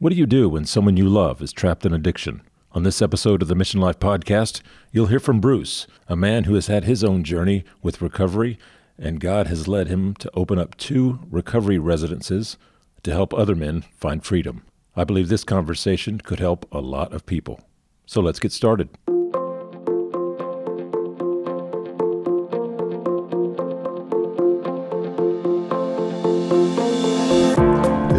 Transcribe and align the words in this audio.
What 0.00 0.14
do 0.14 0.18
you 0.18 0.24
do 0.24 0.48
when 0.48 0.64
someone 0.64 0.96
you 0.96 1.06
love 1.10 1.42
is 1.42 1.52
trapped 1.52 1.84
in 1.84 1.92
addiction? 1.92 2.40
On 2.72 2.84
this 2.84 3.02
episode 3.02 3.42
of 3.42 3.48
the 3.48 3.54
Mission 3.54 3.82
Life 3.82 3.98
podcast, 3.98 4.62
you'll 4.90 5.08
hear 5.08 5.20
from 5.20 5.42
Bruce, 5.42 5.86
a 6.08 6.16
man 6.16 6.44
who 6.44 6.54
has 6.54 6.68
had 6.68 6.84
his 6.84 7.04
own 7.04 7.22
journey 7.22 7.64
with 7.82 8.00
recovery, 8.00 8.58
and 8.98 9.20
God 9.20 9.46
has 9.48 9.68
led 9.68 9.88
him 9.88 10.14
to 10.14 10.30
open 10.32 10.58
up 10.58 10.74
two 10.78 11.20
recovery 11.30 11.78
residences 11.78 12.56
to 13.02 13.12
help 13.12 13.34
other 13.34 13.54
men 13.54 13.84
find 13.98 14.24
freedom. 14.24 14.62
I 14.96 15.04
believe 15.04 15.28
this 15.28 15.44
conversation 15.44 16.16
could 16.18 16.40
help 16.40 16.66
a 16.72 16.80
lot 16.80 17.12
of 17.12 17.26
people. 17.26 17.60
So 18.06 18.22
let's 18.22 18.40
get 18.40 18.52
started. 18.52 18.88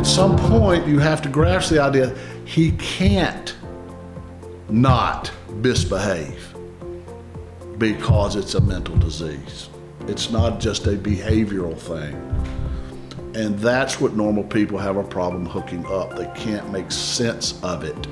At 0.01 0.07
some 0.07 0.35
point, 0.35 0.87
you 0.87 0.97
have 0.97 1.21
to 1.21 1.29
grasp 1.29 1.69
the 1.69 1.79
idea 1.79 2.17
he 2.43 2.71
can't 2.71 3.55
not 4.67 5.31
misbehave 5.49 6.55
because 7.77 8.35
it's 8.35 8.55
a 8.55 8.61
mental 8.61 8.97
disease. 8.97 9.69
It's 10.07 10.31
not 10.31 10.59
just 10.59 10.87
a 10.87 10.97
behavioral 10.97 11.77
thing. 11.77 12.15
And 13.35 13.59
that's 13.59 14.01
what 14.01 14.15
normal 14.15 14.43
people 14.43 14.79
have 14.79 14.97
a 14.97 15.03
problem 15.03 15.45
hooking 15.45 15.85
up. 15.85 16.15
They 16.15 16.31
can't 16.35 16.71
make 16.71 16.91
sense 16.91 17.61
of 17.61 17.83
it. 17.83 18.07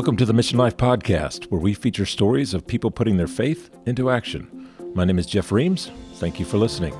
Welcome 0.00 0.16
to 0.16 0.24
the 0.24 0.32
Mission 0.32 0.56
Life 0.56 0.78
Podcast, 0.78 1.50
where 1.50 1.60
we 1.60 1.74
feature 1.74 2.06
stories 2.06 2.54
of 2.54 2.66
people 2.66 2.90
putting 2.90 3.18
their 3.18 3.26
faith 3.26 3.68
into 3.84 4.08
action. 4.08 4.66
My 4.94 5.04
name 5.04 5.18
is 5.18 5.26
Jeff 5.26 5.52
Reams. 5.52 5.90
Thank 6.14 6.40
you 6.40 6.46
for 6.46 6.56
listening. 6.56 6.94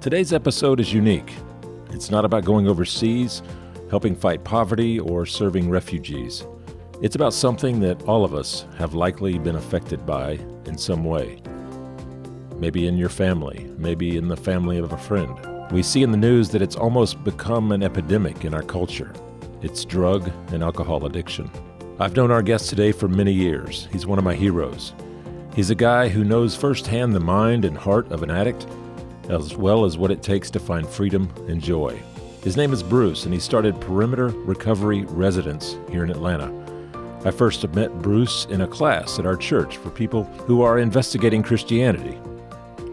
Today's 0.00 0.32
episode 0.32 0.78
is 0.78 0.92
unique. 0.92 1.32
It's 1.90 2.08
not 2.08 2.24
about 2.24 2.44
going 2.44 2.68
overseas, 2.68 3.42
helping 3.90 4.14
fight 4.14 4.44
poverty, 4.44 5.00
or 5.00 5.26
serving 5.26 5.68
refugees. 5.68 6.46
It's 7.02 7.16
about 7.16 7.34
something 7.34 7.80
that 7.80 8.00
all 8.04 8.24
of 8.24 8.34
us 8.34 8.66
have 8.78 8.94
likely 8.94 9.36
been 9.40 9.56
affected 9.56 10.06
by 10.06 10.38
in 10.64 10.78
some 10.78 11.04
way. 11.04 11.42
Maybe 12.54 12.86
in 12.86 12.96
your 12.96 13.08
family, 13.08 13.68
maybe 13.78 14.16
in 14.16 14.28
the 14.28 14.36
family 14.36 14.78
of 14.78 14.92
a 14.92 14.96
friend. 14.96 15.36
We 15.72 15.82
see 15.82 16.04
in 16.04 16.12
the 16.12 16.16
news 16.16 16.50
that 16.50 16.62
it's 16.62 16.76
almost 16.76 17.24
become 17.24 17.72
an 17.72 17.82
epidemic 17.82 18.44
in 18.44 18.54
our 18.54 18.62
culture. 18.62 19.12
It's 19.60 19.84
drug 19.84 20.30
and 20.52 20.62
alcohol 20.62 21.04
addiction. 21.06 21.50
I've 21.98 22.14
known 22.14 22.30
our 22.30 22.42
guest 22.42 22.68
today 22.68 22.92
for 22.92 23.08
many 23.08 23.32
years. 23.32 23.88
He's 23.90 24.06
one 24.06 24.18
of 24.18 24.24
my 24.24 24.34
heroes. 24.34 24.92
He's 25.54 25.70
a 25.70 25.74
guy 25.74 26.08
who 26.10 26.24
knows 26.24 26.54
firsthand 26.54 27.14
the 27.14 27.20
mind 27.20 27.64
and 27.64 27.74
heart 27.74 28.12
of 28.12 28.22
an 28.22 28.30
addict, 28.30 28.66
as 29.30 29.56
well 29.56 29.86
as 29.86 29.96
what 29.96 30.10
it 30.10 30.22
takes 30.22 30.50
to 30.50 30.60
find 30.60 30.86
freedom 30.86 31.32
and 31.48 31.58
joy. 31.58 31.98
His 32.44 32.54
name 32.54 32.74
is 32.74 32.82
Bruce, 32.82 33.24
and 33.24 33.32
he 33.32 33.40
started 33.40 33.80
Perimeter 33.80 34.28
Recovery 34.28 35.04
Residence 35.04 35.78
here 35.90 36.04
in 36.04 36.10
Atlanta. 36.10 36.52
I 37.24 37.30
first 37.30 37.66
met 37.72 38.02
Bruce 38.02 38.44
in 38.50 38.60
a 38.60 38.68
class 38.68 39.18
at 39.18 39.24
our 39.24 39.36
church 39.36 39.78
for 39.78 39.88
people 39.88 40.24
who 40.44 40.60
are 40.60 40.78
investigating 40.78 41.42
Christianity. 41.42 42.18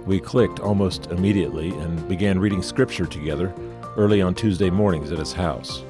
We 0.06 0.22
clicked 0.22 0.62
almost 0.62 1.08
immediately 1.08 1.72
and 1.72 2.08
began 2.08 2.40
reading 2.40 2.64
scripture 2.64 3.06
together 3.06 3.54
early 3.98 4.22
on 4.22 4.34
Tuesday 4.34 4.70
mornings 4.70 5.12
at 5.12 5.20
his 5.20 5.34
house. 5.34 5.84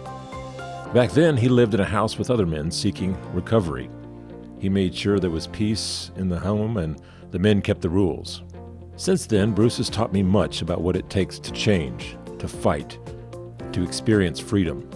Back 0.93 1.09
then, 1.09 1.35
he 1.35 1.49
lived 1.49 1.73
in 1.73 1.79
a 1.79 1.85
house 1.85 2.19
with 2.19 2.29
other 2.29 2.45
men 2.45 2.69
seeking 2.69 3.17
recovery. 3.33 3.89
He 4.59 4.69
made 4.69 4.93
sure 4.93 5.17
there 5.19 5.31
was 5.31 5.47
peace 5.47 6.11
in 6.17 6.29
the 6.29 6.37
home 6.37 6.77
and 6.77 7.01
the 7.31 7.39
men 7.39 7.63
kept 7.63 7.81
the 7.81 7.89
rules. 7.89 8.43
Since 8.95 9.25
then, 9.25 9.53
Bruce 9.53 9.77
has 9.77 9.89
taught 9.89 10.13
me 10.13 10.21
much 10.21 10.61
about 10.61 10.81
what 10.81 10.95
it 10.95 11.09
takes 11.09 11.39
to 11.39 11.51
change, 11.51 12.15
to 12.37 12.47
fight, 12.47 12.99
to 13.71 13.81
experience 13.81 14.39
freedom. 14.39 14.87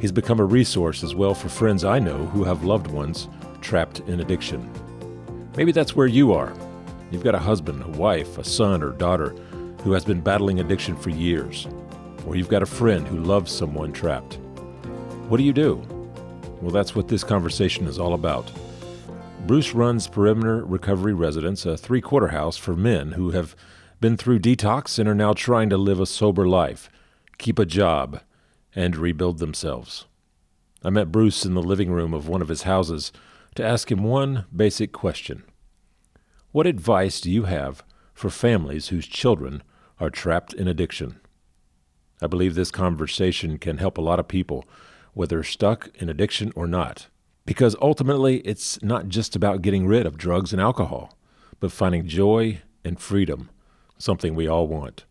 He's 0.00 0.12
become 0.12 0.38
a 0.38 0.44
resource 0.44 1.02
as 1.02 1.16
well 1.16 1.34
for 1.34 1.48
friends 1.48 1.84
I 1.84 1.98
know 1.98 2.26
who 2.26 2.44
have 2.44 2.64
loved 2.64 2.86
ones 2.86 3.28
trapped 3.60 3.98
in 4.06 4.20
addiction. 4.20 4.70
Maybe 5.56 5.72
that's 5.72 5.96
where 5.96 6.06
you 6.06 6.32
are. 6.32 6.54
You've 7.10 7.24
got 7.24 7.34
a 7.34 7.40
husband, 7.40 7.82
a 7.82 7.98
wife, 7.98 8.38
a 8.38 8.44
son, 8.44 8.84
or 8.84 8.92
daughter 8.92 9.30
who 9.82 9.90
has 9.90 10.04
been 10.04 10.20
battling 10.20 10.60
addiction 10.60 10.94
for 10.94 11.10
years. 11.10 11.66
Or 12.24 12.36
you've 12.36 12.48
got 12.48 12.62
a 12.62 12.66
friend 12.66 13.04
who 13.08 13.18
loves 13.18 13.50
someone 13.50 13.92
trapped. 13.92 14.38
What 15.28 15.36
do 15.36 15.42
you 15.42 15.52
do? 15.52 15.86
Well, 16.62 16.70
that's 16.70 16.94
what 16.94 17.08
this 17.08 17.22
conversation 17.22 17.86
is 17.86 17.98
all 17.98 18.14
about. 18.14 18.50
Bruce 19.46 19.74
runs 19.74 20.08
Perimeter 20.08 20.64
Recovery 20.64 21.12
Residence, 21.12 21.66
a 21.66 21.76
three 21.76 22.00
quarter 22.00 22.28
house 22.28 22.56
for 22.56 22.74
men 22.74 23.12
who 23.12 23.32
have 23.32 23.54
been 24.00 24.16
through 24.16 24.38
detox 24.38 24.98
and 24.98 25.06
are 25.06 25.14
now 25.14 25.34
trying 25.34 25.68
to 25.68 25.76
live 25.76 26.00
a 26.00 26.06
sober 26.06 26.48
life, 26.48 26.88
keep 27.36 27.58
a 27.58 27.66
job, 27.66 28.22
and 28.74 28.96
rebuild 28.96 29.38
themselves. 29.38 30.06
I 30.82 30.88
met 30.88 31.12
Bruce 31.12 31.44
in 31.44 31.52
the 31.52 31.62
living 31.62 31.90
room 31.90 32.14
of 32.14 32.26
one 32.26 32.40
of 32.40 32.48
his 32.48 32.62
houses 32.62 33.12
to 33.54 33.62
ask 33.62 33.92
him 33.92 34.04
one 34.04 34.46
basic 34.56 34.92
question 34.92 35.42
What 36.52 36.66
advice 36.66 37.20
do 37.20 37.30
you 37.30 37.42
have 37.42 37.82
for 38.14 38.30
families 38.30 38.88
whose 38.88 39.06
children 39.06 39.62
are 40.00 40.08
trapped 40.08 40.54
in 40.54 40.66
addiction? 40.66 41.20
I 42.22 42.28
believe 42.28 42.54
this 42.54 42.70
conversation 42.70 43.58
can 43.58 43.76
help 43.76 43.98
a 43.98 44.02
lot 44.02 44.18
of 44.18 44.26
people 44.26 44.64
whether 45.14 45.42
stuck 45.42 45.88
in 45.96 46.08
addiction 46.08 46.52
or 46.54 46.66
not. 46.66 47.08
Because 47.44 47.74
ultimately, 47.80 48.38
it's 48.40 48.82
not 48.82 49.08
just 49.08 49.34
about 49.34 49.62
getting 49.62 49.86
rid 49.86 50.06
of 50.06 50.18
drugs 50.18 50.52
and 50.52 50.60
alcohol, 50.60 51.16
but 51.60 51.72
finding 51.72 52.06
joy 52.06 52.60
and 52.84 53.00
freedom, 53.00 53.50
something 53.96 54.34
we 54.34 54.46
all 54.46 54.66
want. 54.66 55.04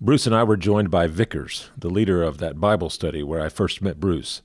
Bruce 0.00 0.26
and 0.26 0.34
I 0.34 0.44
were 0.44 0.56
joined 0.56 0.90
by 0.90 1.06
Vickers, 1.06 1.70
the 1.76 1.90
leader 1.90 2.22
of 2.22 2.38
that 2.38 2.58
Bible 2.58 2.88
study 2.88 3.22
where 3.22 3.42
I 3.42 3.50
first 3.50 3.82
met 3.82 4.00
Bruce. 4.00 4.40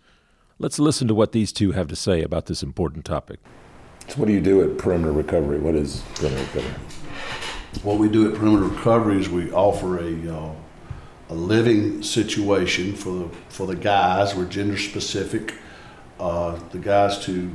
Let's 0.59 0.79
listen 0.79 1.07
to 1.07 1.15
what 1.15 1.31
these 1.31 1.53
two 1.53 1.71
have 1.71 1.87
to 1.87 1.95
say 1.95 2.21
about 2.21 2.47
this 2.47 2.63
important 2.63 3.05
topic. 3.05 3.39
So, 4.07 4.15
what 4.17 4.27
do 4.27 4.33
you 4.33 4.41
do 4.41 4.69
at 4.69 4.77
Perimeter 4.77 5.11
Recovery? 5.11 5.59
What 5.59 5.75
is 5.75 6.01
Perimeter 6.15 6.43
Recovery? 6.43 6.81
What 7.83 7.99
we 7.99 8.09
do 8.09 8.29
at 8.29 8.37
Perimeter 8.37 8.65
Recovery 8.65 9.19
is 9.19 9.29
we 9.29 9.51
offer 9.51 9.99
a 9.99 10.35
uh, 10.35 10.51
a 11.29 11.33
living 11.33 12.03
situation 12.03 12.93
for 12.93 13.11
the 13.11 13.29
for 13.49 13.65
the 13.67 13.75
guys. 13.75 14.35
We're 14.35 14.45
gender 14.45 14.77
specific. 14.77 15.55
Uh, 16.19 16.59
the 16.71 16.77
guys 16.77 17.23
to 17.25 17.51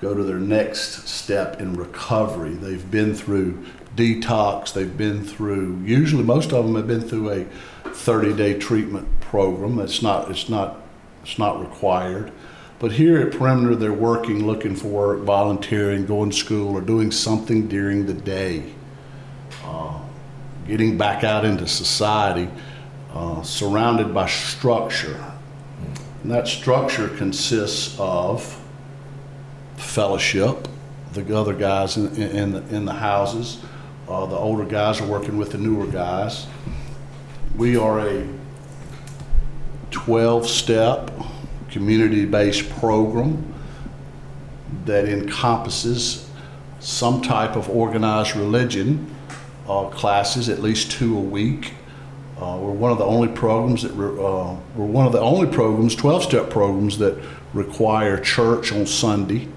go 0.00 0.14
to 0.14 0.22
their 0.22 0.38
next 0.38 1.08
step 1.08 1.60
in 1.60 1.74
recovery. 1.74 2.54
They've 2.54 2.90
been 2.90 3.14
through 3.14 3.64
detox. 3.94 4.72
They've 4.72 4.96
been 4.96 5.24
through. 5.24 5.82
Usually, 5.84 6.22
most 6.22 6.52
of 6.52 6.64
them 6.64 6.76
have 6.76 6.86
been 6.86 7.00
through 7.02 7.30
a 7.30 7.46
30-day 7.84 8.58
treatment 8.58 9.20
program. 9.20 9.78
It's 9.78 10.02
not. 10.02 10.30
It's 10.30 10.48
not. 10.48 10.82
It's 11.22 11.38
not 11.38 11.60
required. 11.60 12.30
But 12.78 12.92
here 12.92 13.18
at 13.18 13.32
Perimeter, 13.32 13.74
they're 13.74 13.92
working, 13.92 14.46
looking 14.46 14.76
for 14.76 14.88
work, 14.88 15.20
volunteering, 15.20 16.04
going 16.06 16.30
to 16.30 16.36
school, 16.36 16.76
or 16.76 16.82
doing 16.82 17.10
something 17.10 17.68
during 17.68 18.06
the 18.06 18.14
day. 18.14 18.74
Uh, 19.64 19.98
getting 20.68 20.98
back 20.98 21.24
out 21.24 21.44
into 21.44 21.66
society 21.66 22.48
uh, 23.16 23.42
surrounded 23.42 24.12
by 24.12 24.26
structure. 24.26 25.18
And 26.22 26.30
that 26.30 26.46
structure 26.46 27.08
consists 27.08 27.98
of 27.98 28.62
fellowship, 29.76 30.68
the 31.14 31.34
other 31.34 31.54
guys 31.54 31.96
in, 31.96 32.14
in, 32.14 32.52
the, 32.52 32.74
in 32.74 32.84
the 32.84 32.92
houses. 32.92 33.62
Uh, 34.06 34.26
the 34.26 34.36
older 34.36 34.66
guys 34.66 35.00
are 35.00 35.06
working 35.06 35.38
with 35.38 35.52
the 35.52 35.58
newer 35.58 35.86
guys. 35.86 36.46
We 37.56 37.78
are 37.78 38.06
a 38.06 38.28
12 39.92 40.46
step 40.46 41.10
community 41.70 42.26
based 42.26 42.68
program 42.68 43.54
that 44.84 45.08
encompasses 45.08 46.28
some 46.80 47.22
type 47.22 47.56
of 47.56 47.70
organized 47.70 48.36
religion 48.36 49.10
uh, 49.68 49.88
classes, 49.88 50.50
at 50.50 50.60
least 50.60 50.90
two 50.90 51.16
a 51.16 51.20
week, 51.20 51.72
uh, 52.40 52.58
we're 52.60 52.70
one 52.70 52.92
of 52.92 52.98
the 52.98 53.04
only 53.04 53.28
programs 53.28 53.82
that 53.82 53.92
re- 53.92 54.22
uh, 54.22 54.54
we're 54.74 54.84
one 54.84 55.06
of 55.06 55.12
the 55.12 55.20
only 55.20 55.46
programs, 55.46 55.96
12-step 55.96 56.50
programs 56.50 56.98
that 56.98 57.18
require 57.54 58.20
church 58.20 58.72
on 58.72 58.84
Sunday. 58.84 59.48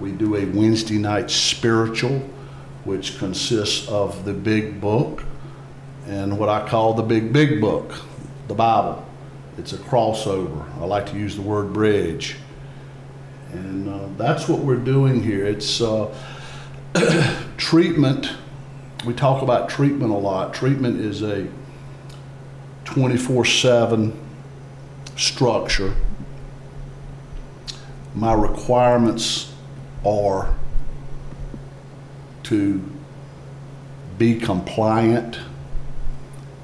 We 0.00 0.12
do 0.12 0.36
a 0.36 0.46
Wednesday 0.46 0.96
night 0.96 1.30
spiritual, 1.30 2.20
which 2.84 3.18
consists 3.18 3.86
of 3.88 4.24
the 4.24 4.32
big 4.32 4.80
book 4.80 5.24
and 6.06 6.38
what 6.38 6.48
I 6.48 6.66
call 6.66 6.94
the 6.94 7.02
big 7.02 7.34
big 7.34 7.60
book, 7.60 7.92
the 8.46 8.54
Bible. 8.54 9.04
It's 9.58 9.74
a 9.74 9.78
crossover. 9.78 10.66
I 10.80 10.86
like 10.86 11.06
to 11.10 11.18
use 11.18 11.36
the 11.36 11.42
word 11.42 11.74
bridge, 11.74 12.36
and 13.52 13.88
uh, 13.88 14.08
that's 14.16 14.48
what 14.48 14.60
we're 14.60 14.76
doing 14.76 15.22
here. 15.22 15.44
It's 15.44 15.82
uh, 15.82 16.14
treatment 17.58 18.32
we 19.04 19.14
talk 19.14 19.42
about 19.42 19.68
treatment 19.68 20.10
a 20.12 20.16
lot. 20.16 20.54
Treatment 20.54 21.00
is 21.00 21.22
a 21.22 21.46
24 22.88 23.44
7 23.44 24.18
structure. 25.14 25.94
My 28.14 28.32
requirements 28.32 29.52
are 30.06 30.54
to 32.44 32.82
be 34.16 34.40
compliant 34.40 35.38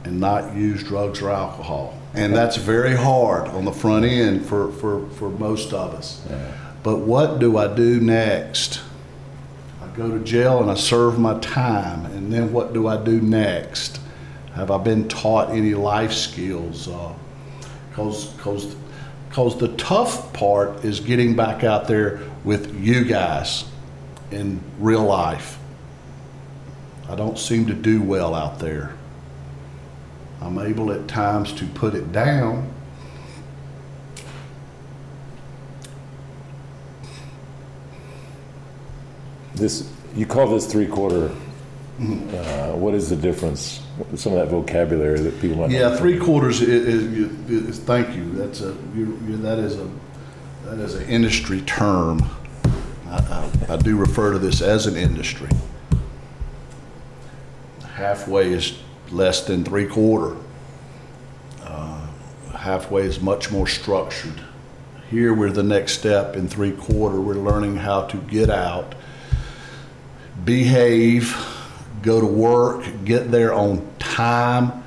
and 0.04 0.18
not 0.18 0.56
use 0.56 0.82
drugs 0.82 1.20
or 1.20 1.30
alcohol. 1.30 1.98
And 2.14 2.34
that's 2.34 2.56
very 2.56 2.96
hard 2.96 3.48
on 3.48 3.66
the 3.66 3.72
front 3.72 4.06
end 4.06 4.46
for, 4.46 4.72
for, 4.72 5.06
for 5.10 5.28
most 5.28 5.74
of 5.74 5.92
us. 5.92 6.24
Yeah. 6.30 6.52
But 6.82 7.00
what 7.00 7.38
do 7.38 7.58
I 7.58 7.74
do 7.74 8.00
next? 8.00 8.80
I 9.82 9.88
go 9.88 10.10
to 10.10 10.24
jail 10.24 10.62
and 10.62 10.70
I 10.70 10.74
serve 10.74 11.18
my 11.18 11.38
time, 11.40 12.06
and 12.06 12.32
then 12.32 12.50
what 12.50 12.72
do 12.72 12.86
I 12.86 12.96
do 12.96 13.20
next? 13.20 14.00
Have 14.54 14.70
I 14.70 14.78
been 14.78 15.08
taught 15.08 15.50
any 15.50 15.74
life 15.74 16.12
skills? 16.12 16.88
Because 17.90 18.26
because 18.34 18.76
because 19.28 19.58
the 19.58 19.68
tough 19.76 20.32
part 20.32 20.84
is 20.84 21.00
getting 21.00 21.34
back 21.34 21.64
out 21.64 21.88
there 21.88 22.20
with 22.44 22.72
you 22.80 23.04
guys 23.04 23.64
in 24.30 24.60
real 24.78 25.02
life. 25.04 25.58
I 27.08 27.16
don't 27.16 27.36
seem 27.36 27.66
to 27.66 27.74
do 27.74 28.00
well 28.00 28.32
out 28.32 28.60
there. 28.60 28.94
I'm 30.40 30.58
able 30.58 30.92
at 30.92 31.08
times 31.08 31.52
to 31.54 31.66
put 31.66 31.94
it 31.94 32.12
down. 32.12 32.72
This 39.56 39.90
you 40.14 40.26
call 40.26 40.46
this 40.48 40.66
three 40.70 40.86
quarter. 40.86 41.34
Uh, 42.00 42.72
what 42.72 42.94
is 42.94 43.10
the 43.10 43.16
difference? 43.16 43.83
Some 44.16 44.32
of 44.32 44.38
that 44.38 44.48
vocabulary 44.48 45.20
that 45.20 45.40
people 45.40 45.56
might. 45.56 45.70
Yeah, 45.70 45.96
three 45.96 46.18
quarters 46.18 46.60
is, 46.60 46.68
is, 46.68 47.50
is 47.50 47.78
thank 47.78 48.16
you. 48.16 48.32
That's 48.32 48.60
a 48.60 48.76
you, 48.94 49.18
you, 49.26 49.36
that 49.36 49.58
is 49.58 49.78
a 49.78 49.88
that 50.64 50.78
is 50.78 50.94
an 50.96 51.08
industry 51.08 51.60
term. 51.60 52.20
I, 53.06 53.50
I, 53.68 53.74
I 53.74 53.76
do 53.76 53.96
refer 53.96 54.32
to 54.32 54.38
this 54.40 54.62
as 54.62 54.86
an 54.86 54.96
industry. 54.96 55.50
Halfway 57.92 58.52
is 58.52 58.78
less 59.12 59.44
than 59.46 59.62
three 59.64 59.86
quarter. 59.86 60.36
Uh, 61.62 62.08
halfway 62.52 63.02
is 63.02 63.20
much 63.20 63.52
more 63.52 63.68
structured. 63.68 64.40
Here 65.08 65.32
we're 65.32 65.52
the 65.52 65.62
next 65.62 65.98
step 65.98 66.34
in 66.34 66.48
three 66.48 66.72
quarter. 66.72 67.20
We're 67.20 67.34
learning 67.34 67.76
how 67.76 68.06
to 68.06 68.16
get 68.16 68.50
out, 68.50 68.96
behave, 70.44 71.36
go 72.04 72.20
to 72.20 72.26
work, 72.26 72.84
get 73.04 73.30
there 73.30 73.54
on 73.54 73.86
time, 73.98 74.84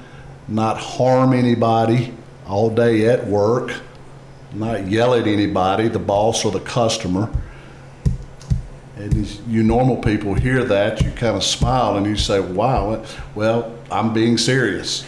not 0.48 0.78
harm 0.78 1.34
anybody 1.34 2.14
all 2.48 2.70
day 2.70 3.08
at 3.08 3.28
work, 3.28 3.74
not 4.54 4.88
yell 4.88 5.14
at 5.14 5.28
anybody, 5.28 5.88
the 5.88 6.00
boss 6.00 6.46
or 6.46 6.52
the 6.52 6.60
customer. 6.60 7.30
And 8.96 9.14
you 9.48 9.64
normal 9.64 9.98
people 9.98 10.34
hear 10.34 10.64
that, 10.64 11.02
you 11.02 11.12
kind 11.12 11.36
of 11.36 11.44
smile 11.44 11.98
and 11.98 12.06
you 12.06 12.16
say, 12.16 12.40
wow, 12.40 13.04
well, 13.36 13.76
I'm 13.92 14.14
being 14.14 14.38
serious. 14.38 15.08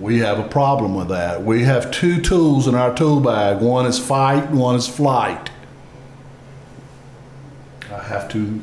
We 0.00 0.18
have 0.18 0.38
a 0.38 0.48
problem 0.48 0.94
with 0.94 1.08
that. 1.08 1.42
We 1.42 1.62
have 1.64 1.90
two 1.90 2.20
tools 2.20 2.66
in 2.66 2.74
our 2.74 2.94
tool 2.94 3.20
bag 3.20 3.60
one 3.60 3.86
is 3.86 3.98
fight, 3.98 4.50
one 4.50 4.74
is 4.74 4.88
flight. 4.88 5.50
I 7.90 8.02
have 8.02 8.28
to 8.32 8.60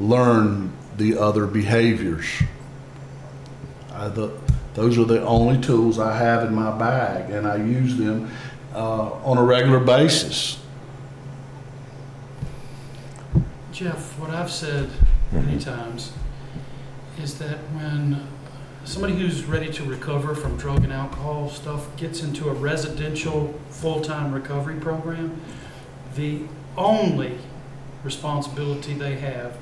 learn 0.00 0.72
the 0.96 1.16
other 1.16 1.46
behaviors. 1.46 2.26
I, 3.92 4.08
the, 4.08 4.32
those 4.74 4.98
are 4.98 5.04
the 5.04 5.22
only 5.22 5.60
tools 5.60 5.98
I 5.98 6.16
have 6.16 6.44
in 6.44 6.54
my 6.54 6.76
bag, 6.76 7.30
and 7.30 7.46
I 7.46 7.56
use 7.56 7.96
them 7.96 8.30
uh, 8.74 9.12
on 9.24 9.36
a 9.36 9.42
regular 9.42 9.80
basis. 9.80 10.58
Jeff, 13.72 14.18
what 14.18 14.30
I've 14.30 14.50
said 14.50 14.90
many 15.32 15.58
times 15.58 16.12
is 17.18 17.38
that 17.38 17.58
when 17.74 18.26
somebody 18.84 19.14
who's 19.14 19.44
ready 19.44 19.70
to 19.72 19.84
recover 19.84 20.34
from 20.34 20.56
drug 20.56 20.82
and 20.84 20.92
alcohol 20.92 21.48
stuff 21.50 21.94
gets 21.96 22.22
into 22.22 22.48
a 22.48 22.52
residential 22.52 23.58
full-time 23.70 24.32
recovery 24.32 24.76
program, 24.76 25.40
the 26.16 26.42
only 26.76 27.38
responsibility 28.02 28.94
they 28.94 29.16
have 29.16 29.56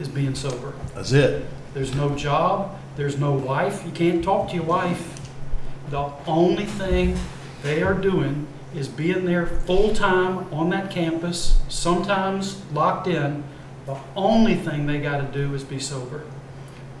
is 0.00 0.08
being 0.08 0.34
sober. 0.34 0.74
That's 0.94 1.12
it. 1.12 1.46
There's 1.72 1.94
no 1.94 2.14
job, 2.14 2.78
there's 2.96 3.18
no 3.18 3.32
wife, 3.32 3.84
you 3.84 3.92
can't 3.92 4.22
talk 4.22 4.48
to 4.50 4.54
your 4.54 4.64
wife. 4.64 5.20
The 5.90 6.10
only 6.26 6.66
thing 6.66 7.18
they 7.62 7.82
are 7.82 7.94
doing 7.94 8.46
is 8.74 8.88
being 8.88 9.24
there 9.24 9.46
full-time 9.46 10.52
on 10.52 10.70
that 10.70 10.90
campus, 10.90 11.60
sometimes 11.68 12.62
locked 12.72 13.06
in. 13.06 13.44
The 13.86 13.98
only 14.16 14.54
thing 14.54 14.86
they 14.86 14.98
gotta 15.00 15.26
do 15.26 15.54
is 15.54 15.62
be 15.62 15.78
sober. 15.78 16.24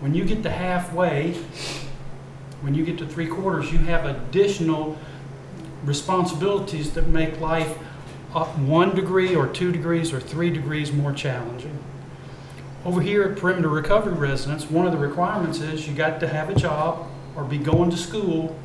When 0.00 0.14
you 0.14 0.24
get 0.24 0.42
to 0.42 0.50
halfway, 0.50 1.32
when 2.60 2.74
you 2.74 2.84
get 2.84 2.98
to 2.98 3.06
three 3.06 3.26
quarters, 3.26 3.72
you 3.72 3.78
have 3.78 4.04
additional 4.04 4.98
responsibilities 5.84 6.92
that 6.94 7.08
make 7.08 7.40
life 7.40 7.76
uh, 8.34 8.44
one 8.44 8.94
degree 8.94 9.34
or 9.34 9.46
two 9.46 9.70
degrees 9.70 10.12
or 10.12 10.20
three 10.20 10.50
degrees 10.50 10.92
more 10.92 11.12
challenging. 11.12 11.78
Over 12.84 13.00
here 13.00 13.22
at 13.22 13.38
Perimeter 13.38 13.70
Recovery 13.70 14.12
Residence, 14.12 14.70
one 14.70 14.84
of 14.84 14.92
the 14.92 14.98
requirements 14.98 15.60
is 15.60 15.88
you 15.88 15.94
got 15.94 16.20
to 16.20 16.28
have 16.28 16.50
a 16.50 16.54
job 16.54 17.06
or 17.34 17.42
be 17.42 17.56
going 17.56 17.90
to 17.90 17.96
school 17.96 18.58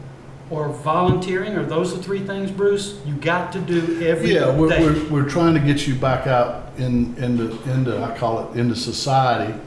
or 0.50 0.68
volunteering, 0.70 1.56
or 1.56 1.64
those 1.64 1.94
are 1.94 2.02
three 2.02 2.26
things, 2.26 2.52
Bruce, 2.52 3.00
you 3.06 3.16
got 3.16 3.54
to 3.54 3.60
do 3.60 4.02
every 4.06 4.30
day. 4.30 4.34
Yeah, 4.34 4.54
we're, 4.54 4.68
we're, 4.68 5.10
we're 5.10 5.30
trying 5.30 5.54
to 5.54 5.60
get 5.60 5.88
you 5.88 5.96
back 5.96 6.28
out 6.28 6.74
in, 6.78 7.16
into, 7.18 7.52
into, 7.72 8.02
I 8.02 8.18
call 8.18 8.52
it, 8.52 8.60
into 8.60 8.76
society, 8.76 9.58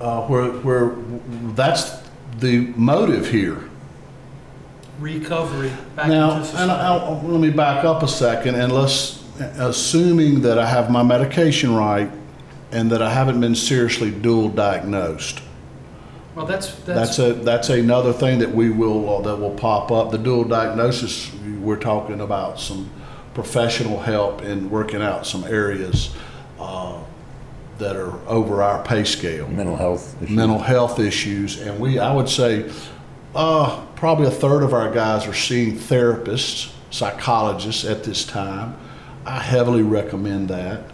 uh, 0.00 0.26
where, 0.26 0.50
where 0.50 0.96
that's 1.54 2.02
the 2.38 2.72
motive 2.74 3.30
here. 3.30 3.68
Recovery, 4.98 5.70
back 5.94 6.08
Now, 6.08 6.38
into 6.38 6.56
and 6.56 6.70
I. 6.72 6.96
I, 6.96 7.22
let 7.22 7.40
me 7.40 7.50
back 7.50 7.84
up 7.84 8.02
a 8.02 8.08
second 8.08 8.56
and 8.56 8.72
let's, 8.72 9.22
assuming 9.38 10.40
that 10.40 10.58
I 10.58 10.66
have 10.66 10.90
my 10.90 11.04
medication 11.04 11.74
right 11.74 12.10
and 12.70 12.90
that 12.90 13.02
I 13.02 13.12
haven't 13.12 13.40
been 13.40 13.54
seriously 13.54 14.10
dual 14.10 14.48
diagnosed. 14.48 15.40
Well, 16.34 16.46
that's, 16.46 16.74
That's 16.84 17.16
that's, 17.16 17.18
a, 17.18 17.32
that's 17.32 17.68
another 17.68 18.12
thing 18.12 18.38
that 18.38 18.54
we 18.54 18.70
will, 18.70 19.08
uh, 19.08 19.22
that 19.22 19.36
will 19.36 19.54
pop 19.54 19.90
up. 19.90 20.12
The 20.12 20.18
dual 20.18 20.44
diagnosis, 20.44 21.34
we're 21.60 21.76
talking 21.80 22.20
about 22.20 22.60
some 22.60 22.90
professional 23.34 23.98
help 23.98 24.42
in 24.42 24.70
working 24.70 25.02
out 25.02 25.26
some 25.26 25.44
areas, 25.44 26.14
uh, 26.60 27.02
that 27.78 27.96
are 27.96 28.18
over 28.28 28.62
our 28.62 28.82
pay 28.84 29.04
scale. 29.04 29.48
mental 29.48 29.76
health. 29.76 30.16
issues. 30.22 30.36
Mental 30.36 30.58
health 30.58 30.98
issues, 30.98 31.60
and 31.60 31.78
we, 31.80 31.98
I 31.98 32.12
would 32.14 32.28
say, 32.28 32.70
uh, 33.34 33.84
probably 33.96 34.26
a 34.26 34.30
third 34.30 34.62
of 34.62 34.72
our 34.74 34.92
guys 34.92 35.26
are 35.26 35.34
seeing 35.34 35.76
therapists, 35.76 36.72
psychologists 36.90 37.84
at 37.84 38.04
this 38.04 38.24
time. 38.24 38.76
I 39.26 39.40
heavily 39.40 39.82
recommend 39.82 40.48
that. 40.48 40.84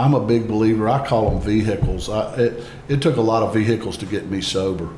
I'm 0.00 0.14
a 0.14 0.20
big 0.20 0.48
believer. 0.48 0.88
I 0.88 1.06
call 1.06 1.30
them 1.30 1.40
vehicles. 1.40 2.08
I, 2.08 2.34
it, 2.36 2.64
it 2.88 3.02
took 3.02 3.16
a 3.16 3.20
lot 3.20 3.42
of 3.42 3.52
vehicles 3.52 3.98
to 3.98 4.06
get 4.06 4.30
me 4.30 4.40
sober. 4.40 4.88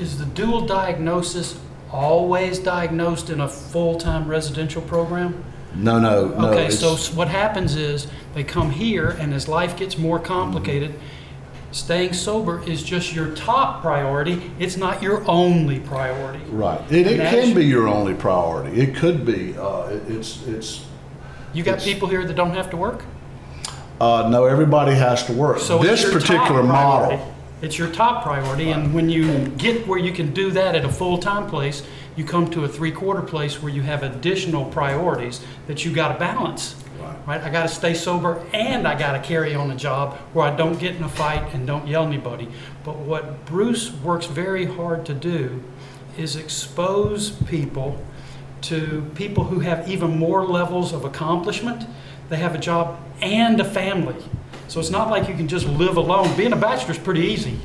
is 0.00 0.18
the 0.18 0.24
dual 0.24 0.66
diagnosis 0.66 1.58
always 1.92 2.58
diagnosed 2.58 3.28
in 3.28 3.40
a 3.42 3.48
full-time 3.48 4.26
residential 4.26 4.80
program? 4.80 5.44
No, 5.74 5.98
no, 6.00 6.28
no. 6.28 6.48
Okay, 6.50 6.70
so 6.70 6.96
what 7.14 7.28
happens 7.28 7.76
is 7.76 8.06
they 8.34 8.42
come 8.42 8.70
here, 8.70 9.10
and 9.10 9.34
as 9.34 9.48
life 9.48 9.76
gets 9.76 9.98
more 9.98 10.18
complicated, 10.18 10.94
staying 11.72 12.14
sober 12.14 12.62
is 12.66 12.82
just 12.82 13.14
your 13.14 13.34
top 13.34 13.82
priority. 13.82 14.50
It's 14.58 14.78
not 14.78 15.02
your 15.02 15.28
only 15.28 15.80
priority. 15.80 16.42
right. 16.46 16.80
It, 16.90 17.06
it 17.06 17.18
can 17.28 17.54
be 17.54 17.66
your 17.66 17.86
only 17.88 18.14
priority. 18.14 18.80
It 18.80 18.94
could 18.96 19.26
be. 19.26 19.58
Uh, 19.58 19.88
it, 19.88 20.02
it's 20.08 20.46
it's. 20.46 20.86
You 21.52 21.62
got 21.62 21.72
It's- 21.74 21.84
people 21.84 22.08
here 22.08 22.24
that 22.24 22.34
don't 22.34 22.54
have 22.54 22.70
to 22.70 22.76
work. 22.76 23.04
Uh, 24.00 24.28
no, 24.28 24.44
everybody 24.44 24.94
has 24.94 25.24
to 25.26 25.32
work. 25.32 25.58
So 25.58 25.78
this 25.78 26.04
particular 26.10 26.62
model, 26.62 27.34
It's 27.62 27.78
your 27.78 27.90
top 27.90 28.24
priority, 28.24 28.70
and 28.70 28.92
when 28.92 29.08
you 29.08 29.48
get 29.50 29.86
where 29.86 29.98
you 29.98 30.12
can 30.12 30.34
do 30.34 30.50
that 30.50 30.74
at 30.74 30.84
a 30.84 30.88
full-time 30.88 31.48
place, 31.48 31.82
you 32.16 32.24
come 32.24 32.50
to 32.50 32.64
a 32.64 32.68
three-quarter 32.68 33.22
place 33.22 33.62
where 33.62 33.72
you 33.72 33.82
have 33.82 34.02
additional 34.02 34.64
priorities 34.66 35.40
that 35.66 35.84
you 35.84 35.92
got 35.92 36.12
to 36.12 36.18
balance. 36.18 36.76
Right. 37.26 37.42
I 37.42 37.50
got 37.50 37.62
to 37.62 37.68
stay 37.68 37.94
sober, 37.94 38.44
and 38.52 38.86
I 38.86 38.98
got 38.98 39.12
to 39.12 39.20
carry 39.20 39.54
on 39.54 39.70
a 39.70 39.76
job 39.76 40.16
where 40.34 40.46
I 40.46 40.54
don't 40.54 40.78
get 40.78 40.96
in 40.96 41.02
a 41.04 41.08
fight 41.08 41.54
and 41.54 41.66
don't 41.66 41.86
yell 41.86 42.02
at 42.02 42.08
anybody. 42.08 42.48
But 42.84 42.96
what 42.96 43.46
Bruce 43.46 43.92
works 43.92 44.26
very 44.26 44.66
hard 44.66 45.06
to 45.06 45.14
do 45.14 45.62
is 46.18 46.36
expose 46.36 47.30
people 47.30 48.04
to 48.62 49.10
people 49.14 49.44
who 49.44 49.60
have 49.60 49.88
even 49.88 50.18
more 50.18 50.44
levels 50.44 50.92
of 50.92 51.04
accomplishment. 51.04 51.86
They 52.34 52.40
have 52.40 52.56
a 52.56 52.58
job 52.58 52.98
and 53.22 53.60
a 53.60 53.64
family. 53.64 54.16
So 54.66 54.80
it's 54.80 54.90
not 54.90 55.08
like 55.08 55.28
you 55.28 55.36
can 55.36 55.46
just 55.46 55.68
live 55.68 55.96
alone. 55.96 56.36
Being 56.36 56.52
a 56.52 56.56
bachelor 56.56 56.90
is 56.90 56.98
pretty 56.98 57.20
easy, 57.20 57.56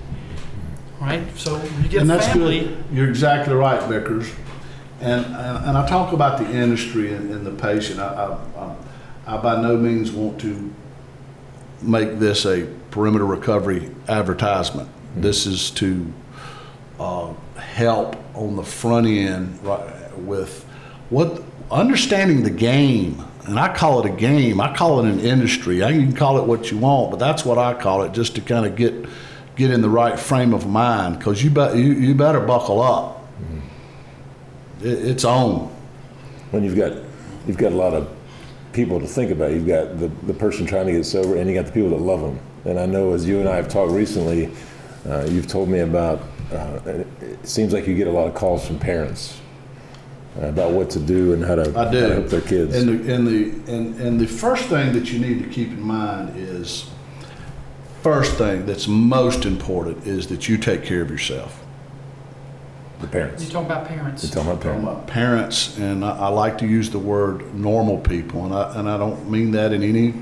right? 1.01 1.23
So 1.35 1.59
you 1.81 1.89
get 1.89 2.01
and 2.03 2.11
a 2.11 2.13
that's 2.13 2.27
family. 2.27 2.59
good. 2.59 2.83
You're 2.93 3.09
exactly 3.09 3.55
right, 3.55 3.81
Vickers. 3.89 4.29
And, 5.01 5.25
and, 5.25 5.65
and 5.65 5.75
I 5.75 5.87
talk 5.87 6.13
about 6.13 6.37
the 6.37 6.47
industry 6.51 7.15
and, 7.15 7.31
and 7.31 7.43
the 7.43 7.51
patient. 7.51 7.99
I, 7.99 8.37
I, 8.55 8.63
I, 8.63 8.75
I 9.25 9.41
by 9.41 9.59
no 9.59 9.75
means 9.75 10.11
want 10.11 10.39
to 10.41 10.71
make 11.81 12.19
this 12.19 12.45
a 12.45 12.71
perimeter 12.91 13.25
recovery 13.25 13.89
advertisement. 14.07 14.87
This 15.15 15.47
is 15.47 15.71
to 15.71 16.13
uh, 16.99 17.33
help 17.55 18.17
on 18.35 18.55
the 18.55 18.63
front 18.63 19.07
end 19.07 19.63
right, 19.63 20.15
with 20.19 20.63
what 21.09 21.41
understanding 21.71 22.43
the 22.43 22.51
game. 22.51 23.25
And 23.49 23.59
I 23.59 23.75
call 23.75 23.99
it 23.99 24.05
a 24.05 24.15
game. 24.15 24.61
I 24.61 24.75
call 24.75 25.03
it 25.03 25.11
an 25.11 25.19
industry. 25.19 25.81
I, 25.81 25.89
you 25.89 26.01
can 26.01 26.15
call 26.15 26.37
it 26.37 26.45
what 26.45 26.69
you 26.69 26.77
want, 26.77 27.09
but 27.09 27.17
that's 27.17 27.43
what 27.43 27.57
I 27.57 27.73
call 27.73 28.03
it, 28.03 28.11
just 28.13 28.35
to 28.35 28.41
kind 28.41 28.65
of 28.65 28.75
get 28.75 28.93
get 29.55 29.71
in 29.71 29.81
the 29.81 29.89
right 29.89 30.19
frame 30.19 30.53
of 30.53 30.67
mind. 30.67 31.17
Because 31.17 31.43
you, 31.43 31.49
be, 31.49 31.61
you 31.73 31.93
you 31.93 32.13
better 32.13 32.39
buckle 32.39 32.79
up. 32.79 33.27
Mm-hmm. 33.41 34.85
It, 34.85 35.07
it's 35.07 35.25
on. 35.25 35.75
When 36.51 36.63
you've 36.63 36.75
got 36.77 36.93
you've 37.47 37.57
got 37.57 37.71
a 37.71 37.75
lot 37.75 37.95
of 37.95 38.07
people 38.71 38.99
to 38.99 39.07
think 39.07 39.31
about. 39.31 39.51
You've 39.51 39.67
got 39.67 39.99
the, 39.99 40.09
the 40.27 40.33
person 40.33 40.67
trying 40.67 40.85
to 40.85 40.91
get 40.91 41.03
sober, 41.03 41.35
and 41.35 41.49
you 41.49 41.55
got 41.55 41.65
the 41.65 41.71
people 41.71 41.89
that 41.89 42.01
love 42.01 42.21
them. 42.21 42.39
And 42.65 42.79
I 42.79 42.85
know 42.85 43.13
as 43.13 43.27
you 43.27 43.39
and 43.39 43.49
I 43.49 43.55
have 43.55 43.67
talked 43.67 43.91
recently, 43.91 44.51
uh, 45.07 45.25
you've 45.27 45.47
told 45.47 45.69
me 45.69 45.79
about. 45.79 46.21
Uh, 46.53 46.79
it 47.21 47.47
seems 47.47 47.73
like 47.73 47.87
you 47.87 47.95
get 47.95 48.07
a 48.07 48.11
lot 48.11 48.27
of 48.27 48.35
calls 48.35 48.65
from 48.65 48.79
parents 48.79 49.39
Uh, 50.37 50.45
about 50.45 50.71
what 50.71 50.91
to 50.91 50.99
do 50.99 51.33
and 51.33 51.43
how 51.43 51.55
to, 51.55 51.61
I 51.61 51.91
do. 51.91 52.01
How 52.01 52.07
to 52.07 52.13
help 52.13 52.27
their 52.27 52.41
kids. 52.41 52.75
And 52.75 52.87
the, 52.87 53.13
and, 53.13 53.27
the, 53.27 53.73
and, 53.73 53.99
and 53.99 54.19
the 54.19 54.27
first 54.27 54.65
thing 54.65 54.93
that 54.93 55.11
you 55.11 55.19
need 55.19 55.41
to 55.43 55.49
keep 55.49 55.69
in 55.69 55.81
mind 55.81 56.37
is 56.37 56.87
first 58.03 58.35
thing 58.35 58.65
that's 58.67 58.87
most 58.87 59.45
important 59.45 60.05
is 60.05 60.27
that 60.27 60.47
you 60.47 60.57
take 60.57 60.83
care 60.83 61.01
of 61.01 61.09
yourself. 61.09 61.65
The 63.01 63.07
parents. 63.07 63.43
You 63.43 63.49
talk 63.51 63.65
about 63.65 63.87
parents. 63.87 64.23
You 64.23 64.29
talk 64.29 64.43
about 64.43 64.61
Talking 64.61 64.83
parents. 64.83 64.87
about 64.87 65.07
parents, 65.07 65.77
and 65.79 66.05
I, 66.05 66.17
I 66.17 66.27
like 66.27 66.57
to 66.59 66.67
use 66.67 66.89
the 66.89 66.99
word 66.99 67.55
normal 67.55 67.97
people, 67.97 68.45
and 68.45 68.53
I, 68.53 68.77
and 68.77 68.89
I 68.89 68.97
don't 68.97 69.31
mean 69.31 69.51
that 69.51 69.73
in 69.73 69.81
any 69.81 70.13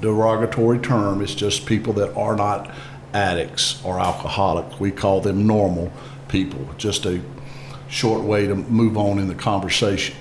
derogatory 0.00 0.80
term. 0.80 1.22
It's 1.22 1.34
just 1.34 1.66
people 1.66 1.92
that 1.94 2.14
are 2.14 2.36
not 2.36 2.70
addicts 3.14 3.82
or 3.84 4.00
alcoholics. 4.00 4.78
We 4.78 4.90
call 4.90 5.20
them 5.20 5.46
normal 5.46 5.92
people. 6.28 6.68
Just 6.76 7.06
a 7.06 7.22
short 7.90 8.22
way 8.22 8.46
to 8.46 8.54
move 8.54 8.96
on 8.96 9.18
in 9.18 9.28
the 9.28 9.34
conversation. 9.34 10.16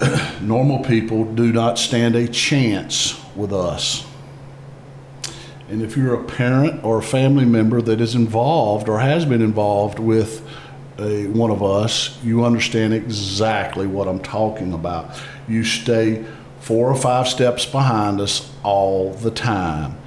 normal 0.40 0.82
people 0.84 1.24
do 1.24 1.52
not 1.52 1.78
stand 1.78 2.16
a 2.16 2.26
chance 2.26 3.20
with 3.36 3.52
us. 3.52 4.06
And 5.68 5.82
if 5.82 5.96
you're 5.96 6.14
a 6.14 6.24
parent 6.24 6.82
or 6.82 6.98
a 6.98 7.02
family 7.02 7.44
member 7.44 7.82
that 7.82 8.00
is 8.00 8.14
involved 8.14 8.88
or 8.88 9.00
has 9.00 9.26
been 9.26 9.42
involved 9.42 9.98
with 9.98 10.46
a, 10.98 11.26
one 11.28 11.50
of 11.50 11.62
us, 11.62 12.18
you 12.24 12.44
understand 12.44 12.94
exactly 12.94 13.86
what 13.86 14.08
I'm 14.08 14.20
talking 14.20 14.72
about. 14.72 15.10
You 15.46 15.64
stay 15.64 16.24
four 16.60 16.90
or 16.90 16.96
five 16.96 17.28
steps 17.28 17.66
behind 17.66 18.20
us 18.20 18.50
all 18.62 19.12
the 19.12 19.30
time. 19.30 19.98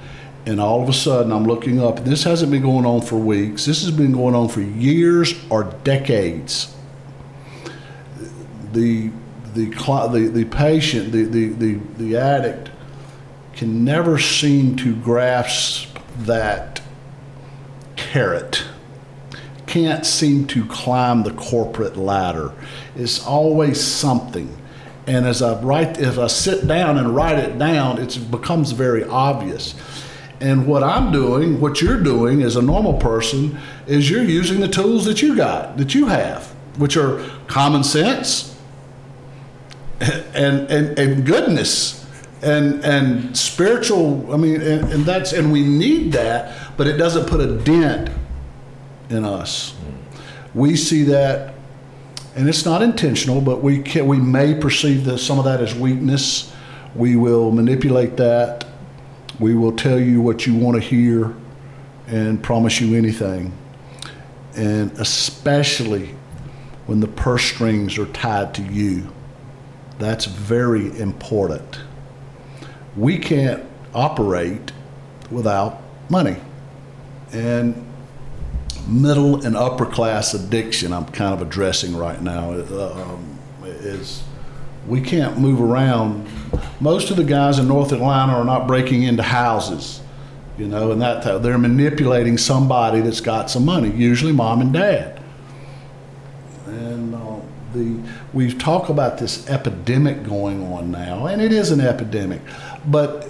And 0.44 0.60
all 0.60 0.82
of 0.82 0.88
a 0.88 0.92
sudden, 0.92 1.30
I'm 1.30 1.44
looking 1.44 1.80
up. 1.80 1.98
and 1.98 2.06
This 2.06 2.24
hasn't 2.24 2.50
been 2.50 2.62
going 2.62 2.84
on 2.84 3.02
for 3.02 3.16
weeks. 3.16 3.64
This 3.64 3.82
has 3.82 3.92
been 3.92 4.12
going 4.12 4.34
on 4.34 4.48
for 4.48 4.60
years 4.60 5.34
or 5.50 5.64
decades. 5.84 6.74
The 8.72 9.10
the 9.54 9.66
the, 9.66 10.30
the 10.32 10.44
patient, 10.46 11.12
the, 11.12 11.24
the, 11.24 11.48
the, 11.48 11.74
the 11.98 12.16
addict, 12.16 12.70
can 13.52 13.84
never 13.84 14.18
seem 14.18 14.76
to 14.76 14.96
grasp 14.96 15.98
that 16.20 16.80
carrot. 17.96 18.64
Can't 19.66 20.04
seem 20.04 20.46
to 20.48 20.66
climb 20.66 21.22
the 21.22 21.32
corporate 21.32 21.96
ladder. 21.96 22.52
It's 22.96 23.24
always 23.24 23.80
something. 23.80 24.56
And 25.06 25.26
as 25.26 25.42
I 25.42 25.60
write, 25.60 25.98
if 26.00 26.18
I 26.18 26.28
sit 26.28 26.66
down 26.66 26.98
and 26.98 27.14
write 27.14 27.38
it 27.38 27.58
down, 27.58 27.98
it 27.98 28.18
becomes 28.30 28.72
very 28.72 29.04
obvious. 29.04 29.74
And 30.42 30.66
what 30.66 30.82
I'm 30.82 31.12
doing, 31.12 31.60
what 31.60 31.80
you're 31.80 32.02
doing 32.02 32.42
as 32.42 32.56
a 32.56 32.62
normal 32.62 32.94
person, 32.94 33.56
is 33.86 34.10
you're 34.10 34.24
using 34.24 34.58
the 34.58 34.66
tools 34.66 35.04
that 35.04 35.22
you 35.22 35.36
got, 35.36 35.76
that 35.76 35.94
you 35.94 36.06
have, 36.06 36.48
which 36.78 36.96
are 36.96 37.24
common 37.46 37.84
sense 37.84 38.58
and, 40.00 40.68
and, 40.68 40.98
and 40.98 41.24
goodness 41.24 42.04
and, 42.42 42.84
and 42.84 43.36
spiritual. 43.36 44.34
I 44.34 44.36
mean, 44.36 44.60
and, 44.60 44.92
and 44.92 45.04
that's, 45.04 45.32
and 45.32 45.52
we 45.52 45.62
need 45.62 46.10
that, 46.14 46.76
but 46.76 46.88
it 46.88 46.96
doesn't 46.96 47.26
put 47.26 47.40
a 47.40 47.58
dent 47.58 48.10
in 49.10 49.24
us. 49.24 49.76
We 50.54 50.74
see 50.74 51.04
that, 51.04 51.54
and 52.34 52.48
it's 52.48 52.64
not 52.64 52.82
intentional, 52.82 53.40
but 53.40 53.62
we 53.62 53.80
can, 53.80 54.08
we 54.08 54.18
may 54.18 54.56
perceive 54.56 55.04
that 55.04 55.18
some 55.18 55.38
of 55.38 55.44
that 55.44 55.60
as 55.60 55.72
weakness. 55.72 56.52
We 56.96 57.14
will 57.14 57.52
manipulate 57.52 58.16
that 58.16 58.71
we 59.42 59.56
will 59.56 59.72
tell 59.72 59.98
you 59.98 60.20
what 60.20 60.46
you 60.46 60.54
want 60.54 60.80
to 60.80 60.88
hear 60.88 61.34
and 62.06 62.40
promise 62.40 62.80
you 62.80 62.96
anything. 62.96 63.52
And 64.54 64.92
especially 64.92 66.14
when 66.86 67.00
the 67.00 67.08
purse 67.08 67.42
strings 67.42 67.98
are 67.98 68.06
tied 68.06 68.54
to 68.54 68.62
you. 68.62 69.12
That's 69.98 70.26
very 70.26 70.96
important. 70.96 71.80
We 72.96 73.18
can't 73.18 73.64
operate 73.92 74.70
without 75.28 75.82
money. 76.08 76.36
And 77.32 77.84
middle 78.86 79.44
and 79.44 79.56
upper 79.56 79.86
class 79.86 80.34
addiction, 80.34 80.92
I'm 80.92 81.06
kind 81.06 81.34
of 81.34 81.42
addressing 81.42 81.96
right 81.96 82.22
now, 82.22 82.52
um, 82.52 83.38
is 83.64 84.22
we 84.86 85.00
can't 85.00 85.38
move 85.38 85.60
around. 85.60 86.26
Most 86.80 87.10
of 87.10 87.16
the 87.16 87.24
guys 87.24 87.58
in 87.58 87.68
North 87.68 87.92
Atlanta 87.92 88.32
are 88.32 88.44
not 88.44 88.66
breaking 88.66 89.04
into 89.04 89.22
houses, 89.22 90.00
you 90.58 90.66
know, 90.66 90.92
and 90.92 91.00
that 91.00 91.42
they're 91.42 91.58
manipulating 91.58 92.36
somebody 92.36 93.00
that's 93.00 93.20
got 93.20 93.50
some 93.50 93.64
money, 93.64 93.90
usually 93.90 94.32
mom 94.32 94.60
and 94.60 94.72
dad. 94.72 95.22
And 96.66 97.14
uh, 97.14 97.36
the 97.72 97.96
we 98.32 98.52
talk 98.52 98.88
about 98.88 99.18
this 99.18 99.48
epidemic 99.48 100.24
going 100.24 100.62
on 100.72 100.90
now, 100.90 101.26
and 101.26 101.40
it 101.40 101.52
is 101.52 101.70
an 101.70 101.80
epidemic, 101.80 102.40
but 102.86 103.24
uh, 103.24 103.28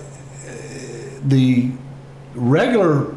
the 1.25 1.71
regular 2.35 3.15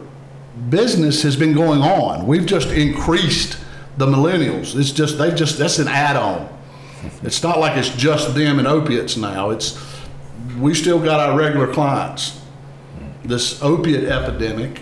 business 0.70 1.22
has 1.24 1.36
been 1.36 1.54
going 1.54 1.82
on. 1.82 2.28
We've 2.28 2.46
just 2.46 2.70
increased 2.70 3.58
the 3.98 4.06
millennials. 4.06 4.78
It's 4.78 4.92
just 4.92 5.18
they 5.18 5.34
just 5.34 5.58
that's 5.58 5.80
an 5.80 5.88
add-on 5.88 6.55
it's 7.24 7.42
not 7.44 7.60
like 7.60 7.78
it's 7.78 7.90
just 7.90 8.36
them 8.36 8.60
and 8.60 8.68
opiates 8.68 9.18
now. 9.18 9.50
It's 9.50 9.82
we 10.60 10.74
still 10.74 11.00
got 11.00 11.20
our 11.20 11.38
regular 11.38 11.72
clients. 11.72 12.42
This 13.24 13.62
opiate 13.62 14.04
epidemic, 14.06 14.82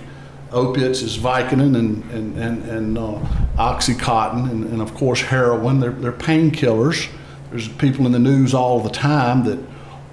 opiates 0.52 1.02
is 1.02 1.18
Vicodin 1.18 1.76
and 1.76 2.04
and 2.12 2.38
and, 2.38 2.64
and 2.70 2.98
uh, 2.98 3.20
OxyContin 3.58 4.50
and, 4.52 4.66
and 4.66 4.82
of 4.82 4.94
course 4.94 5.22
heroin. 5.22 5.80
They're 5.80 5.92
they're 5.92 6.12
painkillers. 6.12 7.10
There's 7.50 7.68
people 7.68 8.06
in 8.06 8.12
the 8.12 8.20
news 8.20 8.54
all 8.54 8.80
the 8.80 8.90
time 8.90 9.44
that 9.46 9.60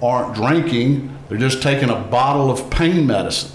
aren't 0.01 0.35
drinking. 0.35 1.15
They're 1.27 1.37
just 1.37 1.61
taking 1.61 1.89
a 1.89 1.99
bottle 1.99 2.51
of 2.51 2.69
pain 2.69 3.07
medicine, 3.07 3.51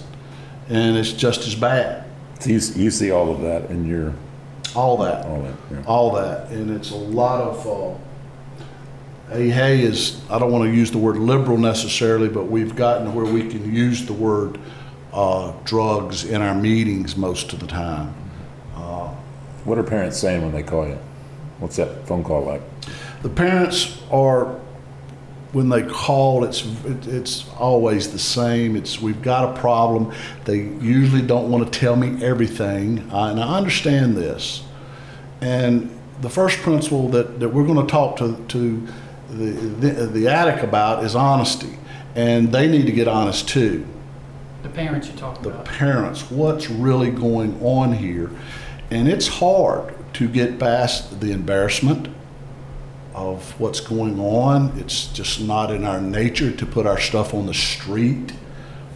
and 0.69 0.97
it's 0.97 1.13
just 1.13 1.47
as 1.47 1.55
bad. 1.55 2.05
So 2.39 2.49
you, 2.49 2.59
you 2.75 2.91
see 2.91 3.11
all 3.11 3.31
of 3.31 3.41
that 3.41 3.69
in 3.69 3.85
your 3.85 4.13
all 4.75 4.97
that, 4.97 5.25
all 5.25 5.41
that, 5.41 5.55
yeah. 5.71 5.83
all 5.87 6.11
that, 6.13 6.49
and 6.49 6.69
it's 6.69 6.91
a 6.91 6.95
lot 6.95 7.41
of. 7.41 7.67
Uh, 7.67 7.97
hey, 9.29 9.49
hey 9.49 9.81
is, 9.81 10.21
I 10.29 10.39
don't 10.39 10.51
want 10.51 10.65
to 10.65 10.75
use 10.75 10.91
the 10.91 10.97
word 10.97 11.17
liberal 11.17 11.57
necessarily, 11.57 12.29
but 12.29 12.45
we've 12.45 12.75
gotten 12.75 13.05
to 13.05 13.11
where 13.11 13.25
we 13.25 13.47
can 13.47 13.73
use 13.73 14.05
the 14.05 14.13
word 14.13 14.59
uh, 15.13 15.53
drugs 15.63 16.25
in 16.25 16.41
our 16.41 16.55
meetings 16.55 17.17
most 17.17 17.53
of 17.53 17.59
the 17.59 17.67
time. 17.67 18.13
Uh, 18.75 19.07
what 19.65 19.77
are 19.77 19.83
parents 19.83 20.17
saying 20.17 20.41
when 20.41 20.51
they 20.51 20.63
call 20.63 20.87
you? 20.87 20.97
What's 21.59 21.75
that 21.77 22.07
phone 22.07 22.23
call 22.23 22.43
like? 22.43 22.61
The 23.23 23.29
parents 23.29 23.99
are, 24.11 24.59
when 25.51 25.69
they 25.69 25.83
call, 25.83 26.43
it's 26.43 26.65
it, 26.85 27.07
it's 27.07 27.49
always 27.57 28.11
the 28.11 28.19
same. 28.19 28.75
It's 28.75 29.01
we've 29.01 29.21
got 29.21 29.57
a 29.57 29.59
problem. 29.59 30.13
They 30.45 30.59
usually 30.59 31.23
don't 31.23 31.49
want 31.49 31.71
to 31.71 31.79
tell 31.79 31.95
me 31.95 32.23
everything, 32.23 32.99
and 33.11 33.39
I 33.39 33.57
understand 33.57 34.15
this. 34.15 34.63
And 35.41 35.89
the 36.21 36.29
first 36.29 36.59
principle 36.59 37.09
that, 37.09 37.39
that 37.39 37.49
we're 37.49 37.65
going 37.65 37.85
to 37.85 37.91
talk 37.91 38.17
to, 38.17 38.43
to 38.49 38.87
the, 39.37 39.91
the, 39.91 40.05
the 40.07 40.27
addict 40.27 40.63
about 40.63 41.03
is 41.03 41.15
honesty, 41.15 41.77
and 42.15 42.51
they 42.51 42.67
need 42.67 42.85
to 42.85 42.91
get 42.91 43.07
honest 43.07 43.47
too. 43.47 43.85
The 44.63 44.69
parents 44.69 45.07
you 45.07 45.13
talk 45.13 45.41
The 45.41 45.49
about. 45.49 45.65
The 45.65 45.71
parents, 45.71 46.31
what's 46.31 46.69
really 46.69 47.11
going 47.11 47.61
on 47.61 47.93
here, 47.93 48.31
and 48.89 49.07
it's 49.07 49.27
hard 49.27 49.93
to 50.13 50.27
get 50.27 50.59
past 50.59 51.19
the 51.19 51.31
embarrassment 51.31 52.07
of 53.13 53.59
what's 53.59 53.79
going 53.79 54.19
on. 54.19 54.77
It's 54.77 55.07
just 55.07 55.41
not 55.41 55.71
in 55.71 55.85
our 55.85 56.01
nature 56.01 56.51
to 56.51 56.65
put 56.65 56.85
our 56.85 56.99
stuff 56.99 57.33
on 57.33 57.45
the 57.45 57.53
street. 57.53 58.33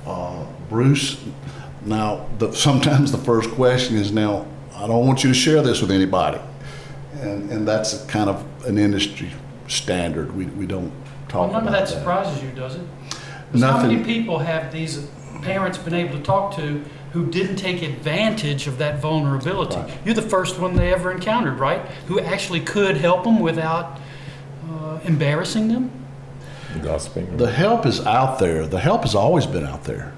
Uh, 0.06 0.46
Bruce, 0.70 1.24
now 1.86 2.28
the, 2.38 2.52
sometimes 2.56 3.12
the 3.12 3.18
first 3.18 3.52
question 3.52 3.98
is 3.98 4.12
now, 4.12 4.46
I 4.76 4.88
don't 4.88 5.06
want 5.06 5.24
you 5.24 5.30
to 5.30 5.34
share 5.36 5.62
this 5.62 5.82
with 5.82 5.92
anybody. 5.92 6.40
And, 7.20 7.52
and 7.52 7.68
that's 7.68 8.04
kind 8.06 8.30
of 8.30 8.44
an 8.66 8.80
industry 8.80 9.30
standard. 9.68 10.36
We, 10.36 10.46
we 10.46 10.66
don't 10.66 10.92
talk 11.28 11.52
Well, 11.52 11.62
none 11.62 11.68
of 11.68 11.68
about 11.74 11.88
that 11.88 11.90
surprises 11.90 12.42
you, 12.44 12.50
does 12.52 12.76
it? 12.76 12.82
'Cause 13.52 13.62
How 13.62 13.82
many 13.82 14.04
people 14.04 14.40
have 14.40 14.72
these 14.72 15.08
parents 15.42 15.78
been 15.78 15.94
able 15.94 16.18
to 16.18 16.24
talk 16.24 16.56
to 16.56 16.84
who 17.12 17.26
didn't 17.26 17.58
take 17.58 17.82
advantage 17.82 18.68
of 18.68 18.78
that 18.78 19.02
vulnerability? 19.02 19.76
Right. 19.76 19.92
You're 20.06 20.16
the 20.16 20.22
first 20.22 20.58
one 20.60 20.76
they 20.76 20.94
ever 20.94 21.12
encountered, 21.12 21.60
right? 21.60 21.82
Who 22.08 22.20
actually 22.22 22.62
could 22.62 22.98
help 22.98 23.24
them 23.26 23.40
without 23.40 24.00
uh, 24.72 25.00
embarrassing 25.04 25.68
them? 25.68 25.92
Gossiping. 26.82 27.36
The 27.36 27.52
help 27.52 27.86
is 27.86 28.06
out 28.06 28.40
there. 28.40 28.66
The 28.66 28.80
help 28.80 29.02
has 29.02 29.14
always 29.16 29.46
been 29.46 29.66
out 29.66 29.84
there. 29.84 30.14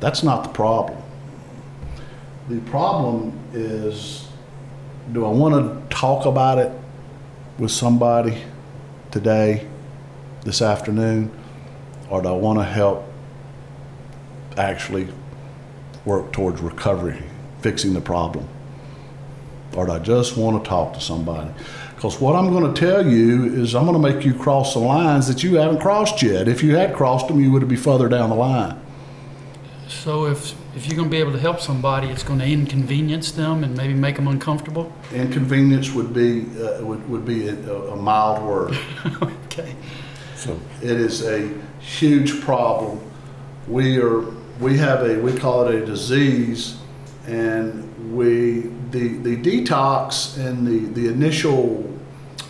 That's 0.00 0.22
not 0.22 0.44
the 0.44 0.50
problem. 0.50 0.96
The 2.48 2.60
problem 2.60 3.32
is 3.52 4.26
do 5.12 5.26
I 5.26 5.28
want 5.28 5.54
to 5.90 5.94
talk 5.94 6.24
about 6.24 6.58
it 6.58 6.72
with 7.58 7.70
somebody 7.70 8.42
today, 9.10 9.66
this 10.44 10.62
afternoon, 10.62 11.30
or 12.08 12.22
do 12.22 12.28
I 12.28 12.32
want 12.32 12.58
to 12.58 12.64
help 12.64 13.04
actually 14.56 15.08
work 16.04 16.32
towards 16.32 16.60
recovery, 16.60 17.22
fixing 17.60 17.94
the 17.94 18.00
problem? 18.00 18.48
Or 19.74 19.86
do 19.86 19.92
I 19.92 19.98
just 19.98 20.36
want 20.36 20.62
to 20.62 20.68
talk 20.68 20.94
to 20.94 21.00
somebody? 21.00 21.50
Because 21.94 22.20
what 22.20 22.36
I'm 22.36 22.50
going 22.50 22.72
to 22.72 22.80
tell 22.80 23.06
you 23.06 23.44
is 23.60 23.74
I'm 23.74 23.84
going 23.84 24.00
to 24.00 24.14
make 24.14 24.24
you 24.24 24.32
cross 24.32 24.74
the 24.74 24.80
lines 24.80 25.26
that 25.26 25.42
you 25.42 25.56
haven't 25.56 25.80
crossed 25.80 26.22
yet. 26.22 26.48
If 26.48 26.62
you 26.62 26.76
had 26.76 26.94
crossed 26.94 27.28
them, 27.28 27.40
you 27.40 27.50
would 27.50 27.66
be 27.68 27.76
further 27.76 28.08
down 28.08 28.30
the 28.30 28.36
line. 28.36 28.80
So 29.88 30.26
if, 30.26 30.54
if 30.78 30.86
you're 30.86 30.96
going 30.96 31.08
to 31.08 31.10
be 31.10 31.18
able 31.18 31.32
to 31.32 31.40
help 31.40 31.60
somebody, 31.60 32.06
it's 32.06 32.22
going 32.22 32.38
to 32.38 32.46
inconvenience 32.46 33.32
them 33.32 33.64
and 33.64 33.76
maybe 33.76 33.94
make 33.94 34.14
them 34.14 34.28
uncomfortable? 34.28 34.92
Inconvenience 35.12 35.90
would 35.90 36.14
be 36.14 36.42
uh, 36.62 36.84
would, 36.84 37.08
would 37.10 37.24
be 37.24 37.48
a, 37.48 37.74
a 37.90 37.96
mild 37.96 38.42
word. 38.42 38.78
Okay. 39.58 39.74
So 40.36 40.56
It 40.80 40.92
is 41.00 41.26
a 41.26 41.52
huge 41.80 42.40
problem. 42.42 43.00
We 43.66 43.98
are 43.98 44.20
we 44.60 44.78
have 44.78 45.02
a 45.02 45.18
we 45.20 45.36
call 45.36 45.66
it 45.66 45.74
a 45.74 45.84
disease, 45.84 46.76
and 47.26 48.14
we 48.14 48.70
the 48.92 49.18
the 49.18 49.36
detox 49.36 50.38
and 50.38 50.64
the 50.64 51.00
the 51.00 51.08
initial 51.08 51.92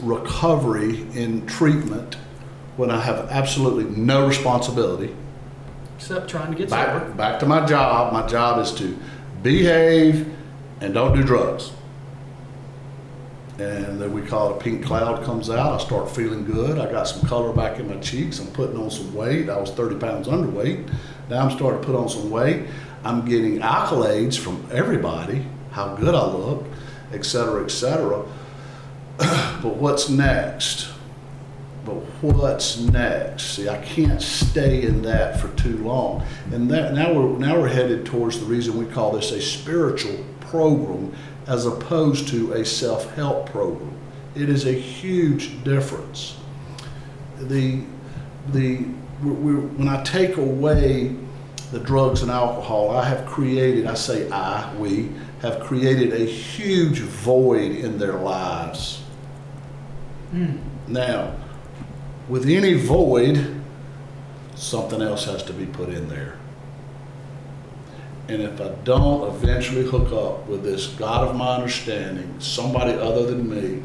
recovery 0.00 1.06
in 1.14 1.46
treatment 1.46 2.16
when 2.76 2.90
I 2.90 3.00
have 3.00 3.30
absolutely 3.30 3.84
no 3.84 4.28
responsibility. 4.28 5.16
Except 5.98 6.30
trying 6.30 6.52
to 6.52 6.56
get 6.56 6.70
sober. 6.70 7.00
Back, 7.00 7.16
back 7.16 7.40
to 7.40 7.46
my 7.46 7.66
job. 7.66 8.12
My 8.12 8.24
job 8.24 8.60
is 8.60 8.70
to 8.74 8.96
behave 9.42 10.32
and 10.80 10.94
don't 10.94 11.16
do 11.16 11.24
drugs. 11.24 11.72
And 13.58 14.00
then 14.00 14.12
we 14.12 14.22
call 14.22 14.52
it 14.52 14.56
a 14.58 14.60
pink 14.60 14.86
cloud 14.86 15.24
comes 15.24 15.50
out. 15.50 15.80
I 15.80 15.84
start 15.84 16.08
feeling 16.14 16.44
good. 16.44 16.78
I 16.78 16.88
got 16.88 17.08
some 17.08 17.28
color 17.28 17.52
back 17.52 17.80
in 17.80 17.88
my 17.88 17.96
cheeks. 17.96 18.38
I'm 18.38 18.46
putting 18.52 18.76
on 18.76 18.92
some 18.92 19.12
weight. 19.12 19.48
I 19.48 19.58
was 19.58 19.72
30 19.72 19.96
pounds 19.96 20.28
underweight. 20.28 20.88
Now 21.28 21.44
I'm 21.44 21.50
starting 21.50 21.80
to 21.80 21.86
put 21.86 21.96
on 21.96 22.08
some 22.08 22.30
weight. 22.30 22.68
I'm 23.02 23.24
getting 23.24 23.58
accolades 23.58 24.38
from 24.38 24.64
everybody, 24.70 25.44
how 25.72 25.96
good 25.96 26.14
I 26.14 26.26
look, 26.26 26.64
et 27.12 27.24
cetera, 27.24 27.64
et 27.64 27.72
cetera. 27.72 28.24
but 29.18 29.74
what's 29.74 30.08
next? 30.08 30.92
But 31.88 32.34
what's 32.34 32.78
next? 32.78 33.54
See, 33.54 33.66
I 33.66 33.78
can't 33.78 34.20
stay 34.20 34.82
in 34.82 35.00
that 35.02 35.40
for 35.40 35.48
too 35.56 35.78
long. 35.78 36.22
And 36.52 36.70
that, 36.70 36.92
now 36.92 37.14
we're 37.14 37.38
now 37.38 37.58
we're 37.58 37.68
headed 37.68 38.04
towards 38.04 38.40
the 38.40 38.44
reason 38.44 38.76
we 38.76 38.84
call 38.84 39.12
this 39.12 39.30
a 39.30 39.40
spiritual 39.40 40.22
program 40.40 41.14
as 41.46 41.64
opposed 41.64 42.28
to 42.28 42.52
a 42.52 42.64
self-help 42.64 43.48
program. 43.48 43.96
It 44.34 44.50
is 44.50 44.66
a 44.66 44.72
huge 44.72 45.64
difference. 45.64 46.36
The 47.38 47.82
the 48.48 48.84
we 49.22 49.30
we 49.30 49.54
when 49.54 49.88
I 49.88 50.02
take 50.02 50.36
away 50.36 51.16
the 51.72 51.78
drugs 51.78 52.20
and 52.20 52.30
alcohol, 52.30 52.90
I 52.90 53.08
have 53.08 53.24
created, 53.24 53.86
I 53.86 53.94
say 53.94 54.30
I, 54.30 54.74
we 54.76 55.10
have 55.40 55.60
created 55.60 56.12
a 56.12 56.24
huge 56.24 57.00
void 57.00 57.72
in 57.72 57.98
their 57.98 58.14
lives. 58.14 59.02
Hmm. 60.30 60.56
Now, 60.86 61.34
with 62.28 62.46
any 62.46 62.74
void, 62.74 63.62
something 64.54 65.00
else 65.00 65.24
has 65.24 65.42
to 65.44 65.52
be 65.52 65.66
put 65.66 65.88
in 65.88 66.08
there. 66.08 66.36
And 68.28 68.42
if 68.42 68.60
I 68.60 68.68
don't 68.84 69.34
eventually 69.34 69.84
hook 69.84 70.12
up 70.12 70.46
with 70.46 70.62
this 70.62 70.86
God 70.86 71.28
of 71.28 71.36
my 71.36 71.54
understanding, 71.56 72.38
somebody 72.40 72.92
other 72.92 73.24
than 73.26 73.48
me, 73.48 73.82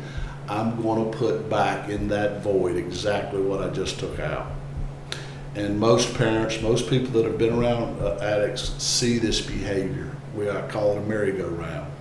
I'm 0.49 0.81
going 0.81 1.09
to 1.09 1.17
put 1.17 1.49
back 1.49 1.87
in 1.87 2.09
that 2.09 2.41
void 2.41 2.75
exactly 2.75 3.41
what 3.41 3.61
I 3.61 3.69
just 3.69 3.99
took 3.99 4.19
out. 4.19 4.51
And 5.55 5.79
most 5.79 6.13
parents, 6.15 6.61
most 6.61 6.89
people 6.89 7.11
that 7.11 7.23
have 7.23 7.37
been 7.37 7.53
around 7.53 8.01
uh, 8.01 8.17
addicts 8.21 8.73
see 8.83 9.19
this 9.19 9.39
behavior. 9.39 10.11
We 10.35 10.49
I 10.49 10.63
call 10.63 10.93
it 10.93 10.97
a 10.97 11.01
merry-go-round. 11.01 11.91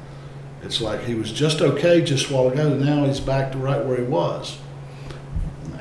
It's 0.62 0.80
like 0.80 1.04
he 1.04 1.14
was 1.14 1.30
just 1.30 1.60
okay 1.60 2.00
just 2.02 2.30
a 2.30 2.34
while 2.34 2.48
ago, 2.48 2.72
and 2.72 2.80
now 2.80 3.04
he's 3.04 3.20
back 3.20 3.52
to 3.52 3.58
right 3.58 3.84
where 3.84 3.98
he 3.98 4.04
was. 4.04 4.58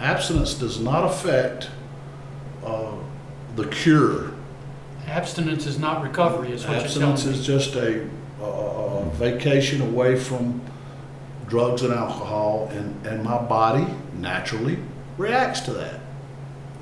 Abstinence 0.01 0.55
does 0.55 0.79
not 0.79 1.05
affect 1.05 1.69
uh, 2.65 2.93
the 3.55 3.67
cure. 3.67 4.31
Abstinence 5.05 5.67
is 5.67 5.77
not 5.77 6.01
recovery, 6.01 6.51
is 6.51 6.65
what 6.65 6.73
you're 6.73 6.85
Abstinence 6.85 7.25
me. 7.25 7.33
is 7.33 7.45
just 7.45 7.75
a, 7.75 8.07
vacation 9.13 9.81
away 9.81 10.17
from 10.17 10.59
drugs 11.47 11.83
and 11.83 11.93
alcohol, 11.93 12.69
and, 12.71 13.05
and 13.05 13.23
my 13.23 13.37
body 13.37 13.85
naturally 14.15 14.79
reacts 15.17 15.59
to 15.59 15.73
that 15.73 15.99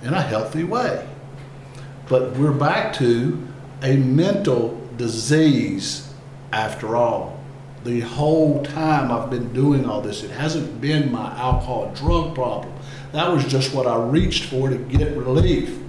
in 0.04 0.14
a 0.14 0.22
healthy 0.22 0.64
way. 0.64 1.06
But 2.08 2.38
we're 2.38 2.54
back 2.54 2.94
to 2.94 3.46
a 3.82 3.98
mental 3.98 4.80
disease 4.96 6.14
after 6.52 6.96
all. 6.96 7.39
The 7.84 8.02
whole 8.02 8.64
time 8.64 9.12
I've 9.12 9.30
been 9.30 9.54
doing 9.54 9.86
all 9.86 10.02
this, 10.02 10.24
it 10.24 10.32
hasn't 10.32 10.82
been 10.82 11.12
my 11.12 11.28
alcohol 11.38 11.92
drug 11.96 12.36
problem. 12.36 12.74
That 13.14 13.32
was 13.32 13.46
just 13.46 13.74
what 13.74 13.88
I 13.88 13.96
reached 13.98 14.46
for 14.46 14.70
to 14.70 14.78
get 14.78 15.16
relief 15.16 15.80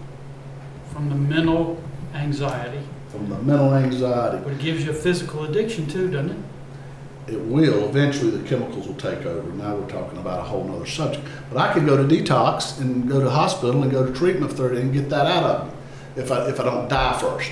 From 0.93 1.09
the 1.09 1.15
mental 1.17 1.83
anxiety. 2.15 2.81
from 3.09 3.29
the 3.29 3.39
mental 3.43 3.75
anxiety. 3.75 4.39
But 4.45 4.53
it 4.55 4.59
gives 4.61 4.85
you 4.85 4.91
a 4.93 4.95
physical 4.95 5.45
addiction 5.45 5.87
too, 5.87 6.09
doesn't 6.11 6.31
it? 6.31 7.33
It 7.35 7.41
will. 7.41 7.89
Eventually, 7.89 8.31
the 8.31 8.49
chemicals 8.49 8.87
will 8.87 8.95
take 8.95 9.27
over. 9.27 9.51
Now 9.53 9.75
we're 9.77 9.89
talking 9.89 10.19
about 10.19 10.39
a 10.41 10.43
whole 10.43 10.65
nother 10.65 10.87
subject. 10.87 11.25
But 11.53 11.59
I 11.61 11.73
could 11.73 11.87
go 11.87 11.97
to 11.97 12.03
detox 12.05 12.81
and 12.81 13.09
go 13.09 13.21
to 13.21 13.29
hospital 13.31 13.83
and 13.83 13.91
go 13.91 14.07
to 14.07 14.13
treatment 14.13 14.51
for 14.53 14.59
30 14.69 14.81
and 14.81 14.93
get 14.93 15.09
that 15.11 15.27
out 15.27 15.45
of 15.45 15.67
me 15.67 15.73
if 16.17 16.31
I, 16.33 16.49
if 16.49 16.59
I 16.61 16.65
don't 16.65 16.89
die 16.89 17.19
first. 17.21 17.51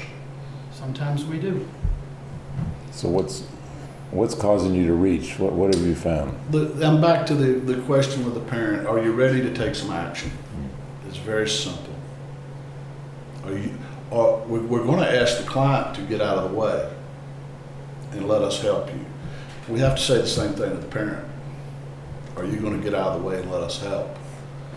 Sometimes 0.72 1.24
we 1.24 1.38
do. 1.38 1.66
so 2.92 3.08
what's 3.08 3.42
what's 4.10 4.34
causing 4.34 4.74
you 4.74 4.86
to 4.86 4.94
reach? 4.94 5.38
What 5.38 5.52
what 5.52 5.74
have 5.74 5.84
you 5.84 5.94
found? 5.94 6.38
The, 6.50 6.86
I'm 6.86 7.00
back 7.00 7.26
to 7.26 7.34
the, 7.34 7.60
the 7.72 7.80
question 7.82 8.24
with 8.24 8.34
the 8.34 8.40
parent. 8.40 8.86
Are 8.86 9.02
you 9.02 9.12
ready 9.12 9.40
to 9.42 9.52
take 9.54 9.74
some 9.74 9.90
action? 9.90 10.30
It's 11.08 11.18
very 11.18 11.48
simple. 11.48 11.94
Are 13.44 13.52
you, 13.56 13.72
are, 14.12 14.38
we- 14.40 14.60
we're 14.60 14.84
going 14.84 15.00
to 15.00 15.20
ask 15.20 15.38
the 15.38 15.44
client 15.44 15.94
to 15.96 16.02
get 16.02 16.20
out 16.20 16.38
of 16.38 16.50
the 16.50 16.56
way 16.56 16.90
and 18.12 18.26
let 18.28 18.42
us 18.42 18.60
help 18.60 18.88
you. 18.88 19.04
We 19.68 19.80
have 19.80 19.96
to 19.96 20.02
say 20.02 20.16
the 20.18 20.26
same 20.26 20.52
thing 20.52 20.70
to 20.70 20.76
the 20.76 20.86
parent. 20.86 21.26
Are 22.36 22.44
you 22.44 22.56
going 22.58 22.76
to 22.76 22.82
get 22.82 22.94
out 22.94 23.08
of 23.08 23.22
the 23.22 23.28
way 23.28 23.38
and 23.40 23.50
let 23.50 23.62
us 23.62 23.80
help? 23.82 24.16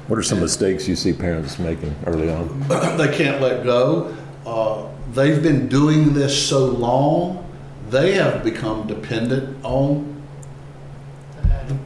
What 0.07 0.17
are 0.19 0.23
some 0.23 0.39
mistakes 0.41 0.87
you 0.87 0.95
see 0.95 1.13
parents 1.13 1.59
making 1.59 1.95
early 2.05 2.29
on? 2.29 2.59
they 2.97 3.15
can't 3.15 3.41
let 3.41 3.63
go. 3.63 4.15
Uh, 4.45 4.87
they've 5.13 5.41
been 5.41 5.67
doing 5.69 6.13
this 6.13 6.47
so 6.49 6.65
long, 6.65 7.40
they 7.91 8.13
have 8.13 8.43
become 8.43 8.87
dependent 8.87 9.63
on 9.63 10.23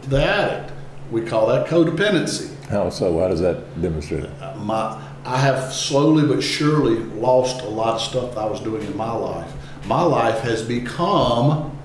the 0.08 0.24
addict. 0.24 0.72
We 1.12 1.22
call 1.22 1.48
that 1.48 1.68
codependency. 1.68 2.56
How 2.66 2.90
so? 2.90 3.20
How 3.20 3.28
does 3.28 3.42
that 3.42 3.82
demonstrate? 3.82 4.26
Uh, 4.42 4.56
My, 4.58 5.02
I 5.26 5.40
have 5.40 5.74
slowly 5.74 6.28
but 6.28 6.42
surely 6.42 6.98
lost 6.98 7.62
a 7.62 7.68
lot 7.68 7.96
of 7.96 8.02
stuff 8.02 8.38
I 8.38 8.46
was 8.46 8.60
doing 8.60 8.84
in 8.86 8.96
my 8.96 9.12
life. 9.12 9.52
My 9.88 10.02
life 10.02 10.40
has 10.42 10.62
become 10.64 11.78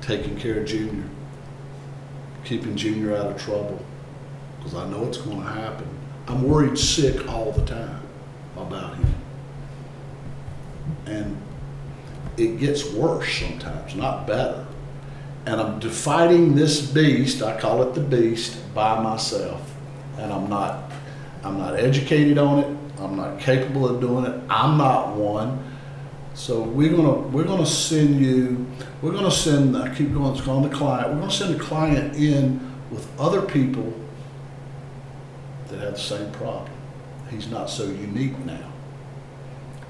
taking 0.00 0.36
care 0.36 0.60
of 0.60 0.66
Junior, 0.66 1.04
keeping 2.44 2.76
Junior 2.76 3.16
out 3.16 3.26
of 3.26 3.42
trouble, 3.42 3.84
because 4.58 4.74
I 4.74 4.88
know 4.88 5.04
it's 5.04 5.18
going 5.18 5.40
to 5.40 5.48
happen. 5.48 5.86
I'm 6.28 6.42
worried 6.42 6.78
sick 6.78 7.28
all 7.28 7.52
the 7.52 7.64
time 7.64 8.00
about 8.56 8.96
him. 8.96 9.14
And 11.06 11.36
it 12.36 12.58
gets 12.58 12.92
worse 12.92 13.40
sometimes, 13.40 13.94
not 13.94 14.26
better. 14.26 14.66
And 15.46 15.60
I'm 15.60 15.80
fighting 15.80 16.54
this 16.54 16.80
beast, 16.80 17.42
I 17.42 17.60
call 17.60 17.82
it 17.82 17.94
the 17.94 18.00
beast, 18.00 18.74
by 18.74 19.00
myself. 19.00 19.74
And 20.18 20.32
I'm 20.32 20.48
not 20.48 20.90
I'm 21.44 21.58
not 21.58 21.78
educated 21.78 22.38
on 22.38 22.60
it. 22.60 22.76
I'm 22.98 23.16
not 23.16 23.38
capable 23.38 23.86
of 23.88 24.00
doing 24.00 24.24
it. 24.24 24.40
I'm 24.48 24.78
not 24.78 25.14
one. 25.14 25.62
So 26.32 26.62
we're 26.62 26.96
gonna 26.96 27.12
we're 27.28 27.44
gonna 27.44 27.66
send 27.66 28.20
you. 28.20 28.66
We're 29.02 29.12
gonna 29.12 29.30
send. 29.30 29.76
I 29.76 29.94
keep 29.94 30.12
going. 30.12 30.36
It's 30.36 30.48
on 30.48 30.62
the 30.62 30.74
client. 30.74 31.12
We're 31.12 31.20
gonna 31.20 31.30
send 31.30 31.54
the 31.54 31.62
client 31.62 32.16
in 32.16 32.72
with 32.90 33.08
other 33.20 33.42
people 33.42 33.92
that 35.68 35.80
have 35.80 35.94
the 35.94 36.00
same 36.00 36.32
problem. 36.32 36.70
He's 37.30 37.48
not 37.48 37.68
so 37.68 37.84
unique 37.84 38.38
now. 38.44 38.72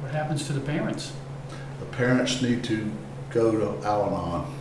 What 0.01 0.11
happens 0.11 0.47
to 0.49 0.53
the 0.53 0.61
parents? 0.61 1.13
Parents 1.97 2.43
need 2.43 2.65
to 2.65 2.91
go 3.31 3.53
to 3.53 3.87
Al-Anon 3.87 4.53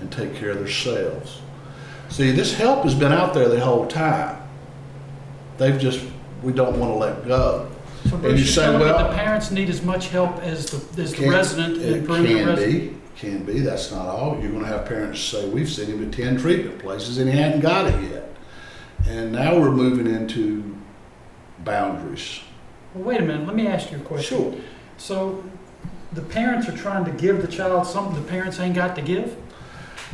and 0.00 0.10
take 0.10 0.34
care 0.34 0.50
of 0.50 0.58
themselves. 0.58 1.40
See, 2.08 2.30
this 2.32 2.54
help 2.54 2.82
has 2.84 2.94
been 2.94 3.12
out 3.12 3.34
there 3.34 3.48
the 3.48 3.60
whole 3.60 3.86
time. 3.86 4.40
They've 5.58 5.78
just, 5.78 6.04
we 6.42 6.52
don't 6.52 6.78
want 6.78 6.92
to 6.92 6.96
let 6.98 7.26
go. 7.26 7.70
So 8.08 8.16
And 8.16 8.38
you 8.38 8.44
say, 8.44 8.68
well- 8.76 9.08
the 9.10 9.16
parents 9.16 9.50
need 9.50 9.70
as 9.70 9.82
much 9.82 10.08
help 10.08 10.36
as 10.42 10.66
the, 10.66 11.02
as 11.02 11.14
the 11.14 11.28
resident 11.28 11.76
and 11.76 11.96
It 11.96 12.06
perimeter 12.06 12.34
can 12.36 12.46
resident? 12.48 12.92
be, 12.92 12.98
can 13.18 13.44
be, 13.44 13.60
that's 13.60 13.90
not 13.92 14.06
all. 14.06 14.38
You're 14.40 14.52
gonna 14.52 14.66
have 14.66 14.86
parents 14.86 15.20
say, 15.20 15.48
we've 15.48 15.70
sent 15.70 15.88
him 15.88 16.10
to 16.10 16.16
ten 16.16 16.36
treatment 16.36 16.80
places 16.80 17.18
and 17.18 17.30
he 17.30 17.36
hadn't 17.38 17.60
got 17.60 17.86
it 17.86 18.10
yet. 18.10 18.34
And 19.06 19.32
now 19.32 19.58
we're 19.58 19.70
moving 19.70 20.06
into 20.06 20.76
boundaries. 21.60 22.40
Well, 22.94 23.04
wait 23.04 23.20
a 23.20 23.24
minute, 23.24 23.46
let 23.46 23.54
me 23.56 23.66
ask 23.68 23.90
you 23.92 23.98
a 23.98 24.00
question. 24.00 24.38
Sure. 24.52 24.60
So 24.98 25.44
the 26.14 26.22
parents 26.22 26.68
are 26.68 26.76
trying 26.76 27.04
to 27.04 27.10
give 27.12 27.42
the 27.42 27.48
child 27.48 27.86
something 27.86 28.14
the 28.22 28.28
parents 28.30 28.58
ain't 28.60 28.74
got 28.74 28.94
to 28.96 29.02
give? 29.02 29.36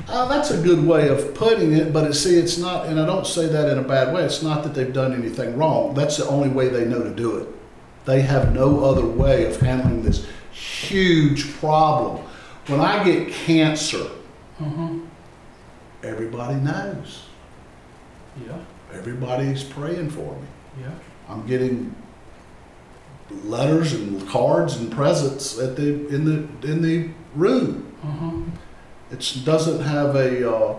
Uh, 0.08 0.26
that's 0.28 0.50
a 0.50 0.62
good 0.62 0.82
way 0.84 1.08
of 1.08 1.34
putting 1.34 1.72
it, 1.74 1.92
but 1.92 2.04
it, 2.10 2.14
see, 2.14 2.36
it's 2.38 2.56
not, 2.56 2.86
and 2.86 2.98
I 2.98 3.04
don't 3.04 3.26
say 3.26 3.46
that 3.46 3.68
in 3.70 3.78
a 3.78 3.82
bad 3.82 4.14
way. 4.14 4.22
It's 4.24 4.42
not 4.42 4.62
that 4.64 4.72
they've 4.74 4.92
done 4.92 5.12
anything 5.12 5.56
wrong. 5.58 5.92
That's 5.94 6.16
the 6.16 6.26
only 6.26 6.48
way 6.48 6.68
they 6.68 6.86
know 6.86 7.02
to 7.02 7.10
do 7.10 7.36
it. 7.36 7.48
They 8.06 8.22
have 8.22 8.54
no 8.54 8.82
other 8.82 9.04
way 9.04 9.44
of 9.44 9.60
handling 9.60 10.02
this 10.02 10.26
huge 10.52 11.52
problem. 11.54 12.24
When 12.68 12.80
I 12.80 13.04
get 13.04 13.30
cancer, 13.30 14.06
Uh-huh, 14.60 14.88
everybody 16.02 16.54
knows. 16.54 17.24
yeah, 18.46 18.56
Everybody's 18.94 19.62
praying 19.62 20.10
for 20.10 20.34
me. 20.34 20.46
yeah. 20.82 20.90
I'm 21.28 21.46
getting 21.46 21.94
letters 23.44 23.92
and 23.92 24.26
cards 24.28 24.76
and 24.76 24.90
presents 24.92 25.58
at 25.58 25.76
the 25.76 26.06
in 26.08 26.24
the 26.24 26.68
in 26.70 26.82
the 26.82 27.10
room. 27.34 27.94
Uh-huh. 28.02 28.30
It 29.10 29.42
doesn't 29.44 29.82
have 29.82 30.14
a 30.16 30.48
uh, 30.50 30.76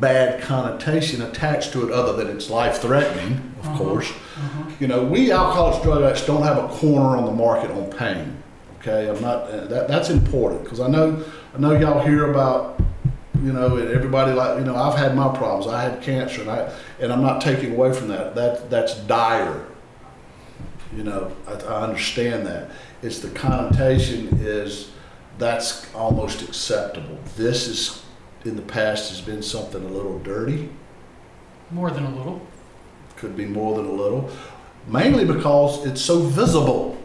bad 0.00 0.42
connotation 0.42 1.22
attached 1.22 1.72
to 1.72 1.86
it, 1.86 1.92
other 1.92 2.12
than 2.22 2.34
it's 2.34 2.48
life 2.50 2.78
threatening, 2.78 3.54
of 3.60 3.66
Uh-huh. 3.66 3.78
course. 3.78 4.10
Uh-huh. 4.10 4.70
You 4.80 4.86
know, 4.88 5.04
we 5.04 5.30
alcoholics, 5.32 5.82
drug 5.82 6.02
addicts 6.02 6.26
don't 6.26 6.42
have 6.42 6.58
a 6.58 6.68
corner 6.68 7.16
on 7.16 7.24
the 7.26 7.32
market 7.32 7.70
on 7.70 7.90
pain. 7.90 8.42
Okay, 8.80 9.08
I'm 9.10 9.20
not. 9.20 9.42
Uh, 9.50 9.66
that 9.66 9.88
that's 9.88 10.08
important 10.10 10.62
because 10.64 10.80
I 10.80 10.88
know 10.88 11.22
I 11.54 11.58
know 11.58 11.72
y'all 11.72 12.00
hear 12.06 12.30
about. 12.30 12.80
You 13.40 13.52
know, 13.52 13.76
and 13.76 13.88
everybody 13.90 14.32
like 14.32 14.58
you 14.58 14.64
know. 14.64 14.74
I've 14.74 14.98
had 14.98 15.14
my 15.14 15.28
problems. 15.28 15.68
I 15.68 15.80
had 15.82 16.02
cancer, 16.02 16.40
and 16.40 16.50
I 16.50 16.72
and 17.00 17.12
I'm 17.12 17.22
not 17.22 17.40
taking 17.40 17.72
away 17.72 17.92
from 17.92 18.08
that. 18.08 18.34
That 18.34 18.68
that's 18.68 18.94
dire. 19.06 19.64
You 20.96 21.04
know, 21.04 21.36
I, 21.46 21.52
I 21.52 21.82
understand 21.82 22.46
that. 22.46 22.70
It's 23.02 23.20
the 23.20 23.30
connotation 23.30 24.28
is 24.40 24.90
that's 25.38 25.92
almost 25.94 26.42
acceptable. 26.42 27.18
This 27.36 27.68
is 27.68 28.02
in 28.44 28.56
the 28.56 28.62
past 28.62 29.10
has 29.10 29.20
been 29.20 29.42
something 29.42 29.84
a 29.84 29.88
little 29.88 30.18
dirty. 30.20 30.68
More 31.70 31.90
than 31.90 32.04
a 32.04 32.16
little. 32.16 32.40
Could 33.16 33.36
be 33.36 33.44
more 33.46 33.76
than 33.76 33.86
a 33.86 33.92
little, 33.92 34.30
mainly 34.86 35.24
because 35.24 35.84
it's 35.84 36.00
so 36.00 36.20
visible. 36.20 36.96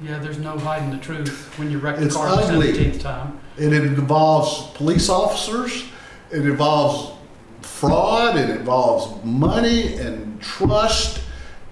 Yeah, 0.00 0.18
there's 0.18 0.38
no 0.38 0.58
hiding 0.58 0.90
the 0.90 0.98
truth 0.98 1.52
when 1.58 1.70
you 1.70 1.78
wreck 1.78 1.96
the 1.96 2.06
It's 2.06 2.16
car 2.16 2.36
the 2.36 2.42
ugly. 2.42 2.66
seventeenth 2.72 3.02
time. 3.02 3.40
And 3.56 3.72
it 3.72 3.84
involves 3.84 4.70
police 4.76 5.08
officers, 5.08 5.84
it 6.30 6.44
involves 6.44 7.16
fraud, 7.62 8.36
it 8.36 8.50
involves 8.50 9.24
money 9.24 9.96
and 9.96 10.40
trust 10.40 11.20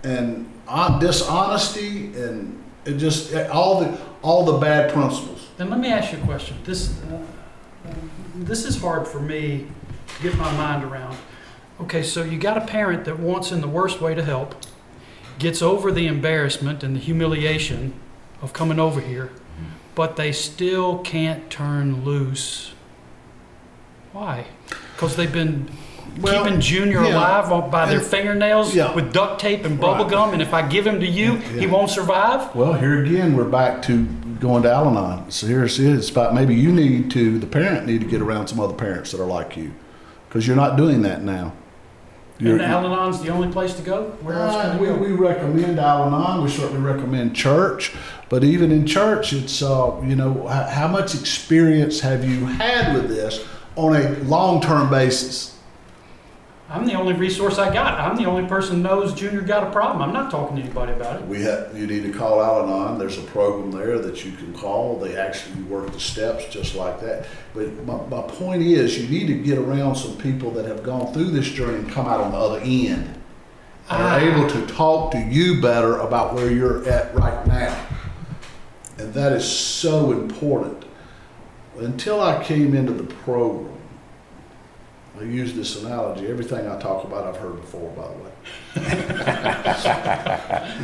and 0.02 0.50
dishonesty 1.00 2.14
and 2.16 2.62
it 2.84 2.96
just 2.96 3.34
all 3.34 3.80
the 3.80 3.98
all 4.22 4.44
the 4.44 4.58
bad 4.58 4.92
principles. 4.92 5.48
Then 5.56 5.70
let 5.70 5.80
me 5.80 5.88
ask 5.88 6.12
you 6.12 6.18
a 6.18 6.22
question. 6.22 6.56
This, 6.64 7.00
uh, 7.04 7.22
this 8.34 8.64
is 8.64 8.80
hard 8.80 9.06
for 9.06 9.20
me 9.20 9.66
to 10.08 10.22
get 10.22 10.36
my 10.36 10.52
mind 10.52 10.84
around. 10.84 11.16
Okay, 11.80 12.02
so 12.02 12.22
you 12.22 12.38
got 12.38 12.58
a 12.58 12.62
parent 12.62 13.04
that 13.04 13.18
wants 13.18 13.52
in 13.52 13.60
the 13.60 13.68
worst 13.68 14.00
way 14.00 14.14
to 14.14 14.24
help, 14.24 14.54
gets 15.38 15.62
over 15.62 15.92
the 15.92 16.06
embarrassment 16.06 16.82
and 16.82 16.96
the 16.96 17.00
humiliation 17.00 17.94
of 18.42 18.52
coming 18.52 18.78
over 18.78 19.00
here, 19.00 19.30
but 19.94 20.16
they 20.16 20.32
still 20.32 20.98
can't 20.98 21.48
turn 21.50 22.04
loose. 22.04 22.72
Why? 24.12 24.46
Because 24.94 25.16
they've 25.16 25.32
been 25.32 25.70
Well, 26.20 26.44
keeping 26.44 26.60
Junior 26.60 27.02
yeah, 27.04 27.14
alive 27.14 27.70
by 27.70 27.86
their 27.86 27.98
and- 27.98 28.06
fingernails 28.06 28.74
yeah. 28.74 28.94
with 28.94 29.12
duct 29.12 29.40
tape 29.40 29.64
and 29.64 29.78
bubble 29.78 30.04
Right. 30.04 30.10
gum, 30.12 30.32
and 30.32 30.40
if 30.42 30.54
I 30.54 30.66
give 30.66 30.86
him 30.86 31.00
to 31.00 31.06
you, 31.06 31.36
he 31.36 31.66
won't 31.66 31.90
survive? 31.90 32.54
Well, 32.54 32.72
here 32.74 33.02
again, 33.04 33.36
we're 33.36 33.44
back 33.44 33.82
to 33.82 34.04
going 34.40 34.62
to 34.64 34.70
Al-Anon. 34.72 35.30
So 35.30 35.46
here's 35.46 35.78
it. 35.78 35.92
It's 35.94 36.10
about 36.10 36.34
maybe 36.34 36.54
you 36.54 36.70
need 36.72 37.10
to, 37.12 37.38
the 37.38 37.46
parent 37.46 37.86
need 37.86 38.00
to 38.02 38.06
get 38.06 38.20
around 38.22 38.48
some 38.48 38.60
other 38.60 38.74
parents 38.74 39.12
that 39.12 39.20
are 39.20 39.26
like 39.26 39.56
you, 39.56 39.72
because 40.28 40.46
you're 40.46 40.56
not 40.56 40.76
doing 40.76 41.02
that 41.02 41.22
now. 41.22 41.52
And 42.38 42.48
You're- 42.48 42.62
Al-Anon's 42.62 43.22
the 43.22 43.30
only 43.30 43.48
place 43.48 43.72
to 43.74 43.82
go? 43.82 44.12
Where 44.20 44.36
else 44.38 44.54
Uh, 44.54 44.62
can 44.62 44.70
I 44.72 44.76
we, 44.80 44.86
go? 44.88 44.94
we 44.96 45.12
recommend 45.12 45.78
Al-Anon. 45.78 46.42
We 46.44 46.50
certainly 46.50 46.82
recommend 46.82 47.34
church, 47.34 47.94
but 48.28 48.44
even 48.44 48.70
in 48.70 48.84
church, 48.86 49.32
it's 49.32 49.62
uh, 49.62 49.92
you 50.04 50.16
know 50.16 50.46
how, 50.46 50.64
how 50.64 50.88
much 50.88 51.14
experience 51.14 52.00
have 52.00 52.28
you 52.28 52.44
had 52.44 52.94
with 52.94 53.08
this 53.08 53.40
on 53.74 53.96
a 53.96 54.10
long-term 54.24 54.90
basis? 54.90 55.55
I'm 56.68 56.84
the 56.84 56.94
only 56.94 57.12
resource 57.12 57.58
I 57.58 57.72
got. 57.72 58.00
I'm 58.00 58.16
the 58.16 58.24
only 58.24 58.48
person 58.48 58.82
knows 58.82 59.14
Junior 59.14 59.40
got 59.42 59.68
a 59.68 59.70
problem. 59.70 60.02
I'm 60.02 60.12
not 60.12 60.32
talking 60.32 60.56
to 60.56 60.62
anybody 60.62 60.92
about 60.92 61.20
it. 61.22 61.26
We 61.28 61.40
have 61.42 61.76
you 61.78 61.86
need 61.86 62.02
to 62.02 62.12
call 62.12 62.42
Al-Anon. 62.42 62.98
There's 62.98 63.18
a 63.18 63.22
program 63.22 63.70
there 63.70 64.00
that 64.00 64.24
you 64.24 64.32
can 64.32 64.52
call. 64.52 64.98
They 64.98 65.16
actually 65.16 65.62
work 65.64 65.92
the 65.92 66.00
steps 66.00 66.46
just 66.46 66.74
like 66.74 67.00
that. 67.02 67.28
But 67.54 67.72
my, 67.84 68.04
my 68.06 68.22
point 68.22 68.62
is, 68.62 68.98
you 69.00 69.08
need 69.08 69.28
to 69.28 69.34
get 69.34 69.58
around 69.58 69.94
some 69.94 70.16
people 70.16 70.50
that 70.52 70.64
have 70.64 70.82
gone 70.82 71.12
through 71.12 71.30
this 71.30 71.48
journey 71.48 71.78
and 71.78 71.88
come 71.90 72.06
out 72.08 72.20
on 72.20 72.32
the 72.32 72.38
other 72.38 72.58
end. 72.60 73.04
and 73.04 73.22
Ah. 73.88 74.16
are 74.16 74.20
able 74.20 74.48
to 74.50 74.66
talk 74.66 75.12
to 75.12 75.18
you 75.20 75.60
better 75.62 75.98
about 75.98 76.34
where 76.34 76.50
you're 76.50 76.84
at 76.88 77.14
right 77.14 77.46
now. 77.46 77.76
And 78.98 79.14
that 79.14 79.32
is 79.32 79.44
so 79.48 80.10
important. 80.10 80.84
Until 81.78 82.20
I 82.20 82.42
came 82.42 82.74
into 82.74 82.92
the 82.92 83.04
program, 83.04 83.72
I 85.18 85.22
use 85.22 85.54
this 85.54 85.82
analogy. 85.82 86.26
Everything 86.26 86.68
I 86.68 86.78
talk 86.78 87.04
about, 87.04 87.26
I've 87.26 87.36
heard 87.36 87.56
before, 87.60 87.90
by 87.92 88.08
the 88.08 88.14
way. 88.22 88.32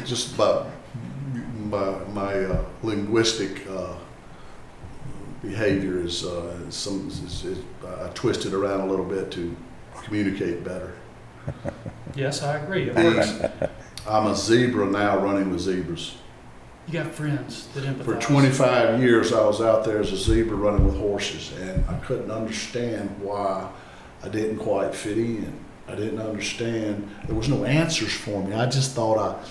Just 0.07 0.35
about 0.35 0.68
my, 1.68 1.99
my 2.12 2.45
uh, 2.45 2.64
linguistic 2.83 3.66
uh, 3.68 3.95
behavior 5.42 6.01
is, 6.03 6.25
uh, 6.25 6.71
some, 6.71 7.09
is, 7.09 7.45
is, 7.45 7.59
I 7.85 8.09
twisted 8.14 8.55
around 8.55 8.81
a 8.81 8.87
little 8.87 9.05
bit 9.05 9.31
to 9.33 9.55
communicate 10.03 10.64
better. 10.64 10.95
Yes, 12.14 12.42
I 12.42 12.57
agree. 12.59 12.88
It 12.88 12.97
works. 12.97 13.42
I'm 14.09 14.27
a 14.27 14.35
zebra 14.35 14.87
now 14.87 15.18
running 15.18 15.51
with 15.51 15.61
zebras. 15.61 16.16
You 16.87 16.95
got 16.95 17.12
friends 17.14 17.68
that 17.75 17.85
empathize. 17.85 18.05
For 18.05 18.21
25 18.21 19.01
years, 19.01 19.33
I 19.33 19.45
was 19.45 19.61
out 19.61 19.85
there 19.85 20.01
as 20.01 20.11
a 20.11 20.16
zebra 20.16 20.57
running 20.57 20.85
with 20.85 20.97
horses, 20.97 21.53
and 21.61 21.85
I 21.88 21.99
couldn't 21.99 22.31
understand 22.31 23.14
why 23.21 23.71
I 24.23 24.29
didn't 24.29 24.59
quite 24.59 24.95
fit 24.95 25.19
in. 25.19 25.53
I 25.89 25.95
didn't 25.95 26.21
understand. 26.21 27.09
There 27.27 27.35
was 27.35 27.49
no 27.49 27.65
answers 27.65 28.13
for 28.13 28.43
me. 28.43 28.55
I 28.55 28.67
just 28.67 28.93
thought 28.95 29.19
I 29.19 29.45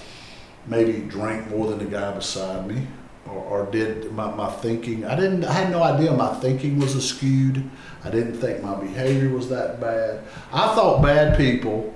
maybe 0.66 1.02
drank 1.02 1.50
more 1.50 1.68
than 1.68 1.80
the 1.80 1.86
guy 1.86 2.12
beside 2.14 2.68
me, 2.68 2.88
or, 3.28 3.34
or 3.34 3.66
did 3.72 4.12
my, 4.14 4.34
my 4.34 4.50
thinking. 4.50 5.06
I 5.06 5.16
didn't. 5.16 5.44
I 5.44 5.54
had 5.54 5.72
no 5.72 5.84
idea 5.84 6.12
my 6.14 6.34
thinking 6.36 6.80
was 6.80 6.96
askewed. 6.96 7.70
I 8.04 8.10
didn't 8.10 8.36
think 8.36 8.64
my 8.64 8.76
behavior 8.76 9.30
was 9.30 9.50
that 9.50 9.80
bad. 9.82 10.24
I 10.54 10.74
thought 10.74 11.02
bad 11.02 11.38
people 11.38 11.94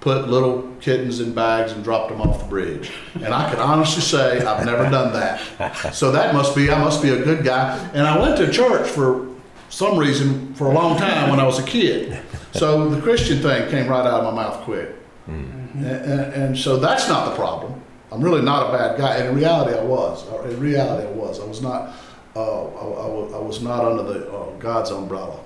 put 0.00 0.28
little 0.28 0.62
kittens 0.80 1.20
in 1.20 1.34
bags 1.34 1.72
and 1.72 1.84
dropped 1.84 2.10
them 2.10 2.22
off 2.22 2.38
the 2.38 2.48
bridge. 2.48 2.90
And 3.14 3.34
I 3.34 3.50
can 3.50 3.60
honestly 3.60 4.02
say 4.02 4.40
I've 4.40 4.64
never 4.64 4.88
done 4.90 5.12
that. 5.12 5.94
So 5.94 6.10
that 6.12 6.34
must 6.34 6.56
be 6.56 6.70
I 6.70 6.78
must 6.78 7.02
be 7.02 7.10
a 7.10 7.22
good 7.22 7.44
guy. 7.44 7.78
And 7.92 8.06
I 8.06 8.18
went 8.18 8.36
to 8.38 8.50
church 8.50 8.88
for 8.88 9.29
some 9.70 9.96
reason 9.96 10.52
for 10.54 10.66
a 10.66 10.72
long 10.72 10.98
time 10.98 11.30
when 11.30 11.40
I 11.40 11.44
was 11.44 11.58
a 11.58 11.64
kid. 11.64 12.20
So 12.52 12.88
the 12.88 13.00
Christian 13.00 13.38
thing 13.38 13.70
came 13.70 13.86
right 13.86 14.04
out 14.04 14.24
of 14.24 14.34
my 14.34 14.42
mouth 14.42 14.64
quick. 14.64 14.92
And, 15.28 15.86
and, 15.86 16.34
and 16.34 16.58
so 16.58 16.78
that's 16.78 17.08
not 17.08 17.30
the 17.30 17.36
problem. 17.36 17.80
I'm 18.10 18.20
really 18.20 18.42
not 18.42 18.68
a 18.68 18.76
bad 18.76 18.98
guy. 18.98 19.18
And 19.18 19.28
in 19.28 19.36
reality, 19.36 19.78
I 19.78 19.84
was. 19.84 20.26
In 20.46 20.58
reality, 20.58 21.06
I 21.06 21.12
was. 21.12 21.38
I 21.38 21.44
was 21.44 21.62
not. 21.62 21.94
Uh, 22.34 22.64
I, 22.64 23.04
I, 23.04 23.06
was, 23.06 23.32
I 23.34 23.38
was 23.38 23.62
not 23.62 23.84
under 23.84 24.02
the 24.02 24.32
uh, 24.32 24.50
God's 24.58 24.90
umbrella. 24.90 25.38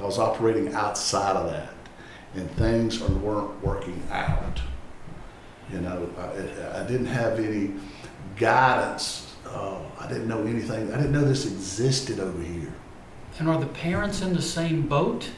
I 0.00 0.02
was 0.02 0.18
operating 0.18 0.74
outside 0.74 1.36
of 1.36 1.48
that, 1.52 1.72
and 2.34 2.50
things 2.56 2.98
weren't 3.00 3.62
working 3.62 4.02
out. 4.10 4.60
You 5.72 5.80
know, 5.80 6.10
I, 6.18 6.80
I 6.80 6.86
didn't 6.88 7.06
have 7.06 7.38
any 7.38 7.74
guidance 8.36 9.32
oh, 9.46 9.92
I 9.98 10.08
didn't 10.08 10.28
know 10.28 10.44
anything. 10.44 10.92
I 10.92 10.96
didn't 10.96 11.12
know 11.12 11.24
this 11.24 11.46
existed 11.46 12.20
over 12.20 12.42
here. 12.42 12.72
And 13.42 13.50
are 13.50 13.58
the 13.58 13.66
parents 13.66 14.22
in 14.22 14.34
the 14.34 14.40
same 14.40 14.82
boat, 14.86 15.28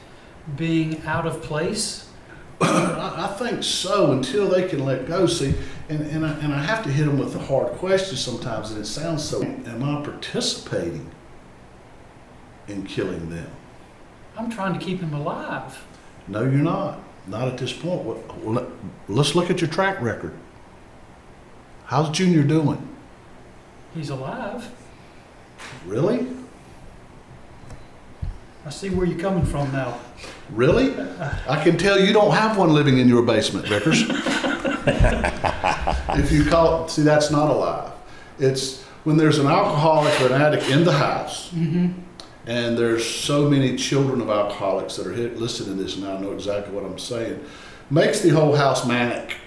being 0.55 1.01
out 1.07 1.25
of 1.25 1.41
place? 1.41 2.07
I, 2.61 3.25
I 3.25 3.35
think 3.35 3.63
so 3.63 4.11
until 4.11 4.47
they 4.47 4.67
can 4.67 4.85
let 4.85 5.07
go. 5.07 5.25
See, 5.25 5.55
and, 5.89 6.01
and, 6.01 6.23
I, 6.23 6.33
and 6.33 6.53
I 6.53 6.61
have 6.61 6.83
to 6.83 6.91
hit 6.91 7.07
them 7.07 7.17
with 7.17 7.33
the 7.33 7.39
hard 7.39 7.71
questions 7.79 8.21
sometimes, 8.21 8.69
and 8.69 8.79
it 8.79 8.85
sounds 8.85 9.23
so. 9.23 9.41
Am 9.41 9.81
I 9.81 10.03
participating 10.03 11.09
in 12.67 12.85
killing 12.85 13.31
them? 13.31 13.49
I'm 14.37 14.51
trying 14.51 14.77
to 14.77 14.85
keep 14.85 14.99
him 14.99 15.15
alive. 15.15 15.83
No, 16.27 16.41
you're 16.41 16.51
not. 16.51 16.99
Not 17.25 17.47
at 17.47 17.57
this 17.57 17.73
point. 17.73 18.05
Well, 18.05 18.71
let's 19.07 19.33
look 19.33 19.49
at 19.49 19.61
your 19.61 19.69
track 19.71 19.99
record. 19.99 20.37
How's 21.85 22.11
Junior 22.11 22.43
doing? 22.43 22.87
He's 23.95 24.11
alive. 24.11 24.69
Really? 25.87 26.44
I 28.65 28.69
see 28.71 28.89
where 28.89 29.05
you're 29.05 29.19
coming 29.19 29.45
from 29.45 29.71
now. 29.71 29.99
Really? 30.49 30.99
I 31.47 31.63
can 31.63 31.77
tell 31.77 31.99
you 31.99 32.11
don't 32.11 32.33
have 32.33 32.57
one 32.57 32.73
living 32.73 32.97
in 32.97 33.07
your 33.07 33.21
basement, 33.21 33.67
Vickers. 33.67 34.05
if 36.19 36.31
you 36.31 36.45
call 36.45 36.87
see, 36.87 37.03
that's 37.03 37.29
not 37.29 37.51
alive. 37.51 37.91
It's 38.39 38.81
when 39.03 39.17
there's 39.17 39.37
an 39.37 39.45
alcoholic 39.45 40.19
or 40.21 40.33
an 40.33 40.41
addict 40.41 40.67
in 40.69 40.83
the 40.83 40.93
house, 40.93 41.51
mm-hmm. 41.51 41.91
and 42.47 42.75
there's 42.75 43.07
so 43.07 43.47
many 43.47 43.75
children 43.77 44.19
of 44.19 44.31
alcoholics 44.31 44.95
that 44.95 45.05
are 45.05 45.13
hit, 45.13 45.37
listening 45.37 45.77
to 45.77 45.83
this 45.83 45.97
now 45.97 46.17
know 46.17 46.31
exactly 46.31 46.73
what 46.73 46.83
I'm 46.83 46.97
saying, 46.97 47.45
makes 47.91 48.21
the 48.21 48.29
whole 48.29 48.55
house 48.55 48.83
manic. 48.87 49.37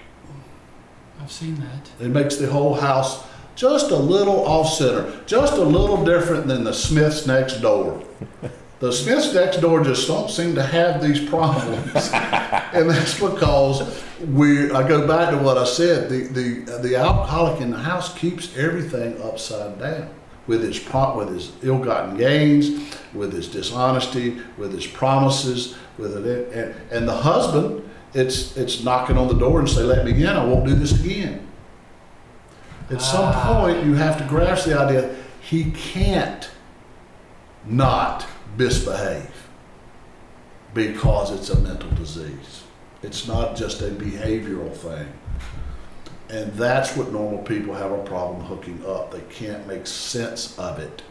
I've 1.21 1.31
seen 1.31 1.55
that. 1.55 1.91
It 1.99 2.07
makes 2.07 2.37
the 2.37 2.47
whole 2.49 2.75
house 2.75 3.25
just 3.55 3.91
a 3.91 3.97
little 3.97 4.47
off 4.47 4.69
center, 4.71 5.21
just 5.25 5.57
a 5.57 5.63
little 5.63 6.05
different 6.05 6.47
than 6.47 6.63
the 6.63 6.73
Smiths 6.73 7.27
next 7.27 7.57
door. 7.57 8.01
The 8.79 8.93
Smiths 8.93 9.33
next 9.33 9.57
door 9.57 9.83
just 9.83 10.07
don't 10.07 10.29
seem 10.29 10.55
to 10.55 10.63
have 10.63 11.01
these 11.01 11.19
problems, 11.29 11.93
and 12.73 12.89
that's 12.89 13.19
because 13.19 14.01
we. 14.21 14.71
I 14.71 14.87
go 14.87 15.05
back 15.05 15.31
to 15.31 15.37
what 15.37 15.57
I 15.57 15.65
said. 15.65 16.09
The 16.09 16.27
the 16.27 16.77
the 16.79 16.95
alcoholic 16.95 17.59
in 17.61 17.71
the 17.71 17.77
house 17.77 18.17
keeps 18.17 18.55
everything 18.57 19.21
upside 19.21 19.79
down 19.79 20.09
with 20.47 20.63
his 20.63 20.79
pro- 20.79 21.17
with 21.17 21.27
his 21.29 21.51
ill-gotten 21.61 22.15
gains, 22.15 22.95
with 23.13 23.33
his 23.33 23.49
dishonesty, 23.49 24.37
with 24.57 24.71
his 24.71 24.87
promises, 24.87 25.75
with 25.97 26.25
it, 26.25 26.53
and 26.53 26.73
and 26.89 27.07
the 27.07 27.15
husband. 27.17 27.83
It's 28.13 28.55
it's 28.55 28.81
knocking 28.81 29.17
on 29.17 29.27
the 29.27 29.33
door 29.37 29.59
and 29.59 29.69
say, 29.69 29.81
"Let 29.83 30.05
me 30.05 30.13
in. 30.13 30.29
I 30.29 30.45
won't 30.45 30.65
do 30.65 30.73
this 30.73 30.97
again." 31.03 31.45
At 32.89 33.01
some 33.01 33.25
Ah. 33.25 33.59
point, 33.61 33.85
you 33.85 33.95
have 33.95 34.17
to 34.19 34.23
grasp 34.23 34.65
the 34.67 34.79
idea 34.79 35.13
he 35.41 35.71
can't 35.71 36.49
not 37.65 38.25
misbehave 38.59 39.47
because 40.73 41.31
it's 41.31 41.49
a 41.49 41.59
mental 41.61 41.89
disease. 41.91 42.63
It's 43.01 43.27
not 43.27 43.55
just 43.55 43.81
a 43.81 43.85
behavioral 43.85 44.71
thing. 44.71 45.07
And 46.29 46.53
that's 46.53 46.95
what 46.95 47.11
normal 47.11 47.39
people 47.39 47.73
have 47.73 47.91
a 47.91 48.03
problem 48.03 48.41
hooking 48.41 48.85
up. 48.85 49.11
They 49.11 49.21
can't 49.33 49.65
make 49.65 49.87
sense 49.87 50.59
of 50.59 50.77
it. 50.77 51.01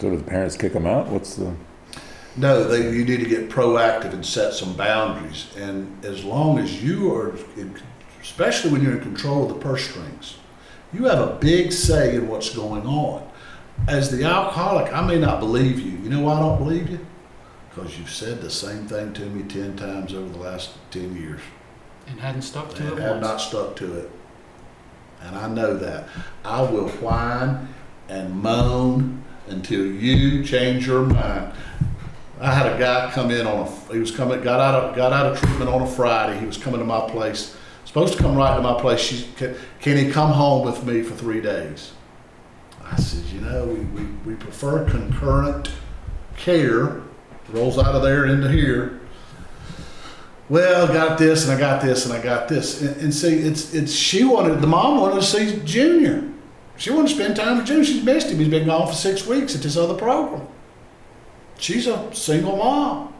So 0.00 0.10
do 0.10 0.16
the 0.16 0.24
parents 0.24 0.56
kick 0.56 0.72
them 0.72 0.86
out? 0.86 1.06
What's 1.06 1.36
the? 1.36 1.54
No, 2.36 2.64
they, 2.64 2.90
you 2.90 3.04
need 3.04 3.20
to 3.20 3.28
get 3.28 3.48
proactive 3.48 4.12
and 4.12 4.26
set 4.26 4.54
some 4.54 4.74
boundaries. 4.74 5.54
And 5.56 6.04
as 6.04 6.24
long 6.24 6.58
as 6.58 6.82
you 6.82 7.14
are, 7.14 7.36
in, 7.56 7.78
especially 8.20 8.72
when 8.72 8.82
you're 8.82 8.96
in 8.96 9.02
control 9.02 9.44
of 9.44 9.48
the 9.50 9.60
purse 9.60 9.88
strings, 9.88 10.36
you 10.92 11.04
have 11.04 11.20
a 11.20 11.34
big 11.36 11.72
say 11.72 12.16
in 12.16 12.28
what's 12.28 12.54
going 12.54 12.86
on. 12.86 13.30
As 13.88 14.10
the 14.10 14.24
alcoholic, 14.24 14.92
I 14.92 15.06
may 15.06 15.18
not 15.18 15.38
believe 15.38 15.78
you. 15.78 15.95
You 16.06 16.12
know 16.12 16.20
why 16.20 16.34
I 16.34 16.38
don't 16.38 16.58
believe 16.58 16.88
you? 16.88 17.04
Because 17.68 17.98
you've 17.98 18.12
said 18.12 18.40
the 18.40 18.48
same 18.48 18.86
thing 18.86 19.12
to 19.14 19.22
me 19.22 19.42
10 19.42 19.76
times 19.76 20.14
over 20.14 20.28
the 20.28 20.38
last 20.38 20.70
10 20.92 21.16
years 21.16 21.40
And 22.06 22.20
hadn't 22.20 22.42
stuck 22.42 22.72
to 22.76 22.82
and 22.84 22.92
it 22.92 23.02
have 23.02 23.10
once. 23.16 23.22
not 23.22 23.36
stuck 23.38 23.74
to 23.78 23.92
it. 23.98 24.10
And 25.22 25.34
I 25.34 25.48
know 25.48 25.76
that. 25.76 26.08
I 26.44 26.60
will 26.62 26.90
whine 26.90 27.74
and 28.08 28.40
moan 28.40 29.24
until 29.48 29.84
you 29.84 30.44
change 30.44 30.86
your 30.86 31.02
mind. 31.02 31.52
I 32.40 32.54
had 32.54 32.72
a 32.72 32.78
guy 32.78 33.10
come 33.12 33.32
in 33.32 33.44
on 33.44 33.66
a, 33.66 33.92
he 33.92 33.98
was 33.98 34.12
coming, 34.12 34.40
got 34.42 34.60
out 34.60 34.84
of, 34.84 34.94
got 34.94 35.12
out 35.12 35.32
of 35.32 35.40
treatment 35.40 35.68
on 35.68 35.82
a 35.82 35.88
Friday. 35.88 36.38
He 36.38 36.46
was 36.46 36.56
coming 36.56 36.78
to 36.78 36.86
my 36.86 37.00
place, 37.10 37.56
supposed 37.84 38.16
to 38.16 38.22
come 38.22 38.36
right 38.36 38.54
to 38.54 38.62
my 38.62 38.80
place. 38.80 39.00
She, 39.00 39.26
can, 39.36 39.56
can 39.80 39.96
he 39.96 40.12
come 40.12 40.30
home 40.30 40.64
with 40.64 40.86
me 40.86 41.02
for 41.02 41.16
three 41.16 41.40
days? 41.40 41.94
I 42.84 42.94
said, 42.94 43.24
you 43.24 43.40
know, 43.40 43.64
we, 43.64 43.80
we, 43.80 44.04
we 44.24 44.34
prefer 44.36 44.88
concurrent 44.88 45.68
care. 46.36 47.02
Rolls 47.50 47.78
out 47.78 47.94
of 47.94 48.02
there 48.02 48.26
into 48.26 48.50
here 48.50 49.00
well, 50.48 50.88
I 50.88 50.92
got 50.92 51.18
this 51.18 51.44
and 51.44 51.52
I 51.52 51.58
got 51.58 51.82
this 51.82 52.06
and 52.06 52.14
I 52.14 52.22
got 52.22 52.48
this. 52.48 52.80
And, 52.80 52.96
and 53.00 53.14
see, 53.14 53.34
it's 53.34 53.74
it's 53.74 53.92
she 53.92 54.24
wanted 54.24 54.60
the 54.60 54.66
mom 54.66 55.00
wanted 55.00 55.16
to 55.16 55.22
see 55.22 55.60
Junior. 55.64 56.28
She 56.76 56.90
wanted 56.90 57.08
to 57.08 57.14
spend 57.14 57.36
time 57.36 57.56
with 57.56 57.66
Junior. 57.66 57.84
She's 57.84 58.04
missed 58.04 58.30
him. 58.30 58.38
He's 58.38 58.48
been 58.48 58.66
gone 58.66 58.86
for 58.86 58.94
six 58.94 59.26
weeks 59.26 59.54
at 59.54 59.62
this 59.62 59.76
other 59.76 59.94
program. 59.94 60.46
She's 61.58 61.86
a 61.86 62.14
single 62.14 62.56
mom. 62.56 63.14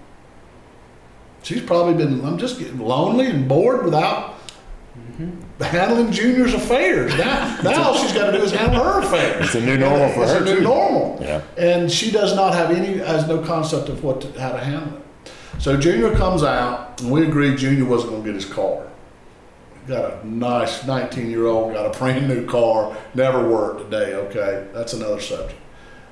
She's 1.43 1.63
probably 1.63 1.95
been 1.95 2.25
I'm 2.25 2.39
just 2.39 2.59
getting 2.59 2.79
lonely 2.79 3.27
and 3.27 3.49
bored 3.49 3.85
without 3.85 4.35
mm-hmm. 4.97 5.41
Handling 5.61 6.13
Junior's 6.13 6.53
affairs. 6.55 7.17
Now, 7.17 7.59
now 7.63 7.83
all 7.85 7.95
she's 7.97 8.13
got 8.13 8.31
to 8.31 8.39
do 8.39 8.45
is 8.45 8.53
handle 8.53 8.83
her 8.85 9.01
affairs. 9.01 9.47
It's 9.47 9.55
a 9.55 9.61
new 9.61 9.77
normal 9.79 10.11
for 10.11 10.23
It's 10.25 10.33
her 10.33 10.43
a 10.43 10.45
new 10.45 10.57
too. 10.57 10.63
normal 10.63 11.19
Yeah. 11.21 11.41
and 11.57 11.91
she 11.91 12.11
does 12.11 12.35
not 12.37 12.53
have 12.55 12.71
any 12.71 12.99
has 12.99 13.27
no 13.27 13.39
concept 13.39 13.89
of 13.89 14.05
what 14.05 14.21
to, 14.21 14.41
how 14.41 14.53
to 14.53 14.59
handle 14.59 14.99
it. 14.99 15.03
So 15.59 15.77
Junior 15.79 16.15
comes 16.15 16.43
out, 16.43 17.01
and 17.01 17.11
we 17.11 17.25
agreed 17.27 17.57
Junior 17.57 17.87
wasn't 17.87 18.11
going 18.13 18.23
to 18.25 18.29
get 18.29 18.35
his 18.35 18.45
car. 18.53 18.87
Got 19.89 20.25
a 20.25 20.29
nice 20.29 20.85
19 20.87 21.31
year 21.31 21.47
old, 21.47 21.73
got 21.73 21.95
a 21.95 21.99
brand 21.99 22.29
new 22.29 22.45
car, 22.45 22.95
never 23.15 23.49
worked 23.49 23.81
a 23.87 23.91
day. 23.91 24.15
Okay, 24.15 24.67
that's 24.75 24.93
another 24.93 25.21
subject. 25.21 25.59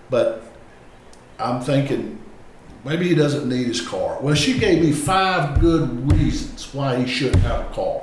But 0.09 0.43
I'm 1.39 1.61
thinking 1.61 2.19
maybe 2.85 3.09
he 3.09 3.15
doesn't 3.15 3.47
need 3.49 3.67
his 3.67 3.81
car. 3.83 4.19
Well, 4.23 4.35
she 4.35 4.59
gave 4.59 4.83
me 4.83 4.93
five 4.93 5.61
good 5.61 6.11
reasons 6.13 6.73
why 6.73 6.97
he 7.03 7.07
shouldn't 7.07 7.43
have 7.43 7.71
a 7.71 7.75
car. 7.75 8.01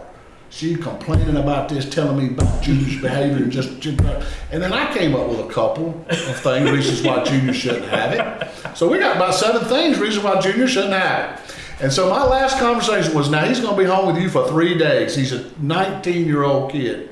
She 0.51 0.75
complaining 0.75 1.37
about 1.37 1.69
this, 1.69 1.89
telling 1.89 2.17
me 2.17 2.27
about 2.27 2.61
Junior's 2.61 3.01
behavior, 3.01 3.37
and 3.37 3.51
just 3.51 3.69
and 3.85 4.61
then 4.61 4.73
I 4.73 4.93
came 4.93 5.15
up 5.15 5.29
with 5.29 5.39
a 5.39 5.47
couple 5.47 6.05
of 6.09 6.39
things, 6.41 6.69
reasons 6.69 7.01
why 7.03 7.23
Junior 7.23 7.53
shouldn't 7.53 7.85
have 7.85 8.11
it. 8.13 8.77
So 8.77 8.89
we 8.89 8.99
got 8.99 9.15
about 9.15 9.33
seven 9.33 9.67
things, 9.67 9.97
reasons 9.97 10.25
why 10.25 10.41
Junior 10.41 10.67
shouldn't 10.67 10.93
have 10.93 11.39
it. 11.39 11.55
And 11.81 11.91
so 11.91 12.09
my 12.09 12.23
last 12.23 12.59
conversation 12.59 13.15
was, 13.15 13.29
now 13.29 13.45
he's 13.45 13.59
going 13.61 13.75
to 13.75 13.81
be 13.81 13.87
home 13.87 14.13
with 14.13 14.21
you 14.21 14.29
for 14.29 14.47
three 14.49 14.77
days. 14.77 15.15
He's 15.15 15.31
a 15.31 15.49
19 15.59 16.27
year 16.27 16.43
old 16.43 16.71
kid. 16.71 17.09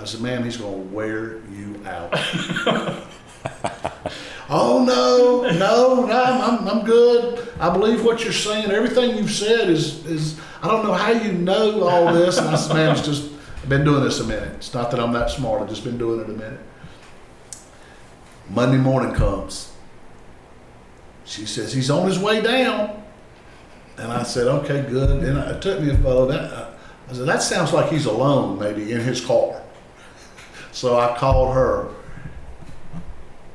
I 0.00 0.04
said, 0.04 0.20
ma'am, 0.20 0.42
he's 0.42 0.56
going 0.56 0.74
to 0.74 0.94
wear 0.94 1.38
you 1.50 1.80
out. 1.84 2.12
oh 4.52 4.84
no, 4.84 5.50
no, 5.58 6.06
no, 6.06 6.22
I'm, 6.24 6.68
I'm 6.68 6.84
good. 6.84 7.48
I 7.58 7.70
believe 7.70 8.04
what 8.04 8.22
you're 8.22 8.32
saying. 8.32 8.70
Everything 8.70 9.16
you've 9.16 9.30
said 9.30 9.68
is 9.68 10.04
is. 10.06 10.40
I 10.62 10.68
don't 10.68 10.84
know 10.86 10.92
how 10.92 11.10
you 11.10 11.32
know 11.32 11.88
all 11.88 12.14
this. 12.14 12.38
And 12.38 12.48
I 12.48 12.54
said, 12.54 12.74
man, 12.74 12.92
it's 12.92 13.04
just 13.04 13.32
I've 13.62 13.68
been 13.68 13.84
doing 13.84 14.04
this 14.04 14.20
a 14.20 14.24
minute. 14.24 14.54
It's 14.56 14.74
not 14.74 14.90
that 14.92 15.00
I'm 15.00 15.12
that 15.12 15.30
smart. 15.30 15.62
I've 15.62 15.68
just 15.68 15.82
been 15.82 15.98
doing 15.98 16.20
it 16.20 16.26
a 16.28 16.32
minute. 16.32 16.60
Monday 18.50 18.76
morning 18.76 19.14
comes. 19.14 19.72
She 21.24 21.46
says 21.46 21.72
he's 21.72 21.90
on 21.90 22.06
his 22.06 22.18
way 22.18 22.40
down. 22.40 23.02
And 23.98 24.10
I 24.10 24.22
said, 24.22 24.48
okay, 24.48 24.82
good. 24.82 25.22
And 25.22 25.38
it 25.38 25.62
took 25.62 25.80
me 25.80 25.90
a 25.90 25.94
about 25.94 26.28
that. 26.28 26.70
I 27.08 27.12
said, 27.12 27.26
that 27.26 27.42
sounds 27.42 27.72
like 27.72 27.90
he's 27.90 28.06
alone, 28.06 28.58
maybe 28.58 28.92
in 28.92 29.00
his 29.00 29.24
car. 29.24 29.62
So 30.72 30.98
I 30.98 31.16
called 31.16 31.54
her, 31.54 31.90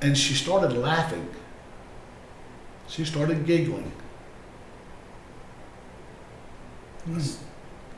and 0.02 0.18
she 0.18 0.34
started 0.34 0.74
laughing. 0.74 1.28
She 2.88 3.04
started 3.06 3.46
giggling. 3.46 3.92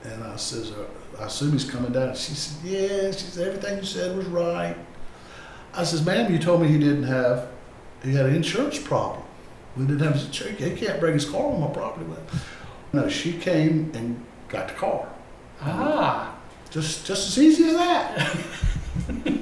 And 0.04 0.24
I 0.24 0.36
says, 0.36 0.72
uh, 0.72 0.86
I 1.20 1.26
assume 1.26 1.52
he's 1.54 1.70
coming 1.70 1.92
down. 1.92 2.16
She 2.16 2.34
said, 2.34 2.64
yeah. 2.66 3.12
She 3.12 3.26
said, 3.26 3.48
everything 3.48 3.78
you 3.80 3.84
said 3.86 4.16
was 4.16 4.26
right. 4.28 4.76
I 5.74 5.84
says, 5.84 6.06
ma'am, 6.06 6.32
you 6.32 6.40
told 6.40 6.62
me 6.62 6.68
he 6.68 6.80
didn't 6.80 7.04
have, 7.04 7.48
he 8.04 8.14
had 8.14 8.26
an 8.28 8.36
insurance 8.36 8.80
problem. 8.80 9.22
We 9.76 9.86
didn't 9.86 10.02
have 10.02 10.14
his 10.14 10.26
insurance. 10.28 10.60
He 10.60 10.76
can't 10.76 11.00
bring 11.00 11.14
his 11.14 11.26
car 11.26 11.44
on 11.46 11.62
my 11.62 11.68
property. 11.68 12.06
No, 12.94 13.08
she 13.08 13.34
came 13.34 13.92
and 13.94 14.24
got 14.48 14.70
the 14.70 14.74
car. 14.76 15.08
Ah, 15.62 16.36
Just, 16.72 17.06
just 17.06 17.28
as 17.28 17.44
easy 17.44 17.66
as 17.66 17.74
that. 17.74 18.38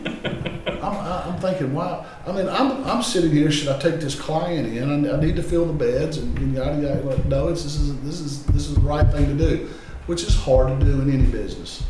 I'm, 1.37 1.41
thinking, 1.41 1.73
wow. 1.73 2.05
I 2.25 2.31
mean, 2.31 2.49
I'm, 2.49 2.83
I'm 2.83 3.03
sitting 3.03 3.31
here. 3.31 3.51
Should 3.51 3.69
I 3.69 3.77
take 3.79 3.99
this 3.99 4.19
client 4.19 4.67
in? 4.75 5.05
I, 5.05 5.13
I 5.13 5.19
need 5.19 5.35
to 5.35 5.43
fill 5.43 5.65
the 5.65 5.73
beds 5.73 6.17
and, 6.17 6.37
and 6.37 6.53
yada 6.55 6.81
yada. 6.81 7.01
Well, 7.01 7.19
No, 7.27 7.47
it's, 7.49 7.63
this 7.63 7.75
is 7.75 7.99
this 8.01 8.19
is 8.19 8.43
this 8.47 8.67
is 8.67 8.75
the 8.75 8.81
right 8.81 9.07
thing 9.11 9.25
to 9.27 9.33
do, 9.35 9.69
which 10.07 10.23
is 10.23 10.35
hard 10.35 10.79
to 10.79 10.85
do 10.85 11.01
in 11.01 11.11
any 11.13 11.25
business. 11.25 11.83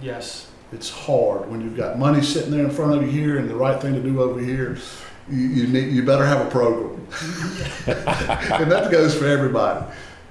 yes. 0.00 0.48
It's 0.74 0.88
hard 0.88 1.50
when 1.50 1.60
you've 1.60 1.76
got 1.76 1.98
money 1.98 2.22
sitting 2.22 2.50
there 2.50 2.64
in 2.64 2.70
front 2.70 2.94
of 2.94 3.02
you 3.02 3.10
here 3.10 3.38
and 3.38 3.46
the 3.46 3.54
right 3.54 3.78
thing 3.78 3.92
to 3.92 4.00
do 4.00 4.22
over 4.22 4.40
here. 4.40 4.78
You, 5.30 5.36
you 5.36 5.66
need 5.66 5.92
you 5.92 6.02
better 6.02 6.24
have 6.24 6.46
a 6.46 6.50
program, 6.50 7.06
and 7.86 8.72
that 8.72 8.88
goes 8.90 9.14
for 9.14 9.26
everybody. 9.26 9.84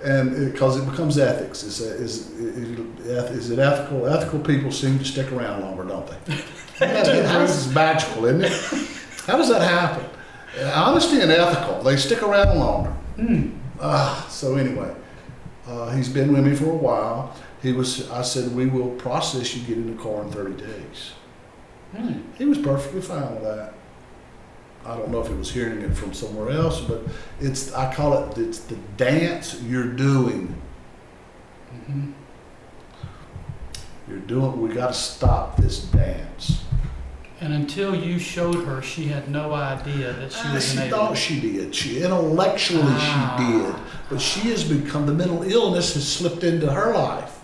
And 0.04 0.52
because 0.52 0.78
it, 0.78 0.90
becomes 0.90 1.20
ethics, 1.20 1.62
is 1.62 1.80
is 1.80 2.32
is 2.32 3.52
it 3.52 3.60
ethical? 3.60 4.08
Ethical 4.08 4.40
people 4.40 4.72
seem 4.72 4.98
to 4.98 5.06
stick 5.06 5.32
around 5.32 5.62
longer, 5.62 5.84
don't 5.84 6.08
they? 6.08 6.40
This 6.82 7.50
is 7.68 7.74
magical, 7.74 8.26
isn't 8.26 8.44
it? 8.44 8.88
How 9.28 9.38
does 9.38 9.50
that 9.50 9.62
happen? 9.62 10.06
Honesty 10.74 11.22
and 11.22 11.32
ethical, 11.32 11.82
they 11.84 11.96
stick 11.96 12.24
around 12.24 12.58
longer. 12.58 12.94
Mm. 13.18 13.58
Uh, 13.80 14.28
so 14.28 14.56
anyway, 14.58 14.94
uh, 15.68 15.92
he's 15.92 16.10
been 16.10 16.34
with 16.34 16.46
me 16.46 16.56
for 16.56 16.66
a 16.72 16.76
while. 16.76 17.36
He 17.62 17.72
was. 17.72 18.10
I 18.10 18.24
said 18.24 18.54
we 18.56 18.66
will 18.66 18.90
process 18.96 19.56
you 19.56 19.62
get 19.64 19.78
in 19.78 19.96
the 19.96 20.02
car 20.02 20.24
in 20.24 20.32
30 20.32 20.56
days. 20.56 21.12
Mm. 21.96 22.24
He 22.38 22.46
was 22.46 22.58
perfectly 22.58 23.02
fine 23.02 23.32
with 23.36 23.44
that. 23.44 23.74
I 24.84 24.98
don't 24.98 25.10
know 25.12 25.22
if 25.22 25.28
he 25.28 25.36
was 25.36 25.52
hearing 25.52 25.82
it 25.82 25.94
from 25.96 26.14
somewhere 26.14 26.50
else, 26.50 26.82
but 26.82 27.04
it's. 27.40 27.72
I 27.74 27.94
call 27.94 28.18
it. 28.24 28.38
It's 28.38 28.60
the 28.60 28.76
dance 28.98 29.62
you're 29.62 29.94
doing. 29.94 30.60
Mhm. 31.88 32.14
You're 34.10 34.20
doing. 34.20 34.60
We 34.60 34.74
got 34.74 34.88
to 34.88 34.94
stop 34.94 35.58
this 35.58 35.84
dance. 35.84 36.64
And 37.42 37.54
until 37.54 37.96
you 37.96 38.20
showed 38.20 38.64
her, 38.66 38.84
she 38.84 39.06
had 39.06 39.28
no 39.30 39.52
idea 39.54 40.14
that 40.14 40.32
she 40.32 40.42
Ah, 40.46 40.54
was 40.54 40.72
she 40.74 40.78
an 40.78 40.90
thought 40.92 41.18
she 41.18 41.40
did. 41.42 41.74
She 41.74 42.04
intellectually 42.04 42.84
Ah. 42.86 43.36
she 43.40 43.44
did, 43.58 43.76
but 44.12 44.22
she 44.22 44.42
has 44.52 44.64
become 44.64 45.08
the 45.08 45.14
mental 45.14 45.42
illness 45.44 45.96
has 45.96 46.08
slipped 46.08 46.44
into 46.44 46.72
her 46.72 46.94
life. 46.94 47.40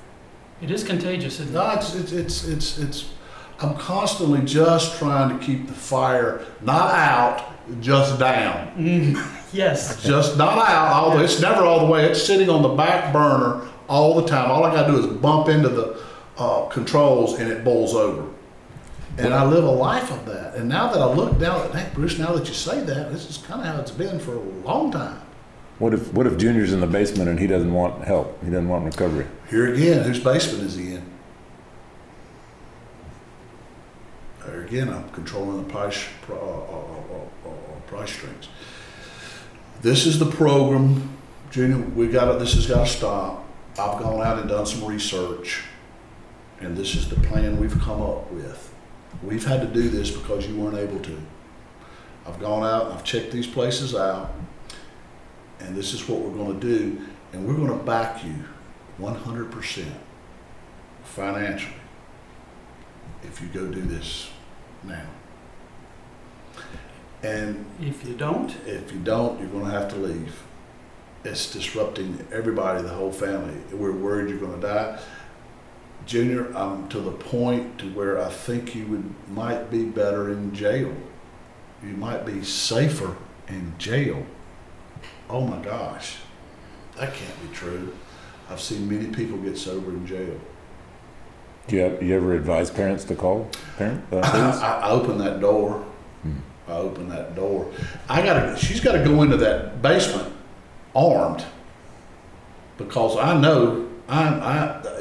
It 0.61 0.69
is 0.69 0.83
contagious, 0.83 1.39
isn't 1.39 1.49
it? 1.49 1.57
No, 1.57 1.71
it's 1.71 1.95
it's 1.95 2.11
it's 2.11 2.47
it's, 2.47 2.77
it's 2.77 3.05
I'm 3.59 3.75
constantly 3.75 4.41
just 4.43 4.99
trying 4.99 5.37
to 5.37 5.43
keep 5.43 5.65
the 5.65 5.73
fire 5.73 6.45
not 6.61 6.93
out, 6.93 7.43
just 7.81 8.19
down. 8.19 8.71
Mm. 8.77 9.33
Yes. 9.51 10.03
Just 10.03 10.37
not 10.37 10.59
out 10.59 10.93
all 10.93 11.17
the 11.17 11.23
it's 11.23 11.41
never 11.41 11.63
all 11.63 11.79
the 11.79 11.91
way. 11.91 12.05
It's 12.05 12.21
sitting 12.21 12.49
on 12.51 12.61
the 12.61 12.69
back 12.69 13.11
burner 13.11 13.67
all 13.89 14.13
the 14.21 14.27
time. 14.27 14.51
All 14.51 14.63
I 14.63 14.75
gotta 14.75 14.91
do 14.91 14.99
is 14.99 15.07
bump 15.07 15.47
into 15.49 15.69
the 15.69 15.99
uh, 16.37 16.65
controls 16.65 17.39
and 17.39 17.49
it 17.51 17.63
boils 17.63 17.95
over. 17.95 18.26
And 19.17 19.33
I 19.33 19.43
live 19.45 19.63
a 19.63 19.71
life 19.71 20.11
of 20.11 20.25
that. 20.27 20.55
And 20.55 20.69
now 20.69 20.91
that 20.91 21.01
I 21.01 21.11
look 21.11 21.39
down 21.39 21.61
at 21.61 21.75
hey 21.75 21.89
Bruce, 21.93 22.19
now 22.19 22.33
that 22.33 22.47
you 22.47 22.53
say 22.53 22.81
that, 22.81 23.11
this 23.11 23.29
is 23.29 23.37
kind 23.37 23.61
of 23.61 23.67
how 23.67 23.81
it's 23.81 23.91
been 23.91 24.19
for 24.19 24.35
a 24.35 24.39
long 24.39 24.91
time. 24.91 25.21
What 25.79 25.93
if 25.93 26.13
what 26.13 26.25
if 26.27 26.37
Junior's 26.37 26.73
in 26.73 26.79
the 26.81 26.87
basement 26.87 27.29
and 27.29 27.39
he 27.39 27.47
doesn't 27.47 27.73
want 27.73 28.03
help? 28.03 28.43
He 28.43 28.49
doesn't 28.49 28.69
want 28.69 28.85
recovery. 28.85 29.27
Here 29.49 29.73
again, 29.73 30.03
whose 30.03 30.19
basement 30.19 30.63
is 30.63 30.75
he 30.75 30.95
in? 30.95 31.03
There 34.45 34.61
again, 34.61 34.89
I'm 34.89 35.09
controlling 35.09 35.57
the 35.57 35.71
price, 35.71 36.07
uh, 36.29 36.33
uh, 36.33 36.37
uh, 36.37 36.81
uh, 37.45 37.49
uh, 37.49 37.79
price 37.87 38.11
strings. 38.11 38.47
This 39.81 40.05
is 40.05 40.17
the 40.17 40.25
program, 40.25 41.17
Junior. 41.51 41.77
We 41.77 42.07
got 42.07 42.31
to. 42.31 42.39
This 42.39 42.53
has 42.53 42.65
got 42.65 42.87
to 42.87 42.91
stop. 42.91 43.45
I've 43.71 43.99
gone 43.99 44.25
out 44.25 44.39
and 44.39 44.49
done 44.49 44.65
some 44.65 44.85
research, 44.85 45.63
and 46.59 46.75
this 46.75 46.95
is 46.95 47.09
the 47.09 47.17
plan 47.17 47.59
we've 47.59 47.79
come 47.79 48.01
up 48.01 48.31
with. 48.31 48.73
We've 49.23 49.45
had 49.45 49.61
to 49.61 49.67
do 49.67 49.89
this 49.89 50.11
because 50.11 50.47
you 50.47 50.55
weren't 50.55 50.77
able 50.77 50.99
to. 50.99 51.21
I've 52.25 52.39
gone 52.39 52.63
out 52.63 52.85
and 52.85 52.93
I've 52.93 53.03
checked 53.03 53.31
these 53.31 53.47
places 53.47 53.95
out, 53.95 54.33
and 55.59 55.75
this 55.75 55.93
is 55.93 56.07
what 56.07 56.19
we're 56.19 56.35
going 56.35 56.59
to 56.59 56.67
do, 56.67 57.01
and 57.33 57.47
we're 57.47 57.55
going 57.55 57.77
to 57.77 57.83
back 57.83 58.23
you 58.23 58.35
100% 58.99 59.85
financially 61.03 61.73
if 63.23 63.41
you 63.41 63.47
go 63.47 63.65
do 63.67 63.81
this 63.81 64.29
now. 64.83 65.05
And 67.23 67.65
If 67.81 68.05
you 68.07 68.13
don't, 68.13 68.55
if 68.65 68.91
you 68.91 68.99
don't, 68.99 69.39
you're 69.39 69.49
going 69.49 69.65
to 69.65 69.71
have 69.71 69.89
to 69.89 69.95
leave. 69.95 70.43
It's 71.23 71.51
disrupting 71.51 72.25
everybody, 72.31 72.83
the 72.83 72.89
whole 72.89 73.11
family. 73.11 73.55
We're 73.71 73.91
worried 73.91 74.29
you're 74.29 74.39
going 74.39 74.61
to 74.61 74.67
die. 74.67 74.99
Junior, 76.07 76.55
I'm 76.55 76.87
to 76.87 77.01
the 77.01 77.11
point 77.11 77.79
to 77.79 77.85
where 77.91 78.19
I 78.19 78.29
think 78.29 78.73
you 78.73 78.87
would 78.87 79.13
might 79.29 79.69
be 79.69 79.83
better 79.83 80.31
in 80.31 80.55
jail. 80.55 80.93
You 81.83 81.89
might 81.97 82.25
be 82.25 82.43
safer 82.43 83.17
in 83.49 83.73
jail. 83.77 84.25
Oh 85.29 85.45
my 85.45 85.61
gosh, 85.61 86.15
that 86.95 87.13
can't 87.13 87.41
be 87.41 87.53
true. 87.53 87.93
I've 88.49 88.61
seen 88.61 88.89
many 88.89 89.07
people 89.07 89.37
get 89.37 89.57
sober 89.57 89.91
in 89.91 90.07
jail. 90.07 90.39
Do 91.67 91.75
you, 91.75 91.97
you 92.01 92.15
ever 92.15 92.33
advise 92.33 92.71
parents 92.71 93.03
to 93.03 93.15
call 93.15 93.49
parent? 93.77 94.01
Uh, 94.09 94.19
I. 94.23 94.79
I 94.83 94.89
open 94.91 95.17
that 95.17 95.41
door. 95.41 95.85
Hmm. 96.21 96.37
I 96.69 96.77
open 96.77 97.09
that 97.09 97.35
door. 97.35 97.69
I 98.07 98.21
gotta. 98.21 98.55
She's 98.57 98.79
got 98.79 98.93
to 98.93 99.03
go 99.03 99.23
into 99.23 99.35
that 99.37 99.81
basement 99.81 100.33
armed 100.95 101.43
because 102.77 103.17
I 103.17 103.37
know 103.37 103.89
I. 104.07 104.23
I 104.23 104.96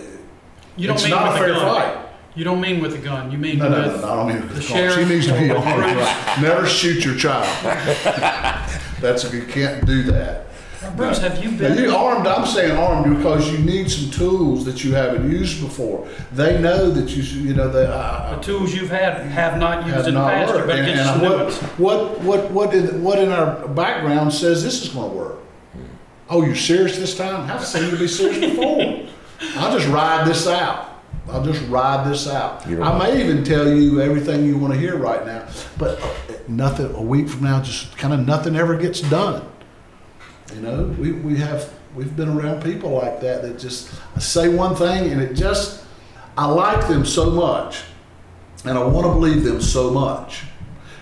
you 0.77 0.87
don't 0.87 0.97
it's 0.97 1.05
mean 1.05 1.11
not 1.13 1.33
with 1.33 1.43
a 1.43 1.45
fair 1.45 1.55
gun. 1.55 1.75
fight. 1.75 2.03
You 2.35 2.45
don't 2.45 2.61
mean 2.61 2.81
with 2.83 2.95
a 2.95 2.99
gun. 2.99 3.31
You 3.31 3.39
mean 3.39 3.59
No, 3.59 3.69
no, 3.71 3.81
no, 3.87 3.97
no, 4.01 4.05
I 4.13 4.17
don't 4.17 4.29
mean 4.29 4.49
the 4.49 4.55
the 4.55 4.61
sheriff 4.63 4.95
She 4.95 5.05
needs 5.07 5.27
to 5.27 5.33
be. 5.33 5.49
Right. 5.51 6.39
Never 6.43 6.67
shoot 6.67 7.05
your 7.05 7.17
child. 7.17 7.47
That's 9.01 9.25
if 9.25 9.33
you 9.35 9.43
can't 9.45 9.85
do 9.87 10.03
that. 10.05 10.47
Now, 10.83 10.91
Bruce, 10.95 11.19
have 11.19 11.43
you 11.43 11.53
Now, 11.53 11.59
been? 11.59 11.79
you 11.79 11.97
armed, 11.97 12.27
I'm 12.27 12.47
saying 12.47 12.77
armed 12.77 13.17
because 13.17 13.51
you 13.51 13.59
need 13.59 13.91
some 13.91 14.11
tools 14.11 14.67
that 14.67 14.85
you 14.85 14.95
haven't 14.95 15.31
used 15.31 15.63
before. 15.63 16.07
They 16.33 16.61
know 16.61 16.91
that 16.91 17.09
you, 17.17 17.23
should- 17.23 17.39
you 17.39 17.55
know, 17.55 17.69
they, 17.71 17.87
I, 17.87 18.35
the 18.35 18.43
tools 18.43 18.75
you've 18.75 18.91
had 18.91 19.15
have 19.23 19.59
not 19.59 19.85
used 19.87 19.97
have 19.97 20.09
in 20.09 20.15
the 20.15 20.21
past. 20.21 20.53
Worked. 20.55 20.71
And, 20.71 20.89
and 21.01 21.23
what, 21.23 21.53
what, 21.79 22.21
what, 22.21 22.51
what 22.51 22.75
in, 22.75 23.03
what 23.03 23.19
in 23.19 23.31
our 23.31 23.67
background 23.69 24.33
says 24.35 24.63
this 24.63 24.83
is 24.85 24.91
gonna 24.91 25.09
work? 25.09 25.39
Oh, 26.29 26.45
you're 26.45 26.55
serious 26.55 26.99
this 26.99 27.17
time? 27.17 27.51
I've 27.51 27.65
seen 27.65 27.91
you 27.91 27.97
be 27.97 28.09
serious 28.09 28.39
before. 28.41 29.03
I'll 29.57 29.77
just 29.77 29.89
ride 29.89 30.27
this 30.27 30.47
out. 30.47 31.03
I'll 31.29 31.45
just 31.45 31.67
ride 31.69 32.09
this 32.11 32.29
out. 32.29 32.67
I 32.67 32.99
may 32.99 33.21
even 33.21 33.43
tell 33.43 33.69
you 33.69 34.01
everything 34.01 34.45
you 34.45 34.57
wanna 34.57 34.77
hear 34.77 34.97
right 34.97 35.27
now, 35.27 35.47
but 35.77 36.01
uh, 36.01 36.15
nothing, 36.47 36.95
a 36.95 37.03
week 37.03 37.29
from 37.29 37.43
now, 37.43 37.61
just 37.63 37.97
kinda 37.99 38.17
nothing 38.17 38.55
ever 38.55 38.77
gets 38.77 39.01
done. 39.01 39.49
You 40.55 40.61
know, 40.61 40.85
we, 40.99 41.13
we 41.13 41.37
have, 41.39 41.73
we've 41.95 42.15
been 42.15 42.29
around 42.29 42.63
people 42.63 42.91
like 42.91 43.21
that 43.21 43.43
that 43.43 43.59
just 43.59 43.91
say 44.21 44.49
one 44.49 44.77
thing 44.77 45.11
and 45.11 45.21
it 45.21 45.35
just, 45.35 45.85
I 46.39 46.47
like 46.47 46.87
them 46.87 47.05
so 47.05 47.31
much 47.31 47.83
and 48.65 48.79
I 48.79 48.85
want 48.85 49.07
to 49.07 49.13
believe 49.13 49.43
them 49.43 49.61
so 49.61 49.91
much. 49.91 50.43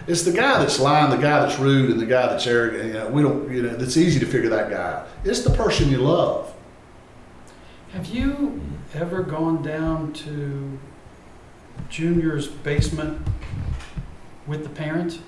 It's 0.06 0.22
the 0.22 0.32
guy 0.32 0.58
that's 0.58 0.78
lying, 0.78 1.10
the 1.10 1.16
guy 1.16 1.40
that's 1.40 1.58
rude, 1.58 1.90
and 1.90 1.98
the 1.98 2.06
guy 2.06 2.26
that's 2.26 2.46
arrogant. 2.46 2.86
You 2.86 2.92
know, 2.92 3.08
we 3.08 3.22
don't, 3.22 3.50
you 3.50 3.62
know, 3.62 3.70
it's 3.70 3.96
easy 3.96 4.20
to 4.20 4.26
figure 4.26 4.50
that 4.50 4.68
guy 4.68 4.92
out. 5.00 5.08
It's 5.24 5.40
the 5.40 5.50
person 5.50 5.88
you 5.90 5.98
love. 5.98 6.53
Have 7.94 8.06
you 8.06 8.60
ever 8.92 9.22
gone 9.22 9.62
down 9.62 10.12
to 10.14 10.78
Junior's 11.88 12.48
basement 12.48 13.24
with 14.48 14.64
the 14.64 14.68
parents? 14.68 15.20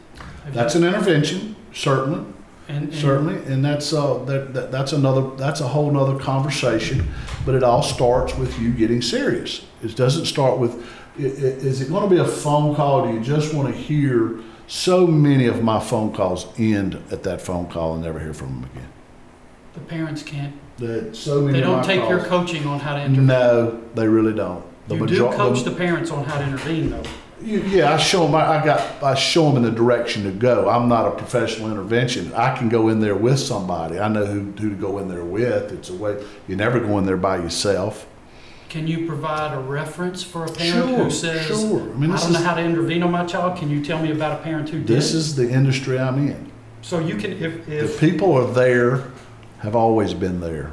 Have 0.44 0.52
That's 0.54 0.74
you, 0.74 0.84
an 0.84 0.92
intervention, 0.92 1.54
certainly. 1.72 2.24
and, 2.68 2.88
and 2.88 2.94
Certainly, 2.94 3.52
and 3.52 3.64
that's 3.64 3.92
uh, 3.92 4.18
that, 4.24 4.52
that 4.54 4.72
that's 4.72 4.92
another 4.92 5.36
that's 5.36 5.60
a 5.60 5.68
whole 5.68 5.92
nother 5.92 6.18
conversation. 6.18 7.08
But 7.44 7.54
it 7.54 7.62
all 7.62 7.82
starts 7.84 8.34
with 8.36 8.58
you 8.58 8.72
getting 8.72 9.00
serious. 9.00 9.64
It 9.82 9.94
doesn't 9.94 10.26
start 10.26 10.58
with 10.58 10.84
is 11.16 11.80
it 11.80 11.88
going 11.88 12.02
to 12.02 12.12
be 12.12 12.20
a 12.20 12.26
phone 12.26 12.74
call? 12.74 13.06
Do 13.06 13.14
you 13.14 13.20
just 13.20 13.54
want 13.54 13.72
to 13.72 13.80
hear? 13.80 14.40
So 14.66 15.06
many 15.06 15.46
of 15.46 15.62
my 15.62 15.78
phone 15.78 16.12
calls 16.12 16.48
end 16.58 17.00
at 17.12 17.22
that 17.22 17.40
phone 17.40 17.68
call 17.68 17.94
and 17.94 18.02
never 18.02 18.18
hear 18.18 18.34
from 18.34 18.60
them 18.62 18.70
again. 18.74 18.88
the 19.74 19.80
parents 19.80 20.24
can't. 20.24 20.52
That 20.78 21.16
so 21.16 21.40
many. 21.42 21.54
They 21.58 21.60
don't 21.64 21.84
take 21.84 22.06
your 22.08 22.20
coaching 22.20 22.66
on 22.66 22.78
how 22.80 22.94
to 22.94 23.02
intervene. 23.02 23.26
No, 23.26 23.80
they 23.94 24.06
really 24.06 24.34
don't. 24.34 24.64
The 24.88 24.96
you 24.96 25.06
do 25.06 25.28
coach 25.32 25.62
the- 25.62 25.70
the 25.70 25.76
parents 25.76 26.10
on 26.10 26.24
how 26.24 26.38
to 26.38 26.44
intervene, 26.44 26.90
though. 26.90 27.02
You- 27.42 27.60
Yeah, 27.62 27.94
I 27.94 27.96
show 27.96 28.24
them. 28.24 28.34
I, 28.34 28.60
I 28.60 28.64
got. 28.64 29.02
I 29.02 29.14
show 29.14 29.46
them 29.46 29.56
in 29.56 29.62
the 29.62 29.70
direction 29.76 30.24
to 30.24 30.30
go. 30.30 30.68
I'm 30.68 30.88
not 30.88 31.06
a 31.06 31.10
professional 31.12 31.70
intervention. 31.70 32.32
I 32.34 32.54
can 32.56 32.68
go 32.68 32.88
in 32.88 33.00
there 33.00 33.14
with 33.14 33.38
somebody. 33.38 33.98
I 33.98 34.08
know 34.08 34.24
who, 34.26 34.40
who 34.52 34.70
to 34.70 34.74
go 34.76 34.98
in 34.98 35.08
there 35.08 35.24
with. 35.24 35.72
It's 35.72 35.88
a 35.90 35.94
way. 35.94 36.22
You 36.48 36.56
never 36.56 36.78
go 36.80 36.98
in 36.98 37.06
there 37.06 37.16
by 37.16 37.36
yourself. 37.38 38.06
Can 38.68 38.86
you 38.86 39.06
provide 39.06 39.54
a 39.56 39.60
reference 39.60 40.22
for 40.22 40.44
a 40.44 40.48
parent 40.50 40.88
Sure, 40.88 41.04
who 41.04 41.10
says, 41.10 41.46
sure. 41.46 41.82
I 41.82 41.94
mean, 41.94 42.10
I 42.10 42.16
don't 42.16 42.32
know 42.32 42.40
how 42.40 42.54
to 42.54 42.62
intervene 42.62 43.02
on 43.02 43.12
my 43.12 43.24
child? 43.24 43.56
Can 43.56 43.70
you 43.70 43.82
tell 43.82 44.02
me 44.02 44.10
about 44.10 44.40
a 44.40 44.42
parent 44.42 44.68
who 44.70 44.78
did? 44.78 44.88
This 44.88 45.14
is 45.14 45.36
the 45.36 45.48
industry 45.48 45.98
I'm 45.98 46.18
in. 46.28 46.50
so 46.82 46.98
you 46.98 47.16
can, 47.16 47.32
if, 47.32 47.64
The 47.66 47.84
if 47.84 48.00
people 48.00 48.32
are 48.34 48.50
there, 48.52 49.04
have 49.60 49.74
always 49.76 50.14
been 50.14 50.40
there. 50.40 50.70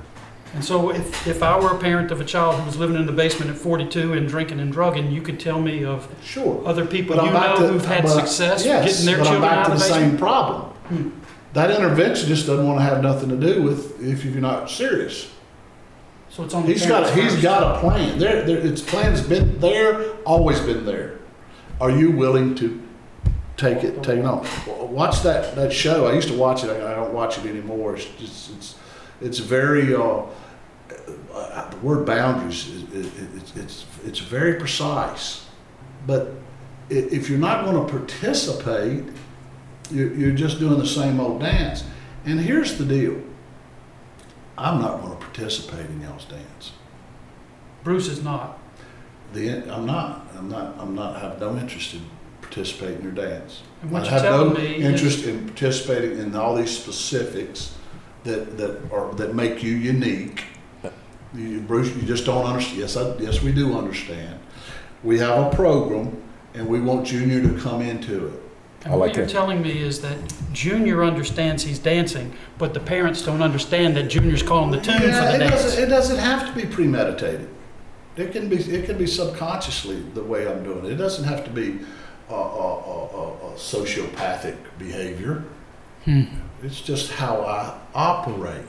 and 0.53 0.63
so 0.63 0.91
if, 0.91 1.27
if 1.27 1.41
I 1.41 1.59
were 1.59 1.71
a 1.71 1.79
parent 1.79 2.11
of 2.11 2.21
a 2.21 2.25
child 2.25 2.55
who 2.59 2.65
was 2.65 2.77
living 2.77 2.95
in 2.95 3.05
the 3.05 3.11
basement 3.11 3.49
at 3.49 3.57
42 3.57 4.13
and 4.13 4.27
drinking 4.27 4.59
and 4.59 4.71
drugging, 4.71 5.11
you 5.11 5.21
could 5.21 5.39
tell 5.39 5.59
me 5.61 5.84
of 5.84 6.07
Sure. 6.23 6.61
other 6.67 6.86
people 6.86 7.15
But 7.15 7.25
you 7.25 7.31
know 7.31 7.55
to- 7.57 7.67
who've 7.69 7.86
had 7.86 8.03
but- 8.03 8.09
success 8.11 8.65
yes, 8.65 8.86
getting 8.91 9.05
their 9.05 9.17
but 9.17 9.23
children 9.29 9.43
I'm 9.43 9.49
back 9.49 9.57
out 9.59 9.65
to 9.67 9.71
of 9.73 9.79
the 9.79 9.86
the 9.88 9.93
same 9.93 10.17
problem. 10.17 10.61
Hmm. 10.89 11.09
That 11.53 11.69
interventionist 11.69 12.47
doesn't 12.47 12.67
want 12.67 12.79
to 12.79 12.84
have 12.84 13.01
nothing 13.03 13.29
to 13.29 13.36
do 13.38 13.61
with 13.63 14.01
if 14.03 14.25
you're 14.25 14.41
not 14.41 14.69
serious. 14.69 15.29
So 16.29 16.43
it's 16.43 16.53
on 16.55 16.65
the 16.65 16.71
He's 16.73 16.86
got, 16.88 17.13
he's 17.15 17.36
got 17.43 17.75
a 17.75 17.79
plan. 17.79 18.17
There, 18.17 18.41
there, 18.43 18.57
its 18.57 18.81
plan's 18.81 19.21
been 19.21 19.59
there, 19.59 20.03
always 20.25 20.59
been 20.61 20.84
there. 20.86 21.19
Are 21.79 21.91
you 21.91 22.09
willing 22.11 22.55
to 22.55 22.81
take 23.58 23.84
it, 23.84 24.04
take 24.04 24.20
it 24.20 24.26
on? 24.26 24.45
Watch 24.91 25.22
that, 25.24 25.56
that 25.56 25.72
show. 25.72 26.08
I 26.08 26.14
used 26.14 26.28
to 26.30 26.38
watch 26.38 26.64
it. 26.64 26.70
I 26.70 26.91
I 26.91 26.95
don't 26.95 27.14
watch 27.14 27.38
it 27.38 27.45
anymore. 27.45 27.95
It's 27.95 28.06
just, 28.06 28.51
it's, 28.51 28.76
it's 29.22 29.39
very, 29.39 29.95
uh, 29.95 30.24
the 30.89 31.78
word 31.82 32.06
boundaries, 32.06 32.68
is 32.68 32.84
it, 32.84 33.06
it, 33.06 33.30
it's, 33.36 33.56
it's, 33.56 33.86
it's 34.06 34.20
very 34.20 34.56
precise. 34.56 35.47
But 36.06 36.32
if 36.89 37.30
you're 37.30 37.39
not 37.39 37.66
gonna 37.66 37.86
participate, 37.88 39.06
you're, 39.91 40.14
you're 40.14 40.36
just 40.36 40.60
doing 40.60 40.80
the 40.80 40.88
same 40.88 41.20
old 41.20 41.39
dance. 41.41 41.84
And 42.26 42.39
here's 42.39 42.78
the 42.78 42.86
deal. 42.86 43.22
I'm 44.58 44.82
not 44.82 45.01
gonna 45.01 45.16
participate 45.16 45.88
in 45.88 46.01
y'all's 46.01 46.26
dance. 46.26 46.74
Bruce 47.84 48.08
is 48.08 48.24
not. 48.24 48.60
The, 49.34 49.64
I'm 49.74 49.86
not, 49.86 50.28
I'm 50.38 50.49
not, 50.49 50.76
I'm 50.80 50.95
not, 50.95 51.20
have 51.22 51.39
no 51.39 51.58
interest 51.58 51.95
in 51.95 52.01
participating 52.54 52.97
in 52.97 53.04
your 53.04 53.12
dance. 53.12 53.64
And 53.82 53.91
what 53.91 54.08
I 54.08 54.12
have 54.12 54.24
no 54.24 54.30
telling 54.54 54.54
me 54.54 54.76
is- 54.76 54.86
interest 54.86 55.26
in 55.26 55.47
participating 55.47 56.20
in 56.20 56.36
all 56.36 56.56
these 56.56 56.76
specifics 56.78 57.76
that, 58.24 58.58
that 58.58 58.91
are, 58.91 59.14
that 59.16 59.34
make 59.36 59.64
you 59.64 59.72
unique. 59.74 60.45
You, 61.34 61.62
Bruce, 61.62 61.93
you 61.95 62.04
just 62.04 62.26
don't 62.26 62.45
understand, 62.45 62.78
yes, 62.80 62.95
I, 62.95 63.16
yes, 63.18 63.41
we 63.41 63.51
do 63.51 63.76
understand. 63.76 64.39
We 65.04 65.18
have 65.18 65.51
a 65.51 65.56
program 65.56 66.22
and 66.54 66.68
we 66.68 66.80
want 66.80 67.08
Junior 67.08 67.41
to 67.41 67.60
come 67.60 67.82
into 67.82 68.28
it. 68.28 68.39
And 68.86 68.93
I 68.93 68.97
what 68.97 69.16
you're 69.16 69.26
it. 69.26 69.30
telling 69.30 69.62
me 69.62 69.80
is 69.82 69.99
that 70.01 70.16
Junior 70.51 71.04
understands 71.04 71.64
he's 71.64 71.80
dancing, 71.80 72.34
but 72.60 72.76
the 72.76 72.80
parents 72.80 73.24
don't 73.24 73.41
understand 73.41 73.97
that 73.97 74.10
Junior's 74.10 74.43
calling 74.43 74.70
the 74.70 74.80
tune 74.80 75.01
Yeah, 75.01 75.22
for 75.22 75.26
the 75.32 75.36
it 75.45 75.49
dance. 75.49 75.64
doesn't, 75.64 75.84
it 75.84 75.88
doesn't 75.88 76.18
have 76.20 76.47
to 76.54 76.62
be 76.62 76.68
premeditated. 76.72 77.49
It 78.16 78.32
can 78.32 78.47
be, 78.47 78.58
it 78.58 78.86
can 78.86 78.99
be 78.99 79.08
subconsciously 79.08 80.01
the 80.14 80.24
way 80.24 80.47
I'm 80.47 80.64
doing 80.64 80.86
it. 80.86 80.91
It 80.91 80.95
doesn't 80.97 81.24
have 81.24 81.43
to 81.45 81.49
be 81.49 81.80
a, 82.34 82.36
a, 82.36 82.73
a, 82.79 83.49
a, 83.49 83.53
a 83.53 83.55
sociopathic 83.55 84.57
behavior. 84.79 85.43
Hmm. 86.05 86.23
It's 86.63 86.81
just 86.81 87.11
how 87.11 87.41
I 87.41 87.77
operate. 87.93 88.61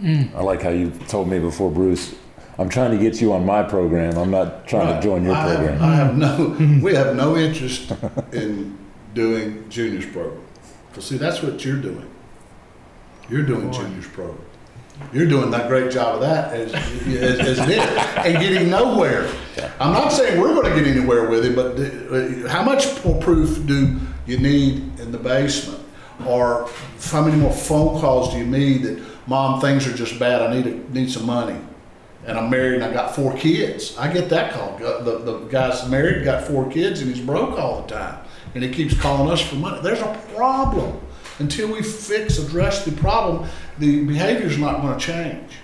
I 0.00 0.42
like 0.42 0.62
how 0.62 0.68
you 0.70 0.90
told 1.08 1.28
me 1.28 1.40
before, 1.40 1.70
Bruce. 1.72 2.14
I'm 2.56 2.68
trying 2.68 2.90
to 2.92 2.98
get 2.98 3.20
you 3.20 3.32
on 3.32 3.44
my 3.44 3.62
program. 3.64 4.16
I'm 4.16 4.30
not 4.30 4.66
trying 4.68 4.86
Right. 4.88 4.96
to 4.96 5.02
join 5.02 5.24
your 5.24 5.34
I 5.34 5.46
have- 5.48 5.56
program. 5.56 5.82
I 5.82 5.94
have 5.96 6.16
no, 6.16 6.80
we 6.82 6.94
have 6.94 7.16
no 7.16 7.36
interest 7.36 7.92
in 8.32 8.76
doing 9.14 9.68
Junior's 9.68 10.06
program. 10.06 10.42
Because 10.88 11.06
see, 11.06 11.16
that's 11.16 11.42
what 11.42 11.64
you're 11.64 11.80
doing. 11.80 12.08
You're 13.28 13.42
doing 13.44 13.72
Junior's 13.72 14.06
program. 14.08 14.38
You're 15.12 15.26
doing 15.26 15.50
that 15.52 15.68
great 15.68 15.90
job 15.90 16.16
of 16.16 16.20
that 16.20 16.52
as, 16.52 16.74
as, 16.74 17.40
as 17.40 17.58
it 17.60 17.68
is, 17.70 17.78
and 17.78 18.38
getting 18.42 18.68
nowhere. 18.68 19.30
I'm 19.80 19.92
not 19.92 20.10
saying 20.10 20.40
we're 20.40 20.54
going 20.54 20.74
to 20.74 20.82
get 20.82 20.86
anywhere 20.86 21.28
with 21.28 21.44
it, 21.44 21.56
but 21.56 21.78
uh, 21.78 22.48
how 22.48 22.62
much 22.62 23.04
more 23.04 23.20
proof 23.20 23.66
do 23.66 23.98
you 24.26 24.38
need 24.38 25.00
in 25.00 25.10
the 25.12 25.18
basement? 25.18 25.82
Or 26.26 26.68
how 27.04 27.24
many 27.24 27.36
more 27.36 27.52
phone 27.52 28.00
calls 28.00 28.32
do 28.32 28.38
you 28.38 28.46
need 28.46 28.82
that, 28.82 29.02
mom, 29.26 29.60
things 29.60 29.86
are 29.86 29.94
just 29.94 30.18
bad, 30.18 30.42
I 30.42 30.54
need, 30.54 30.66
a, 30.66 30.92
need 30.92 31.10
some 31.10 31.26
money? 31.26 31.58
and 32.28 32.38
I'm 32.38 32.50
married 32.50 32.74
and 32.74 32.84
I 32.84 32.92
got 32.92 33.14
four 33.16 33.34
kids. 33.36 33.96
I 33.96 34.12
get 34.12 34.28
that 34.28 34.52
call. 34.52 34.76
The, 34.76 35.18
the 35.18 35.38
guy's 35.46 35.88
married, 35.88 36.24
got 36.24 36.44
four 36.44 36.70
kids, 36.70 37.00
and 37.00 37.12
he's 37.12 37.24
broke 37.24 37.58
all 37.58 37.82
the 37.82 37.88
time. 37.88 38.22
And 38.54 38.62
he 38.62 38.70
keeps 38.70 38.94
calling 38.94 39.30
us 39.30 39.40
for 39.40 39.56
money. 39.56 39.80
There's 39.82 40.00
a 40.00 40.20
problem. 40.34 41.00
Until 41.38 41.72
we 41.72 41.82
fix, 41.82 42.38
address 42.38 42.84
the 42.84 42.92
problem, 42.92 43.48
the 43.78 44.04
behavior 44.04 44.46
is 44.46 44.58
not 44.58 44.80
going 44.82 44.98
to 44.98 45.04
change. 45.04 45.58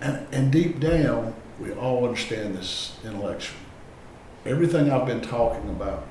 And, 0.00 0.26
and 0.32 0.52
deep 0.52 0.80
down, 0.80 1.34
we 1.60 1.72
all 1.72 2.04
understand 2.04 2.56
this 2.56 2.98
intellectually. 3.04 3.60
Everything 4.44 4.90
I've 4.90 5.06
been 5.06 5.20
talking 5.20 5.70
about 5.70 6.06